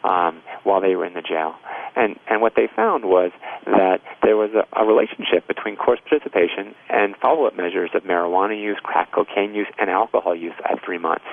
um, 0.03 0.41
while 0.63 0.81
they 0.81 0.95
were 0.95 1.05
in 1.05 1.13
the 1.13 1.21
jail. 1.21 1.55
And 1.95 2.19
and 2.29 2.41
what 2.41 2.53
they 2.55 2.67
found 2.75 3.05
was 3.05 3.31
that 3.65 4.01
there 4.21 4.37
was 4.37 4.51
a, 4.53 4.67
a 4.79 4.85
relationship 4.85 5.47
between 5.47 5.75
course 5.75 5.99
participation 6.07 6.75
and 6.89 7.15
follow-up 7.17 7.55
measures 7.55 7.89
of 7.95 8.03
marijuana 8.03 8.61
use, 8.61 8.77
crack 8.83 9.11
cocaine 9.11 9.55
use, 9.55 9.67
and 9.79 9.89
alcohol 9.89 10.35
use 10.35 10.53
at 10.65 10.83
three 10.85 10.99
months. 10.99 11.25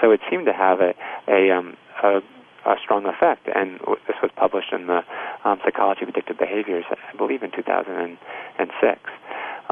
So 0.00 0.12
it 0.12 0.20
seemed 0.30 0.46
to 0.46 0.52
have 0.52 0.80
a 0.80 0.94
a, 1.26 1.50
um, 1.50 1.76
a 2.04 2.20
a 2.64 2.76
strong 2.82 3.06
effect. 3.06 3.48
And 3.52 3.80
this 4.06 4.16
was 4.22 4.30
published 4.36 4.72
in 4.72 4.86
the 4.86 5.02
um, 5.44 5.58
Psychology 5.64 6.02
of 6.02 6.08
Addictive 6.10 6.38
Behaviors, 6.38 6.84
I 6.90 7.16
believe, 7.16 7.42
in 7.42 7.50
2006. 7.50 9.00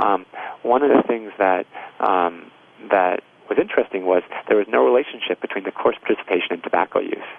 Um, 0.03 0.27
one 0.63 0.83
of 0.83 0.91
the 0.91 1.03
things 1.07 1.33
that 1.39 1.67
um, 2.01 2.51
that 2.91 3.23
was 3.49 3.59
interesting 3.61 4.07
was 4.07 4.23
there 4.49 4.57
was 4.57 4.67
no 4.69 4.85
relationship 4.85 5.41
between 5.41 5.65
the 5.65 5.73
course 5.73 5.97
participation 6.01 6.53
and 6.53 6.63
tobacco 6.63 7.01
use. 7.01 7.31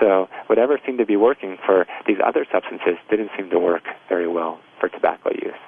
So 0.00 0.28
whatever 0.46 0.80
seemed 0.84 0.98
to 0.98 1.06
be 1.06 1.16
working 1.16 1.58
for 1.64 1.86
these 2.06 2.16
other 2.24 2.46
substances 2.50 2.96
didn't 3.10 3.30
seem 3.36 3.50
to 3.50 3.58
work 3.58 3.84
very 4.08 4.26
well 4.26 4.58
for 4.80 4.88
tobacco 4.88 5.30
use. 5.30 5.60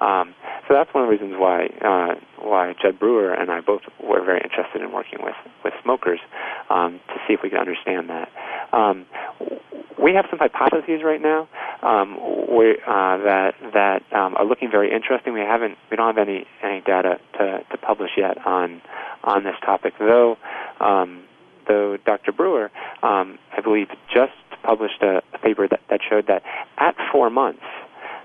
Um, 0.00 0.34
so 0.66 0.74
that's 0.74 0.92
one 0.94 1.04
of 1.04 1.08
the 1.08 1.12
reasons 1.12 1.34
why 1.38 1.66
uh, 1.80 2.14
why 2.40 2.74
Jud 2.80 2.98
Brewer 2.98 3.32
and 3.32 3.50
I 3.50 3.60
both 3.60 3.82
were 4.02 4.24
very 4.24 4.40
interested 4.42 4.82
in 4.82 4.92
working 4.92 5.18
with 5.22 5.36
with 5.64 5.74
smokers 5.82 6.20
um, 6.70 7.00
to 7.08 7.14
see 7.26 7.34
if 7.34 7.40
we 7.42 7.50
can 7.50 7.58
understand 7.58 8.08
that. 8.10 8.28
Um, 8.72 9.06
we 10.04 10.12
have 10.12 10.26
some 10.28 10.38
hypotheses 10.38 11.02
right 11.02 11.20
now 11.22 11.48
um, 11.82 12.18
we, 12.54 12.72
uh, 12.86 13.16
that 13.24 13.54
that 13.72 14.02
um, 14.12 14.36
are 14.36 14.44
looking 14.44 14.70
very 14.70 14.92
interesting. 14.92 15.32
We 15.32 15.40
haven't 15.40 15.78
we 15.90 15.96
don't 15.96 16.14
have 16.14 16.28
any 16.28 16.46
any 16.62 16.82
data 16.82 17.18
to, 17.38 17.64
to 17.70 17.78
publish 17.78 18.10
yet 18.18 18.36
on 18.46 18.82
on 19.24 19.44
this 19.44 19.56
topic, 19.64 19.94
though. 19.98 20.36
Um, 20.78 21.24
though 21.66 21.96
Dr. 22.04 22.32
Brewer, 22.32 22.70
um, 23.02 23.38
I 23.56 23.62
believe, 23.62 23.88
just 24.12 24.32
published 24.62 25.00
a, 25.00 25.22
a 25.32 25.38
paper 25.38 25.66
that, 25.66 25.80
that 25.88 26.00
showed 26.06 26.26
that 26.26 26.42
at 26.76 26.94
four 27.10 27.30
months, 27.30 27.62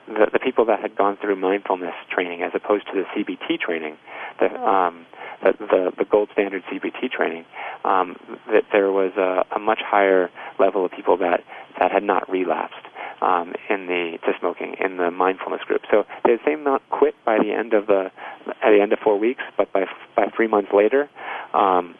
the, 0.10 0.28
the 0.34 0.39
people 0.39 0.66
that 0.66 0.82
had 0.82 0.95
gone 0.95 1.18
through 1.22 1.36
mindfulness 1.36 1.93
training 2.10 2.41
as 2.41 2.51
opposed 2.53 2.88
to 2.88 2.93
the 2.93 3.03
CBT 3.16 3.60
training, 3.60 3.97
the, 4.39 4.47
um, 4.60 5.05
the, 5.43 5.53
the, 5.60 5.91
the 5.99 6.05
gold 6.05 6.30
standard 6.34 6.64
CBT 6.72 7.12
training, 7.12 7.45
um, 7.84 8.16
that 8.47 8.64
there 8.72 8.91
was 8.91 9.12
a, 9.18 9.45
a 9.55 9.60
much 9.60 9.80
higher 9.86 10.30
level 10.60 10.86
of 10.86 10.91
people 10.91 11.18
that, 11.18 11.41
that 11.80 11.91
had 11.91 12.03
not 12.03 12.30
relapsed. 12.30 12.76
Um, 13.22 13.51
in 13.70 13.88
the 13.88 14.18
to 14.26 14.32
smoking 14.39 14.76
in 14.80 14.95
the 14.95 15.12
mindfulness 15.12 15.60
group, 15.68 15.82
so 15.91 16.05
they 16.24 16.38
the 16.38 16.39
same 16.45 16.64
not 16.64 16.82
quit 16.89 17.16
by 17.26 17.38
the 17.38 17.51
end 17.51 17.74
of 17.74 17.86
the 17.86 18.12
at 18.47 18.72
the 18.72 18.80
end 18.82 18.93
of 18.93 18.99
four 18.99 19.20
weeks, 19.20 19.43
but 19.57 19.74
by 19.74 19.84
by 20.16 20.28
three 20.34 20.47
months 20.47 20.70
later, 20.74 21.10
um, 21.53 21.95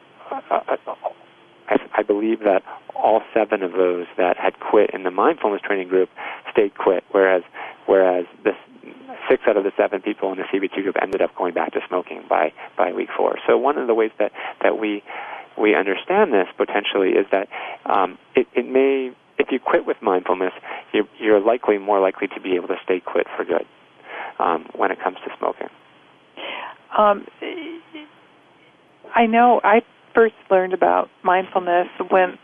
I, 1.70 1.78
I 1.99 2.03
believe 2.03 2.39
that 2.39 2.63
all 2.95 3.22
seven 3.34 3.63
of 3.63 3.74
those 3.74 4.07
that 4.17 4.38
had 4.38 4.59
quit 4.59 4.89
in 4.93 5.03
the 5.03 5.11
mindfulness 5.11 5.61
training 5.61 5.88
group 5.88 6.09
stayed 6.51 6.76
quit, 6.76 7.03
whereas 7.11 7.43
whereas 7.86 8.26
this 8.43 8.55
six 9.30 9.43
out 9.47 9.57
of 9.57 9.63
the 9.63 9.72
seven 9.78 10.01
people 10.01 10.32
in 10.32 10.38
the 10.38 10.43
CBT 10.43 10.84
group 10.84 10.95
ended 11.01 11.22
up 11.22 11.36
going 11.36 11.53
back 11.53 11.74
to 11.74 11.80
smoking 11.88 12.24
by 12.30 12.51
by 12.78 12.91
week 12.91 13.09
four. 13.15 13.38
So 13.47 13.57
one 13.57 13.78
of 13.78 13.88
the 13.88 13.93
ways 13.93 14.11
that 14.20 14.32
that 14.61 14.80
we 14.80 15.03
we 15.57 15.76
understand 15.76 16.34
this 16.34 16.47
potentially 16.57 17.09
is 17.09 17.26
that 17.32 17.47
um, 17.86 18.17
it, 18.36 18.47
it 18.55 18.67
may 18.67 19.13
if 19.38 19.47
you 19.51 19.59
quit 19.59 19.86
with 19.86 19.97
mindfulness, 20.01 20.51
you're, 20.93 21.07
you're 21.17 21.39
likely 21.39 21.78
more 21.78 22.01
likely 22.01 22.28
to 22.28 22.41
be 22.41 22.55
able 22.55 22.67
to 22.67 22.76
stay 22.84 22.99
quit 22.99 23.26
for 23.38 23.45
good 23.45 23.65
um, 24.38 24.65
when 24.76 24.91
it 24.91 24.99
comes 25.01 25.17
to 25.26 25.32
smoking. 25.38 25.67
Um, 26.97 27.26
I 29.15 29.26
know 29.26 29.61
I 29.63 29.82
first 30.20 30.36
learned 30.51 30.74
about 30.74 31.09
mindfulness 31.24 31.88
when 32.11 32.38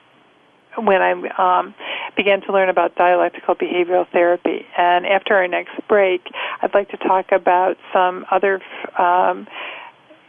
when 0.78 1.02
I 1.02 1.12
um, 1.38 1.76
began 2.16 2.40
to 2.42 2.54
learn 2.54 2.70
about 2.70 2.96
dialectical 2.96 3.54
behavioral 3.54 4.10
therapy. 4.12 4.66
And 4.78 5.06
after 5.06 5.34
our 5.34 5.48
next 5.48 5.74
break, 5.90 6.22
I'd 6.62 6.74
like 6.74 6.90
to 6.92 6.98
talk 6.98 7.34
about 7.34 7.76
some 7.94 8.26
other 8.32 8.62
um, 8.98 9.48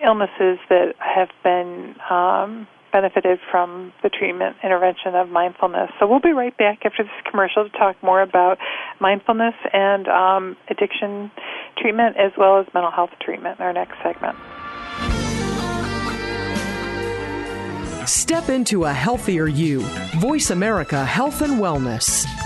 illnesses 0.05 0.59
that 0.69 0.95
have 0.99 1.31
been 1.45 1.95
um, 2.11 2.67
benefited 2.93 3.39
from 3.51 3.93
the 4.03 4.09
treatment 4.09 4.57
intervention 4.65 5.15
of 5.15 5.29
mindfulness. 5.29 5.91
So 6.01 6.07
we'll 6.09 6.21
be 6.21 6.33
right 6.33 6.57
back 6.57 6.81
after 6.85 7.05
this 7.05 7.31
commercial 7.31 7.69
to 7.69 7.79
talk 7.79 7.97
more 8.03 8.23
about 8.23 8.59
mindfulness 9.01 9.55
and 9.73 10.09
um, 10.09 10.57
addiction 10.69 11.31
treatment 11.79 12.17
as 12.17 12.33
well 12.37 12.59
as 12.59 12.67
mental 12.75 12.91
health 12.91 13.11
treatment 13.21 13.61
in 13.61 13.65
our 13.65 13.73
next 13.73 13.95
segment. 14.03 14.37
Step 18.07 18.51
into 18.51 18.85
a 18.85 18.93
healthier 18.93 19.49
you. 19.49 19.81
Voice 20.21 20.51
America 20.51 21.05
Health 21.05 21.43
and 21.43 21.55
Wellness. 21.55 22.46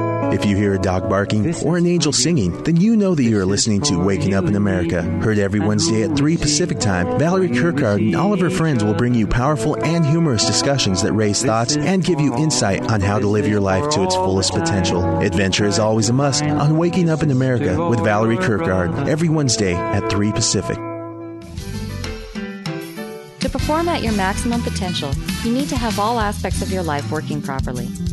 If 0.31 0.45
you 0.45 0.55
hear 0.55 0.73
a 0.73 0.79
dog 0.79 1.09
barking 1.09 1.53
or 1.65 1.77
an 1.77 1.85
angel 1.85 2.13
singing, 2.13 2.63
then 2.63 2.77
you 2.77 2.95
know 2.95 3.13
that 3.15 3.23
you 3.23 3.37
are 3.37 3.45
listening 3.45 3.81
to 3.81 3.97
Waking 3.97 4.33
Up 4.33 4.45
in 4.45 4.55
America. 4.55 5.01
Heard 5.01 5.37
every 5.37 5.59
Wednesday 5.59 6.03
at 6.03 6.15
3 6.15 6.37
Pacific 6.37 6.79
Time, 6.79 7.19
Valerie 7.19 7.49
Kirkard 7.49 7.99
and 7.99 8.15
all 8.15 8.31
of 8.31 8.39
her 8.39 8.49
friends 8.49 8.81
will 8.81 8.93
bring 8.93 9.13
you 9.13 9.27
powerful 9.27 9.75
and 9.83 10.05
humorous 10.05 10.45
discussions 10.45 11.01
that 11.01 11.11
raise 11.11 11.43
thoughts 11.43 11.75
and 11.75 12.05
give 12.05 12.21
you 12.21 12.33
insight 12.37 12.89
on 12.89 13.01
how 13.01 13.19
to 13.19 13.27
live 13.27 13.45
your 13.45 13.59
life 13.59 13.89
to 13.91 14.03
its 14.03 14.15
fullest 14.15 14.53
potential. 14.53 15.19
Adventure 15.19 15.65
is 15.65 15.79
always 15.79 16.07
a 16.07 16.13
must 16.13 16.43
on 16.43 16.77
Waking 16.77 17.09
Up 17.09 17.23
in 17.23 17.31
America 17.31 17.89
with 17.89 17.99
Valerie 17.99 18.37
Kirkard 18.37 19.07
every 19.09 19.27
Wednesday 19.27 19.73
at 19.73 20.09
3 20.09 20.31
Pacific. 20.31 20.77
To 23.41 23.49
perform 23.49 23.89
at 23.89 24.01
your 24.01 24.13
maximum 24.13 24.61
potential, 24.61 25.11
you 25.43 25.51
need 25.51 25.67
to 25.69 25.75
have 25.75 25.99
all 25.99 26.19
aspects 26.19 26.61
of 26.61 26.71
your 26.71 26.83
life 26.83 27.11
working 27.11 27.41
properly. 27.41 27.89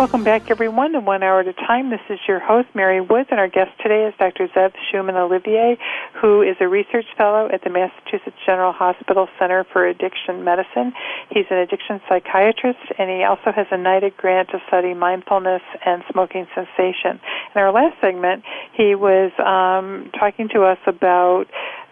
Welcome 0.00 0.24
back, 0.24 0.50
everyone, 0.50 0.92
to 0.92 1.00
One 1.00 1.22
Hour 1.22 1.40
at 1.40 1.48
a 1.48 1.52
Time. 1.52 1.90
This 1.90 2.00
is 2.08 2.18
your 2.26 2.40
host, 2.40 2.68
Mary 2.74 3.02
Woods, 3.02 3.28
and 3.30 3.38
our 3.38 3.48
guest 3.48 3.72
today 3.82 4.06
is 4.08 4.14
Dr. 4.18 4.48
Zev 4.48 4.72
Schuman-Olivier, 4.88 5.76
who 6.22 6.40
is 6.40 6.56
a 6.58 6.66
research 6.66 7.04
fellow 7.18 7.50
at 7.52 7.62
the 7.64 7.68
Massachusetts 7.68 8.40
General 8.46 8.72
Hospital 8.72 9.28
Center 9.38 9.66
for 9.70 9.86
Addiction 9.86 10.42
Medicine. 10.42 10.94
He's 11.28 11.44
an 11.50 11.58
addiction 11.58 12.00
psychiatrist, 12.08 12.80
and 12.98 13.10
he 13.10 13.24
also 13.24 13.52
has 13.54 13.66
a 13.70 13.76
NIDA 13.76 14.16
grant 14.16 14.48
to 14.52 14.62
study 14.68 14.94
mindfulness 14.94 15.60
and 15.84 16.02
smoking 16.10 16.46
cessation. 16.54 17.20
In 17.54 17.60
our 17.60 17.70
last 17.70 18.00
segment, 18.00 18.42
he 18.72 18.94
was 18.94 19.32
um, 19.36 20.10
talking 20.18 20.48
to 20.54 20.62
us 20.62 20.78
about 20.86 21.44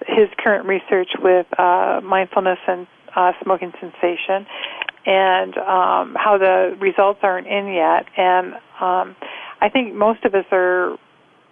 his 0.06 0.30
current 0.38 0.64
research 0.64 1.10
with 1.20 1.44
uh, 1.60 2.00
mindfulness 2.02 2.58
and 2.66 2.86
uh, 3.14 3.32
smoking 3.42 3.72
cessation 3.78 4.46
and 5.08 5.56
um, 5.56 6.14
how 6.20 6.36
the 6.38 6.76
results 6.78 7.20
aren't 7.22 7.46
in 7.46 7.72
yet. 7.72 8.04
And 8.14 8.52
um, 8.78 9.16
I 9.58 9.70
think 9.72 9.94
most 9.94 10.22
of 10.26 10.34
us 10.34 10.44
are 10.52 10.98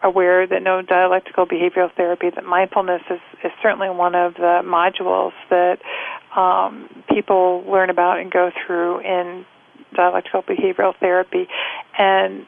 aware 0.03 0.47
that 0.47 0.63
no 0.63 0.83
dialectical 0.83 1.47
behavioral 1.47 1.91
therapy, 1.97 2.29
that 2.35 2.45
mindfulness 2.45 3.01
is, 3.11 3.21
is 3.43 3.53
certainly 3.63 3.89
one 3.89 4.15
of 4.15 4.35
the 4.35 4.61
modules 4.63 5.33
that 5.49 5.79
um, 6.39 7.03
people 7.09 7.65
learn 7.67 7.89
about 7.89 8.21
and 8.21 8.31
go 8.31 8.51
through 8.67 9.01
in 9.01 9.47
dialectical 9.95 10.43
behavioral 10.43 10.95
therapy. 11.01 11.49
And 11.97 12.47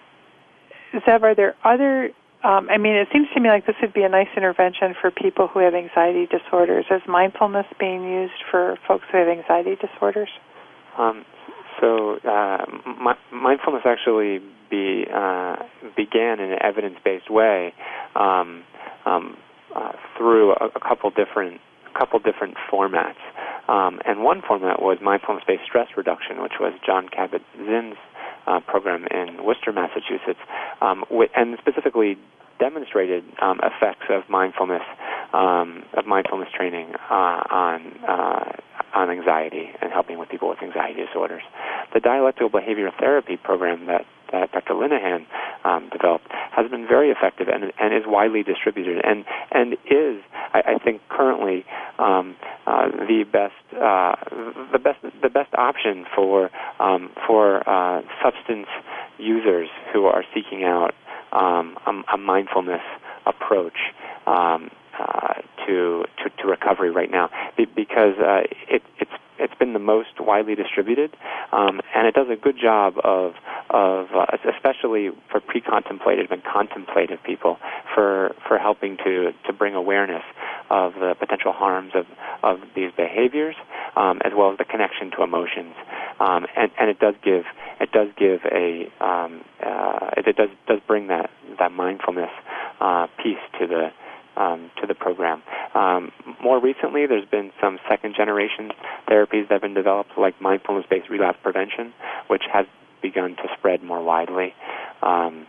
Zev, 0.92 1.22
are 1.22 1.34
there 1.34 1.56
other 1.64 2.10
um, 2.44 2.68
I 2.70 2.78
mean, 2.78 2.94
it 2.94 3.08
seems 3.12 3.26
to 3.34 3.40
me 3.40 3.48
like 3.48 3.66
this 3.66 3.74
would 3.82 3.92
be 3.92 4.04
a 4.04 4.08
nice 4.08 4.28
intervention 4.36 4.94
for 5.00 5.10
people 5.10 5.48
who 5.48 5.58
have 5.58 5.74
anxiety 5.74 6.26
disorders. 6.26 6.84
Is 6.88 7.02
mindfulness 7.08 7.66
being 7.80 8.04
used 8.04 8.44
for 8.48 8.78
folks 8.86 9.06
who 9.10 9.18
have 9.18 9.26
anxiety 9.26 9.74
disorders? 9.74 10.28
Um, 10.98 11.24
so 11.80 12.18
uh, 12.28 12.66
mindfulness 13.32 13.82
actually 13.84 14.40
be, 14.70 15.04
uh, 15.12 15.56
began 15.96 16.40
in 16.40 16.52
an 16.52 16.58
evidence-based 16.60 17.30
way 17.30 17.72
um, 18.16 18.64
um, 19.06 19.36
uh, 19.74 19.92
through 20.16 20.52
a, 20.52 20.66
a, 20.74 20.80
couple 20.80 21.10
different 21.10 21.60
couple 21.98 22.18
different 22.18 22.54
formats. 22.70 23.18
Um, 23.68 24.00
and 24.04 24.22
one 24.22 24.42
format 24.46 24.80
was 24.80 24.98
mindfulness-based 25.02 25.62
stress 25.64 25.88
reduction, 25.96 26.42
which 26.42 26.54
was 26.60 26.72
Jon 26.84 27.08
Kabat-Zinn's 27.08 27.96
uh, 28.46 28.60
program 28.60 29.06
in 29.10 29.44
Worcester, 29.44 29.72
Massachusetts, 29.72 30.40
um, 30.80 31.04
and 31.34 31.58
specifically 31.60 32.16
demonstrated 32.58 33.24
um, 33.40 33.60
effects 33.62 34.06
of 34.10 34.28
mindfulness 34.28 34.82
um, 35.32 35.84
of 35.94 36.06
mindfulness 36.06 36.48
training 36.54 36.94
uh, 37.10 37.42
on 37.50 37.92
uh, 38.08 38.52
on 38.94 39.10
anxiety 39.10 39.70
and 39.80 39.92
helping 39.92 40.18
with 40.18 40.28
people 40.28 40.48
with 40.48 40.62
anxiety 40.62 41.04
disorders. 41.04 41.42
The 41.94 42.00
dialectical 42.00 42.50
behavioral 42.50 42.96
therapy 42.98 43.36
program 43.36 43.86
that, 43.86 44.06
that 44.32 44.52
Dr. 44.52 44.74
Linehan 44.74 45.26
um, 45.64 45.88
developed 45.90 46.26
has 46.30 46.70
been 46.70 46.86
very 46.86 47.10
effective 47.10 47.48
and, 47.48 47.72
and 47.78 47.94
is 47.94 48.02
widely 48.06 48.42
distributed 48.42 49.00
and, 49.04 49.24
and 49.52 49.74
is, 49.84 50.22
I, 50.52 50.74
I 50.74 50.78
think, 50.82 51.02
currently 51.08 51.64
um, 51.98 52.36
uh, 52.66 52.88
the 52.88 53.24
best 53.30 53.54
uh, 53.74 54.16
the 54.72 54.78
best 54.78 54.98
the 55.22 55.28
best 55.28 55.54
option 55.54 56.04
for 56.14 56.50
um, 56.80 57.10
for 57.26 57.68
uh, 57.68 58.02
substance 58.22 58.66
users 59.18 59.68
who 59.92 60.06
are 60.06 60.24
seeking 60.34 60.64
out 60.64 60.94
um, 61.32 61.76
a, 61.86 62.14
a 62.14 62.18
mindfulness 62.18 62.82
approach. 63.26 63.78
Um, 64.26 64.70
uh, 64.98 65.34
to, 65.68 66.04
to, 66.24 66.30
to 66.42 66.48
recovery 66.48 66.90
right 66.90 67.10
now 67.10 67.30
because 67.56 68.18
uh, 68.18 68.42
it, 68.68 68.82
it's 68.98 69.12
it's 69.38 69.54
been 69.54 69.72
the 69.72 69.78
most 69.78 70.20
widely 70.20 70.54
distributed, 70.54 71.16
um, 71.52 71.80
and 71.94 72.06
it 72.06 72.14
does 72.14 72.26
a 72.30 72.36
good 72.36 72.56
job 72.60 72.94
of 73.02 73.34
of 73.70 74.06
uh, 74.14 74.26
especially 74.54 75.10
for 75.30 75.40
pre-contemplative 75.40 76.30
and 76.30 76.42
contemplative 76.44 77.22
people 77.22 77.58
for 77.94 78.34
for 78.46 78.58
helping 78.58 78.96
to 78.98 79.32
to 79.46 79.52
bring 79.52 79.74
awareness 79.74 80.24
of 80.70 80.94
the 80.94 81.14
potential 81.18 81.52
harms 81.52 81.92
of 81.94 82.06
of 82.42 82.60
these 82.74 82.90
behaviors, 82.96 83.54
um, 83.96 84.20
as 84.24 84.32
well 84.36 84.52
as 84.52 84.58
the 84.58 84.64
connection 84.64 85.10
to 85.12 85.22
emotions. 85.22 85.74
Um, 86.20 86.46
and, 86.56 86.70
and 86.78 86.90
it 86.90 86.98
does 86.98 87.14
give 87.22 87.44
it 87.80 87.92
does 87.92 88.08
give 88.16 88.40
a 88.44 88.90
um, 89.00 89.44
uh, 89.64 90.10
it, 90.16 90.26
it 90.26 90.36
does 90.36 90.50
does 90.66 90.80
bring 90.86 91.08
that 91.08 91.30
that 91.58 91.72
mindfulness 91.72 92.30
uh, 92.80 93.06
piece 93.22 93.38
to 93.60 93.66
the 93.66 93.90
um, 94.38 94.70
to 94.80 94.86
the 94.86 94.94
program. 94.94 95.42
Um, 95.74 96.12
more 96.42 96.60
recently, 96.60 97.06
there's 97.06 97.28
been 97.28 97.50
some 97.60 97.78
second 97.88 98.14
generation 98.16 98.70
therapies 99.08 99.48
that 99.48 99.54
have 99.54 99.62
been 99.62 99.74
developed, 99.74 100.10
like 100.16 100.40
mindfulness 100.40 100.86
based 100.88 101.10
relapse 101.10 101.38
prevention, 101.42 101.92
which 102.28 102.42
has 102.52 102.66
begun 103.02 103.36
to 103.36 103.48
spread 103.58 103.82
more 103.82 104.02
widely. 104.02 104.54
Um, 105.02 105.46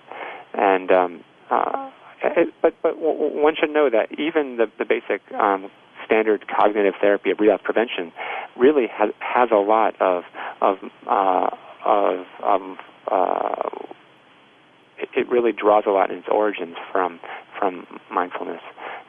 and 0.53 0.91
um, 0.91 1.23
uh, 1.49 1.91
it, 2.23 2.53
but 2.61 2.73
but 2.81 2.97
one 2.97 3.55
should 3.59 3.69
know 3.69 3.89
that 3.89 4.19
even 4.19 4.57
the, 4.57 4.67
the 4.77 4.85
basic 4.85 5.21
um, 5.33 5.69
standard 6.05 6.45
cognitive 6.47 6.95
therapy 6.99 7.31
of 7.31 7.39
relapse 7.39 7.63
prevention 7.63 8.11
really 8.57 8.87
has 8.87 9.09
has 9.19 9.49
a 9.51 9.55
lot 9.55 9.99
of 10.01 10.23
of 10.61 10.77
uh, 11.07 11.49
of, 11.85 12.25
of 12.43 12.61
uh, 13.11 13.69
it, 14.97 15.09
it 15.15 15.29
really 15.29 15.51
draws 15.51 15.83
a 15.87 15.91
lot 15.91 16.11
in 16.11 16.17
its 16.17 16.27
origins 16.29 16.75
from 16.91 17.19
from 17.59 17.85
mindfulness. 18.11 18.61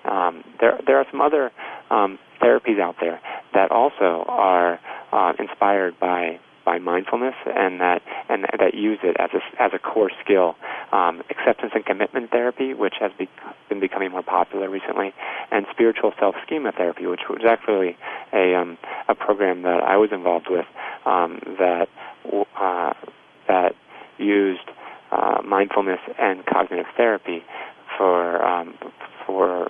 Um, 0.05 0.45
there 0.61 0.79
there 0.87 0.99
are 0.99 1.07
some 1.11 1.21
other 1.21 1.53
um, 1.91 2.19
therapies 2.43 2.81
out 2.81 2.97
there 3.01 3.21
that 3.55 3.71
also 3.71 4.25
are 4.29 4.81
uh, 5.13 5.33
inspired 5.39 5.99
by 6.01 6.41
by 6.65 6.79
mindfulness 6.79 7.35
and 7.47 7.81
that 7.81 8.03
and 8.29 8.45
that 8.59 8.75
use 8.75 8.99
it 9.03 9.17
as 9.19 9.31
a 9.35 9.63
as 9.63 9.73
a 9.75 9.79
core 9.79 10.11
skill. 10.23 10.57
Um, 10.93 11.23
acceptance 11.31 11.73
and 11.75 11.85
commitment 11.85 12.31
therapy, 12.31 12.75
which 12.75 12.95
has 12.99 13.13
be, 13.17 13.29
been 13.69 13.79
becoming 13.79 14.11
more 14.11 14.25
popular 14.25 14.69
recently, 14.69 15.15
and 15.53 15.67
spiritual 15.71 16.13
self 16.19 16.35
schema 16.45 16.73
therapy, 16.73 17.07
which 17.07 17.21
was 17.29 17.43
actually 17.49 17.97
a 18.33 18.55
um, 18.55 18.77
a 19.09 19.15
program 19.15 19.63
that 19.63 19.83
I 19.83 19.97
was 19.97 20.11
involved 20.13 20.49
with 20.51 20.67
um, 21.07 21.41
that 21.59 21.89
uh, 22.61 22.93
that 23.49 23.75
used 24.19 24.69
uh, 25.13 25.43
mindfulness 25.45 26.01
and 26.19 26.45
cognitive 26.47 26.87
therapy 26.97 27.43
for 28.01 28.43
um, 28.43 28.75
for 29.27 29.69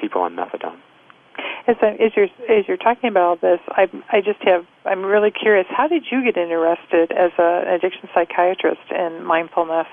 people 0.00 0.22
on 0.22 0.34
methadone. 0.34 0.80
As, 1.68 1.76
I, 1.82 1.92
as 2.00 2.12
you're 2.16 2.32
as 2.48 2.66
you're 2.66 2.78
talking 2.78 3.10
about 3.10 3.22
all 3.22 3.36
this, 3.36 3.60
I 3.68 3.84
I 4.10 4.22
just 4.22 4.40
have 4.42 4.64
I'm 4.86 5.04
really 5.04 5.30
curious. 5.30 5.66
How 5.68 5.86
did 5.86 6.04
you 6.10 6.24
get 6.24 6.38
interested 6.38 7.12
as 7.12 7.32
a, 7.38 7.64
an 7.66 7.74
addiction 7.74 8.08
psychiatrist 8.14 8.88
in 8.90 9.24
mindfulness? 9.24 9.86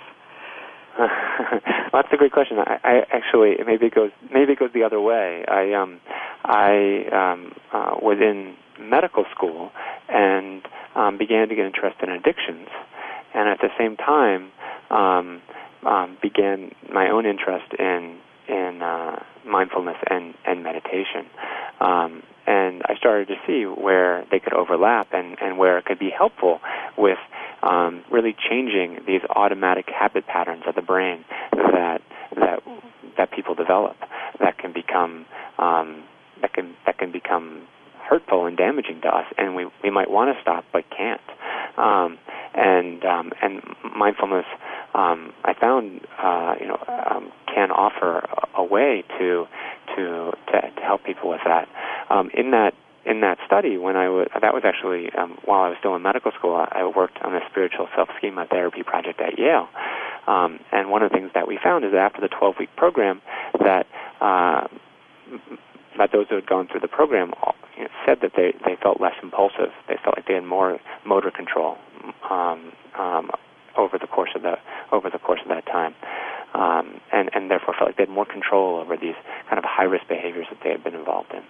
well, 0.97 1.09
that's 1.93 2.07
a 2.13 2.17
great 2.17 2.31
question. 2.31 2.57
I, 2.59 2.79
I 2.83 2.93
actually 3.11 3.55
maybe 3.65 3.87
it 3.87 3.95
goes 3.95 4.11
maybe 4.33 4.53
it 4.53 4.59
goes 4.59 4.71
the 4.73 4.83
other 4.83 5.01
way. 5.01 5.43
I 5.45 5.73
um 5.73 5.99
I 6.45 7.03
um 7.11 7.51
uh, 7.73 7.95
was 8.01 8.17
in 8.21 8.55
medical 8.79 9.25
school 9.35 9.71
and 10.07 10.61
um, 10.95 11.17
began 11.17 11.49
to 11.49 11.55
get 11.55 11.65
interested 11.65 12.07
in 12.07 12.15
addictions, 12.15 12.67
and 13.33 13.49
at 13.49 13.59
the 13.59 13.69
same 13.77 13.97
time 13.97 14.51
um, 14.89 15.41
um, 15.85 16.17
began 16.21 16.71
my 16.93 17.09
own 17.09 17.25
interest 17.25 17.73
in 17.77 18.17
in 18.47 18.81
uh, 18.81 19.23
mindfulness 19.45 19.97
and, 20.09 20.33
and 20.45 20.63
meditation. 20.63 21.25
Um, 21.79 22.23
and 22.45 22.81
I 22.85 22.95
started 22.97 23.27
to 23.29 23.35
see 23.47 23.63
where 23.63 24.25
they 24.29 24.39
could 24.39 24.53
overlap 24.53 25.07
and, 25.13 25.37
and 25.41 25.57
where 25.57 25.77
it 25.77 25.85
could 25.85 25.99
be 25.99 26.09
helpful 26.09 26.59
with 26.97 27.19
um, 27.63 28.03
really 28.11 28.35
changing 28.49 28.99
these 29.07 29.21
automatic 29.29 29.85
habit 29.87 30.27
patterns 30.27 30.63
of 30.67 30.75
the 30.75 30.81
brain 30.81 31.23
that 31.53 32.01
that 32.35 32.59
that 33.17 33.31
people 33.31 33.55
develop 33.55 33.95
that 34.39 34.57
can 34.57 34.73
become 34.73 35.25
um, 35.59 36.03
that 36.41 36.53
can 36.53 36.75
that 36.85 36.97
can 36.97 37.11
become 37.11 37.67
hurtful 38.11 38.45
and 38.45 38.57
damaging 38.57 38.99
to 39.01 39.07
us, 39.07 39.25
and 39.37 39.55
we 39.55 39.67
we 39.83 39.89
might 39.89 40.09
want 40.09 40.35
to 40.35 40.41
stop 40.41 40.65
but 40.73 40.83
can't. 40.89 41.21
Um, 41.77 42.17
and 42.53 43.05
um, 43.05 43.31
and 43.41 43.61
mindfulness, 43.95 44.45
um, 44.93 45.33
I 45.43 45.53
found, 45.53 46.01
uh, 46.21 46.55
you 46.59 46.67
know, 46.67 46.77
um, 46.87 47.31
can 47.53 47.71
offer 47.71 48.27
a, 48.55 48.63
way 48.63 49.03
to, 49.19 49.47
to 49.95 50.31
to 50.47 50.61
to 50.61 50.81
help 50.81 51.03
people 51.03 51.29
with 51.29 51.41
that. 51.45 51.67
Um, 52.09 52.29
in 52.33 52.51
that 52.51 52.73
in 53.05 53.21
that 53.21 53.37
study, 53.45 53.77
when 53.77 53.95
I 53.95 54.09
was 54.09 54.27
that 54.39 54.53
was 54.53 54.63
actually 54.65 55.09
um, 55.17 55.37
while 55.45 55.63
I 55.63 55.69
was 55.69 55.77
still 55.79 55.95
in 55.95 56.01
medical 56.01 56.31
school, 56.31 56.55
I, 56.55 56.81
I 56.81 56.85
worked 56.85 57.19
on 57.21 57.35
a 57.35 57.41
spiritual 57.49 57.87
self 57.95 58.09
schema 58.17 58.47
therapy 58.47 58.83
project 58.83 59.19
at 59.21 59.39
Yale. 59.39 59.67
Um, 60.27 60.59
and 60.71 60.91
one 60.91 61.01
of 61.01 61.11
the 61.11 61.17
things 61.17 61.31
that 61.33 61.47
we 61.47 61.57
found 61.61 61.83
is 61.83 61.91
that 61.91 61.99
after 61.99 62.21
the 62.21 62.27
12 62.27 62.55
week 62.59 62.69
program, 62.75 63.21
that 63.59 63.87
uh, 64.19 64.67
that 65.97 66.11
those 66.11 66.27
who 66.29 66.35
had 66.35 66.45
gone 66.45 66.67
through 66.67 66.81
the 66.81 66.87
program 66.87 67.33
you 67.77 67.83
know, 67.83 67.89
said 68.05 68.19
that 68.21 68.33
they, 68.35 68.53
they 68.65 68.77
felt 68.81 69.01
less 69.01 69.15
impulsive. 69.21 69.71
They 69.87 69.97
felt 70.03 70.17
like 70.17 70.27
they 70.27 70.35
had 70.35 70.45
more 70.45 70.79
motor 71.05 71.31
control 71.31 71.77
um, 72.29 72.71
um, 72.97 73.31
over 73.81 73.97
the 73.97 74.07
course 74.07 74.31
of 74.35 74.41
the 74.41 74.55
over 74.91 75.09
the 75.09 75.19
course 75.19 75.41
of 75.41 75.49
that 75.49 75.65
time, 75.65 75.93
um, 76.53 77.01
and 77.11 77.29
and 77.33 77.49
therefore 77.49 77.73
felt 77.77 77.89
like 77.89 77.97
they 77.97 78.03
had 78.03 78.09
more 78.09 78.25
control 78.25 78.79
over 78.79 78.95
these 78.97 79.15
kind 79.49 79.57
of 79.57 79.63
high 79.65 79.83
risk 79.83 80.07
behaviors 80.07 80.47
that 80.49 80.59
they 80.63 80.69
had 80.69 80.83
been 80.83 80.95
involved 80.95 81.31
in. 81.33 81.43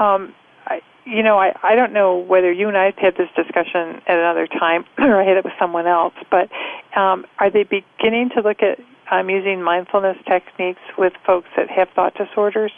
Um, 0.00 0.34
I, 0.66 0.80
you 1.04 1.22
know, 1.22 1.38
I, 1.38 1.52
I 1.62 1.74
don't 1.74 1.92
know 1.92 2.16
whether 2.16 2.52
you 2.52 2.68
and 2.68 2.76
I 2.76 2.86
have 2.86 2.98
had 2.98 3.16
this 3.16 3.28
discussion 3.36 4.00
at 4.06 4.18
another 4.18 4.46
time, 4.46 4.84
or 4.98 5.20
I 5.20 5.24
had 5.24 5.36
it 5.36 5.44
with 5.44 5.54
someone 5.58 5.86
else. 5.86 6.14
But 6.30 6.48
um, 6.96 7.26
are 7.38 7.50
they 7.50 7.64
beginning 7.64 8.30
to 8.36 8.40
look 8.40 8.62
at 8.62 8.78
um, 9.10 9.28
using 9.28 9.62
mindfulness 9.62 10.16
techniques 10.26 10.80
with 10.96 11.12
folks 11.26 11.48
that 11.56 11.68
have 11.70 11.88
thought 11.94 12.14
disorders? 12.14 12.72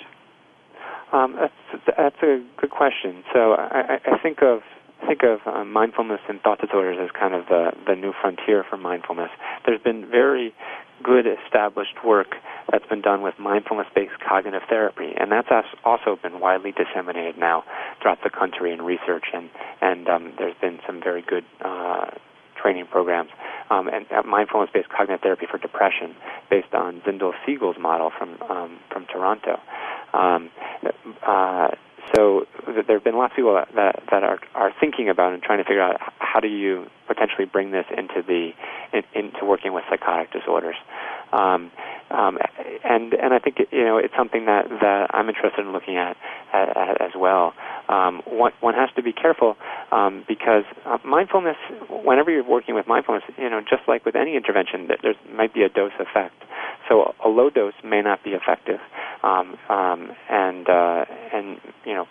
Um, 1.13 1.37
that's 1.39 1.85
that's 1.97 2.23
a 2.23 2.43
good 2.57 2.71
question. 2.71 3.23
So 3.33 3.53
I, 3.53 4.01
I 4.05 4.19
think 4.19 4.43
of 4.43 4.63
think 5.07 5.23
of 5.23 5.41
um, 5.47 5.73
mindfulness 5.73 6.21
and 6.29 6.41
thought 6.41 6.61
disorders 6.61 6.99
as 7.01 7.11
kind 7.19 7.35
of 7.35 7.47
the 7.47 7.73
the 7.87 7.95
new 7.95 8.13
frontier 8.21 8.65
for 8.69 8.77
mindfulness. 8.77 9.31
There's 9.67 9.81
been 9.81 10.09
very 10.11 10.55
good 11.03 11.27
established 11.27 12.05
work 12.05 12.37
that's 12.71 12.87
been 12.87 13.03
done 13.03 13.23
with 13.23 13.35
mindfulness-based 13.39 14.19
cognitive 14.27 14.63
therapy, 14.69 15.13
and 15.19 15.31
that's 15.31 15.49
also 15.85 16.17
been 16.23 16.41
widely 16.41 16.73
disseminated 16.73 17.37
now 17.39 17.65
throughout 18.01 18.19
the 18.23 18.31
country 18.31 18.73
in 18.73 18.83
research, 18.83 19.25
and 19.33 19.51
and 19.81 20.09
um, 20.09 20.33
there's 20.39 20.57
been 20.61 20.79
some 20.87 21.01
very 21.03 21.23
good 21.23 21.45
uh, 21.65 22.11
training 22.61 22.87
programs 22.91 23.31
um, 23.71 23.89
and 23.89 24.07
uh, 24.11 24.23
mindfulness-based 24.23 24.89
cognitive 24.89 25.21
therapy 25.21 25.47
for 25.51 25.59
depression, 25.59 26.15
based 26.51 26.73
on 26.73 27.01
Zindel 27.07 27.33
Segal's 27.47 27.77
model 27.79 28.11
from 28.17 28.39
um, 28.49 28.79
from 28.91 29.07
Toronto. 29.07 29.61
Um, 30.13 30.51
uh, 31.27 31.69
so 32.15 32.47
there 32.67 32.97
have 32.97 33.05
been 33.05 33.17
lots 33.17 33.33
of 33.33 33.37
people 33.37 33.55
that, 33.55 34.03
that, 34.11 34.23
are, 34.23 34.39
are 34.55 34.73
thinking 34.81 35.09
about 35.09 35.33
and 35.33 35.43
trying 35.43 35.59
to 35.59 35.65
figure 35.65 35.83
out 35.83 36.01
how 36.19 36.41
do 36.41 36.49
you 36.49 36.87
potentially 37.07 37.47
bring 37.47 37.71
this 37.71 37.87
into 37.97 38.23
the 38.27 38.51
in, 38.93 39.03
into 39.15 39.45
working 39.45 39.73
with 39.73 39.85
psychotic 39.89 40.33
disorders. 40.33 40.77
Um, 41.35 41.71
um, 42.11 42.39
and 42.85 43.13
and 43.15 43.35
I 43.35 43.39
think 43.39 43.57
you 43.73 43.85
know 43.85 43.99
it's 43.99 44.15
something 44.17 44.47
that, 44.47 44.69
that 44.69 45.11
I'm 45.13 45.29
interested 45.29 45.67
in 45.67 45.73
looking 45.73 45.97
at, 45.97 46.17
at, 46.53 46.77
at 46.77 47.01
as 47.01 47.11
well. 47.17 47.55
Um, 47.89 48.23
one, 48.27 48.53
one 48.61 48.75
has 48.75 48.89
to 48.97 49.03
be 49.03 49.13
careful 49.13 49.57
um, 49.91 50.25
because 50.29 50.65
uh, 50.87 50.99
mindfulness, 51.05 51.57
whenever 51.91 52.31
you're 52.31 52.49
working 52.49 52.75
with 52.75 52.87
mindfulness, 52.87 53.25
you 53.37 53.51
know, 53.51 53.61
just 53.61 53.83
like 53.89 54.05
with 54.05 54.17
any 54.17 54.37
intervention, 54.37 54.89
there 55.03 55.15
might 55.35 55.53
be 55.53 55.63
a 55.63 55.69
dose 55.69 55.93
effect. 55.99 56.35
So 56.89 57.15
a 57.25 57.29
low 57.29 57.51
dose 57.51 57.75
may 57.83 58.01
not 58.03 58.23
be 58.23 58.31
effective, 58.31 58.79
um, 59.23 59.57
um, 59.69 60.13
and 60.31 60.69
uh, 60.69 61.05
and 61.33 61.59
you 61.85 61.95
know 61.95 62.07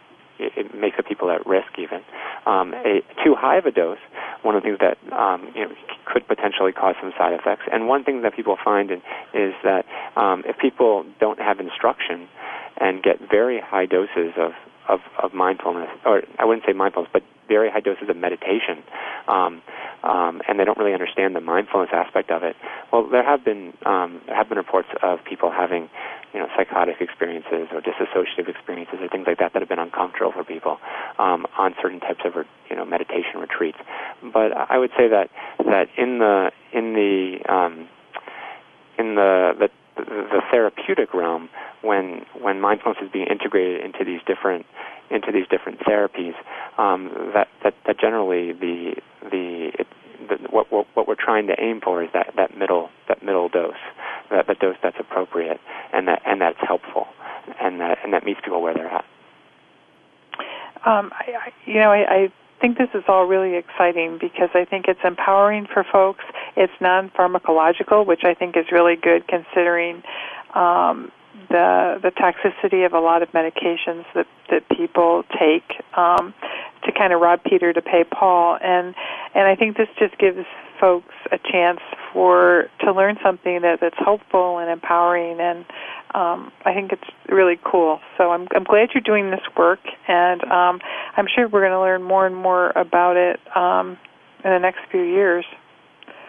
it, 0.56 0.76
makes 0.76 0.98
the 0.98 1.04
people 1.04 1.32
at 1.32 1.46
risk 1.46 1.78
even. 1.78 2.02
Um, 2.46 2.74
a, 2.74 3.02
too 3.24 3.36
high 3.36 3.58
of 3.58 3.66
a 3.66 3.72
dose, 3.72 3.98
one 4.42 4.56
of 4.56 4.64
the 4.64 4.70
things 4.70 4.80
that 4.80 4.98
um, 5.14 5.52
you 5.56 5.66
know, 5.66 5.72
could 6.06 6.28
potentially 6.28 6.72
cause 6.72 6.96
some 7.02 7.14
side 7.18 7.34
effects. 7.34 7.64
And 7.72 7.88
one 7.88 8.04
thing 8.04 8.22
that 8.22 8.36
people 8.36 8.58
find 8.64 8.92
in, 8.92 9.00
is 9.34 9.54
that 9.64 9.86
um, 10.16 10.44
if 10.46 10.58
people 10.58 11.06
don't 11.20 11.40
have 11.40 11.60
instruction 11.60 12.28
and 12.78 13.02
get 13.02 13.20
very 13.30 13.62
high 13.62 13.86
doses 13.86 14.34
of, 14.38 14.52
of, 14.88 15.00
of 15.22 15.34
mindfulness, 15.34 15.90
or 16.06 16.24
I 16.40 16.46
wouldn't 16.46 16.66
say 16.66 16.74
mindfulness, 16.74 17.10
but 17.14 17.24
very 17.48 17.70
high 17.70 17.80
doses 17.80 18.10
of 18.10 18.18
meditation, 18.18 18.84
um, 19.28 19.62
um, 20.04 20.42
and 20.48 20.60
they 20.60 20.66
don't 20.66 20.78
really 20.78 20.94
understand 20.94 21.36
the 21.36 21.42
mindfulness 21.42 21.90
aspect 21.94 22.32
of 22.32 22.44
it. 22.44 22.56
Well, 22.92 23.08
there 23.08 23.24
have 23.24 23.44
been 23.44 23.74
um, 23.86 24.22
there 24.28 24.36
have 24.36 24.50
been 24.50 24.58
reports 24.58 24.90
of 25.02 25.20
people 25.24 25.52
having, 25.52 25.90
you 26.34 26.40
know, 26.40 26.48
psychotic 26.58 27.02
experiences 27.02 27.68
or 27.72 27.82
dissociative 27.82 28.50
experiences 28.50 29.00
or 29.02 29.08
things 29.10 29.26
like 29.28 29.40
that 29.40 29.54
that 29.54 29.62
have 29.62 29.70
been 29.70 29.80
uncomfortable 29.80 30.32
for 30.32 30.44
people 30.44 30.78
um, 31.20 31.46
on 31.58 31.76
certain 31.82 32.00
types 32.00 32.22
of 32.26 32.34
you 32.70 32.76
know 32.76 32.86
meditation 32.86 33.40
retreats. 33.40 33.78
But 34.22 34.52
I 34.56 34.78
would 34.78 34.92
say 34.98 35.08
that 35.10 35.30
that 35.60 35.88
in 35.98 36.20
the 36.20 36.52
in 36.74 36.94
the 36.94 37.54
um, 37.54 37.88
in 38.98 39.16
the, 39.16 39.54
the 39.58 39.70
the 39.96 40.42
therapeutic 40.52 41.14
realm 41.14 41.50
when 41.82 42.26
when 42.42 42.60
mindfulness 42.62 43.02
is 43.04 43.12
being 43.12 43.28
integrated 43.28 43.84
into 43.84 44.04
these 44.04 44.22
different 44.26 44.66
into 45.10 45.32
these 45.32 45.48
different 45.48 45.80
therapies 45.80 46.34
um, 46.78 47.12
that, 47.34 47.48
that 47.64 47.74
that 47.86 48.00
generally 48.00 48.52
the 48.54 48.96
the, 49.30 49.72
it, 49.80 49.88
the 50.30 50.36
what, 50.50 50.72
what 50.72 50.88
what 50.94 51.08
we're 51.08 51.16
trying 51.16 51.48
to 51.48 51.56
aim 51.60 51.82
for 51.82 52.04
is 52.04 52.10
that 52.14 52.34
that 52.36 52.58
middle 52.58 52.90
that 53.08 53.24
middle 53.24 53.50
dose 53.50 53.74
that 54.32 54.48
the 54.48 54.56
dose 54.56 54.78
that's 54.82 54.98
appropriate 55.00 55.60
and 55.94 56.08
that 56.08 56.22
and 56.26 56.42
that's 56.42 56.60
helpful 56.66 57.08
and 57.62 57.80
that 57.80 57.98
and 58.04 58.14
that 58.14 58.26
meets 58.26 58.40
people 58.44 58.62
where 58.62 58.74
they're 58.74 58.90
at. 58.90 59.06
Um, 60.86 61.14
I, 61.14 61.32
I, 61.32 61.54
you 61.66 61.80
know, 61.80 61.92
I, 61.92 62.14
I 62.14 62.32
think 62.64 62.78
this 62.78 62.90
is 62.94 63.04
all 63.10 63.26
really 63.26 63.58
exciting 63.58 64.18
because 64.22 64.50
I 64.54 64.64
think 64.64 64.86
it's 64.88 65.02
empowering 65.04 65.68
for 65.72 65.84
folks. 65.84 66.24
It's 66.56 66.72
non-pharmacological, 66.80 68.06
which 68.06 68.22
I 68.24 68.34
think 68.34 68.56
is 68.56 68.72
really 68.72 68.96
good 68.96 69.28
considering 69.28 70.02
um, 70.56 71.12
the 71.50 72.00
the 72.02 72.12
toxicity 72.12 72.86
of 72.86 72.94
a 72.94 73.00
lot 73.00 73.22
of 73.22 73.30
medications 73.32 74.06
that 74.16 74.28
that 74.50 74.70
people 74.70 75.24
take 75.38 75.84
um, 75.98 76.34
to 76.86 76.92
kind 76.94 77.12
of 77.12 77.20
rob 77.20 77.44
Peter 77.44 77.74
to 77.74 77.82
pay 77.82 78.06
Paul, 78.06 78.58
and 78.64 78.96
and 79.36 79.46
I 79.46 79.56
think 79.58 79.76
this 79.76 79.90
just 80.00 80.18
gives 80.18 80.46
folks 80.80 81.16
a 81.34 81.38
chance 81.38 81.82
for 82.14 82.70
to 82.80 82.94
learn 82.94 83.18
something 83.22 83.62
that 83.62 83.80
that's 83.82 84.00
hopeful 84.00 84.60
and 84.60 84.70
empowering, 84.70 85.42
and 85.42 85.66
um, 86.14 86.52
I 86.66 86.74
think 86.74 86.92
it's 86.92 87.10
really 87.28 87.60
cool. 87.64 88.00
So 88.18 88.32
I'm 88.32 88.48
I'm 88.56 88.64
glad 88.64 88.90
you're 88.94 89.02
doing 89.02 89.32
this 89.32 89.42
work, 89.58 89.80
and 90.08 90.44
um, 90.44 90.80
I'm 91.18 91.26
sure 91.34 91.48
we're 91.48 91.62
going 91.62 91.72
to 91.72 91.80
learn 91.80 92.04
more 92.04 92.26
and 92.26 92.36
more 92.36 92.70
about 92.72 93.18
it 93.18 93.40
um, 93.56 93.98
in 94.44 94.52
the 94.52 94.60
next 94.60 94.80
few 94.92 95.04
years. 95.04 95.46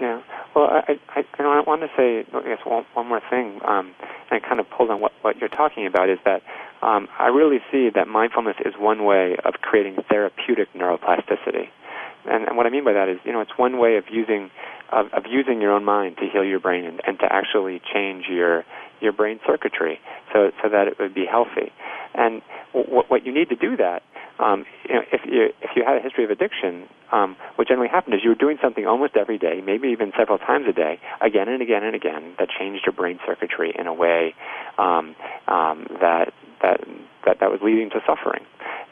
Yeah. 0.01 0.23
Well, 0.57 0.67
I, 0.67 0.99
I, 1.15 1.19
you 1.39 1.45
know, 1.45 1.53
I 1.53 1.61
want 1.61 1.83
to 1.83 1.89
say, 1.97 2.25
I 2.33 2.43
guess, 2.43 2.65
one, 2.65 2.85
one 2.95 3.07
more 3.07 3.21
thing, 3.31 3.61
um, 3.65 3.95
and 4.31 4.43
kind 4.43 4.59
of 4.59 4.67
pulled 4.71 4.91
on 4.91 5.01
what, 5.01 5.13
what 5.23 5.37
you're 5.39 5.49
talking 5.49 5.87
about 5.87 6.09
is 6.09 6.19
that 6.25 6.43
um, 6.83 7.09
I 7.19 7.29
really 7.29 7.59
see 7.71 7.91
that 7.95 8.09
mindfulness 8.09 8.57
is 8.65 8.75
one 8.79 9.05
way 9.05 9.37
of 9.45 9.55
creating 9.63 9.97
therapeutic 10.09 10.73
neuroplasticity. 10.75 11.69
And, 12.27 12.49
and 12.49 12.57
what 12.57 12.67
I 12.67 12.71
mean 12.71 12.85
by 12.85 12.93
that 12.93 13.09
is, 13.09 13.19
you 13.25 13.33
know, 13.33 13.41
it's 13.41 13.57
one 13.57 13.79
way 13.79 13.97
of 13.97 14.05
using 14.11 14.51
of, 14.93 15.07
of 15.13 15.25
using 15.29 15.61
your 15.61 15.73
own 15.73 15.85
mind 15.85 16.17
to 16.19 16.29
heal 16.31 16.45
your 16.45 16.61
brain 16.61 16.85
and, 16.85 17.01
and 17.07 17.19
to 17.19 17.27
actually 17.31 17.81
change 17.93 18.25
your 18.29 18.65
your 19.05 19.13
brain 19.13 19.41
circuitry 19.47 20.01
so 20.33 20.51
so 20.63 20.69
that 20.69 20.89
it 20.89 20.99
would 20.99 21.15
be 21.15 21.27
healthy. 21.31 21.73
And 22.15 22.43
w- 22.73 23.03
what 23.09 23.25
you 23.25 23.33
need 23.33 23.49
to 23.51 23.57
do 23.57 23.77
that 23.77 24.03
um, 24.39 24.65
you 24.89 24.95
know, 24.95 25.03
if 25.13 25.21
you 25.25 25.51
if 25.63 25.71
you 25.77 25.85
had 25.87 25.97
a 25.97 26.01
history 26.01 26.25
of 26.25 26.31
addiction, 26.31 26.89
um, 27.13 27.37
what 27.55 27.69
generally 27.69 27.89
happened 27.89 28.15
is 28.15 28.21
you 28.25 28.31
were 28.31 28.35
doing 28.35 28.59
something 28.61 28.87
almost 28.87 29.17
every 29.17 29.39
day, 29.39 29.61
maybe 29.65 29.89
even 29.89 30.13
several 30.19 30.39
times 30.39 30.67
a 30.69 30.73
day, 30.73 30.99
again 31.21 31.49
and 31.49 31.63
again 31.63 31.85
and 31.85 31.95
again, 31.95 32.35
that 32.39 32.49
changed 32.51 32.83
your 32.85 32.93
brain 32.93 33.21
circuitry 33.27 33.73
in 33.79 33.87
a 33.87 33.95
way 33.95 34.35
um, 34.79 35.15
um, 35.47 35.87
that 36.01 36.33
that 36.63 36.81
that 37.25 37.39
that 37.41 37.51
was 37.51 37.61
leading 37.63 37.91
to 37.91 38.01
suffering. 38.07 38.45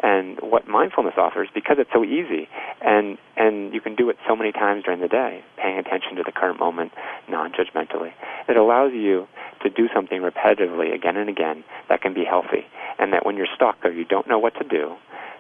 And 0.05 0.39
what 0.41 0.67
mindfulness 0.67 1.15
offers, 1.17 1.49
because 1.55 1.77
it's 1.79 1.91
so 1.93 2.05
easy, 2.05 2.49
and 2.81 3.19
and 3.37 3.75
you 3.75 3.81
can 3.81 3.97
do 3.97 4.11
it 4.11 4.17
so 4.29 4.37
many 4.37 4.53
times 4.53 4.85
during 4.85 5.01
the 5.01 5.09
day, 5.09 5.43
paying 5.57 5.79
attention 5.79 6.17
to 6.17 6.23
the 6.23 6.33
current 6.33 6.61
moment 6.61 6.93
non-judgmentally, 7.29 8.13
it 8.49 8.57
allows 8.57 8.93
you 8.93 9.27
to 9.63 9.71
do 9.71 9.89
something 9.95 10.02
repetitively 10.11 10.95
again 10.95 11.17
and 11.17 11.29
again 11.29 11.65
that 11.89 12.01
can 12.01 12.15
be 12.15 12.25
healthy, 12.25 12.67
and 12.99 13.13
that 13.13 13.25
when 13.25 13.37
you're 13.37 13.49
stuck 13.55 13.85
or 13.85 13.91
you 13.91 14.05
don't 14.05 14.27
know 14.29 14.39
what 14.39 14.55
to 14.55 14.65
do, 14.65 14.97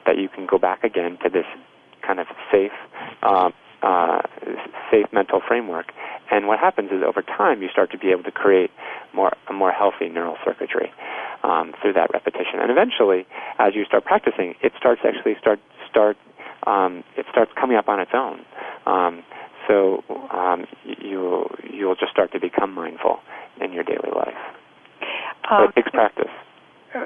that 0.07 0.19
you 0.19 0.29
can 0.29 0.47
go 0.47 0.59
back 0.59 0.85
again 0.85 1.19
to 1.23 1.29
this 1.31 1.47
kind 2.07 2.19
of 2.19 2.27
safe, 2.51 2.73
uh, 3.23 3.51
uh, 3.83 4.23
safe 4.91 5.07
mental 5.13 5.41
framework. 5.47 5.93
And 6.31 6.47
what 6.47 6.59
happens 6.59 6.91
is 6.91 7.03
over 7.07 7.23
time 7.23 7.63
you 7.63 7.69
start 7.69 7.91
to 7.93 7.99
be 7.99 8.11
able 8.11 8.23
to 8.25 8.31
create 8.33 8.71
more 9.13 9.33
a 9.49 9.53
more 9.53 9.73
healthy 9.73 10.09
neural 10.09 10.37
circuitry 10.45 10.91
um, 11.43 11.75
through 11.81 11.93
that 11.95 12.11
repetition. 12.13 12.61
And 12.61 12.71
eventually, 12.71 13.27
as 13.59 13.75
you 13.75 13.85
start 13.85 14.05
practicing, 14.05 14.55
it 14.63 14.73
starts 14.79 15.03
actually 15.05 15.35
start 15.41 15.61
start 15.89 16.17
um, 16.67 17.05
it 17.17 17.27
starts 17.31 17.53
coming 17.59 17.77
up 17.77 17.89
on 17.89 18.01
its 18.01 18.13
own. 18.15 18.41
Um, 18.87 19.23
so 19.69 20.03
um, 20.31 20.67
you 20.85 21.47
you'll 21.71 21.95
just 21.97 22.13
start 22.13 22.33
to 22.33 22.41
become 22.41 22.73
mindful 22.75 23.21
in 23.61 23.73
your 23.73 23.85
daily 23.85 24.11
life. 24.15 24.35
Uh, 25.53 25.65
it 25.65 25.75
takes 25.75 25.91
practice. 25.91 26.31
Uh, 26.95 27.05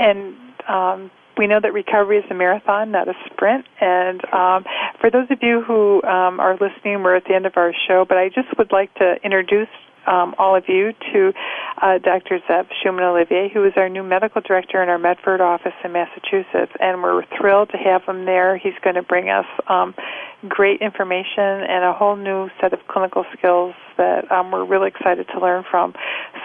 and 0.00 0.34
um, 0.68 1.10
we 1.36 1.46
know 1.46 1.60
that 1.62 1.72
recovery 1.72 2.18
is 2.18 2.24
a 2.30 2.34
marathon, 2.34 2.90
not 2.90 3.08
a 3.08 3.14
sprint. 3.26 3.66
And 3.80 4.22
um, 4.32 4.64
for 5.00 5.10
those 5.10 5.30
of 5.30 5.38
you 5.42 5.62
who 5.66 6.02
um, 6.02 6.40
are 6.40 6.54
listening, 6.54 7.02
we're 7.02 7.16
at 7.16 7.24
the 7.28 7.34
end 7.34 7.46
of 7.46 7.52
our 7.56 7.72
show, 7.86 8.04
but 8.08 8.16
I 8.16 8.28
just 8.28 8.48
would 8.56 8.72
like 8.72 8.92
to 8.94 9.16
introduce 9.22 9.68
um, 10.08 10.34
all 10.38 10.56
of 10.56 10.64
you 10.68 10.92
to 11.12 11.32
uh, 11.82 11.98
Dr. 11.98 12.40
Zev 12.48 12.66
Schuman-Olivier, 12.82 13.50
who 13.52 13.64
is 13.64 13.72
our 13.76 13.88
new 13.88 14.02
medical 14.02 14.40
director 14.40 14.82
in 14.82 14.88
our 14.88 14.98
Medford 14.98 15.40
office 15.40 15.74
in 15.84 15.92
Massachusetts, 15.92 16.72
and 16.80 17.02
we're 17.02 17.24
thrilled 17.38 17.70
to 17.70 17.76
have 17.76 18.02
him 18.04 18.24
there. 18.24 18.56
He's 18.56 18.78
going 18.82 18.96
to 18.96 19.02
bring 19.02 19.28
us 19.28 19.46
um, 19.68 19.94
great 20.48 20.80
information 20.80 21.66
and 21.68 21.84
a 21.84 21.92
whole 21.92 22.16
new 22.16 22.48
set 22.60 22.72
of 22.72 22.80
clinical 22.88 23.24
skills 23.36 23.74
that 23.96 24.30
um, 24.32 24.50
we're 24.50 24.64
really 24.64 24.88
excited 24.88 25.26
to 25.34 25.40
learn 25.40 25.64
from. 25.70 25.94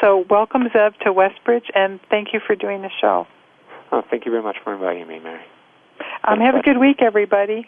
So, 0.01 0.26
welcome, 0.30 0.64
Zev, 0.76 0.97
to 0.99 1.14
Westbridge, 1.14 1.70
and 1.74 1.99
thank 2.09 2.34
you 2.34 2.41
for 2.45 2.55
doing 2.55 2.82
the 2.82 2.91
show. 2.99 3.28
Oh, 3.91 4.01
thank 4.09 4.26
you 4.26 4.32
very 4.32 4.43
much 4.43 4.57
for 4.64 4.74
inviting 4.74 5.07
me, 5.07 5.20
Mary. 5.20 5.43
Um, 6.24 6.39
have 6.39 6.55
a 6.55 6.61
good 6.61 6.80
week, 6.80 6.97
everybody. 7.01 7.68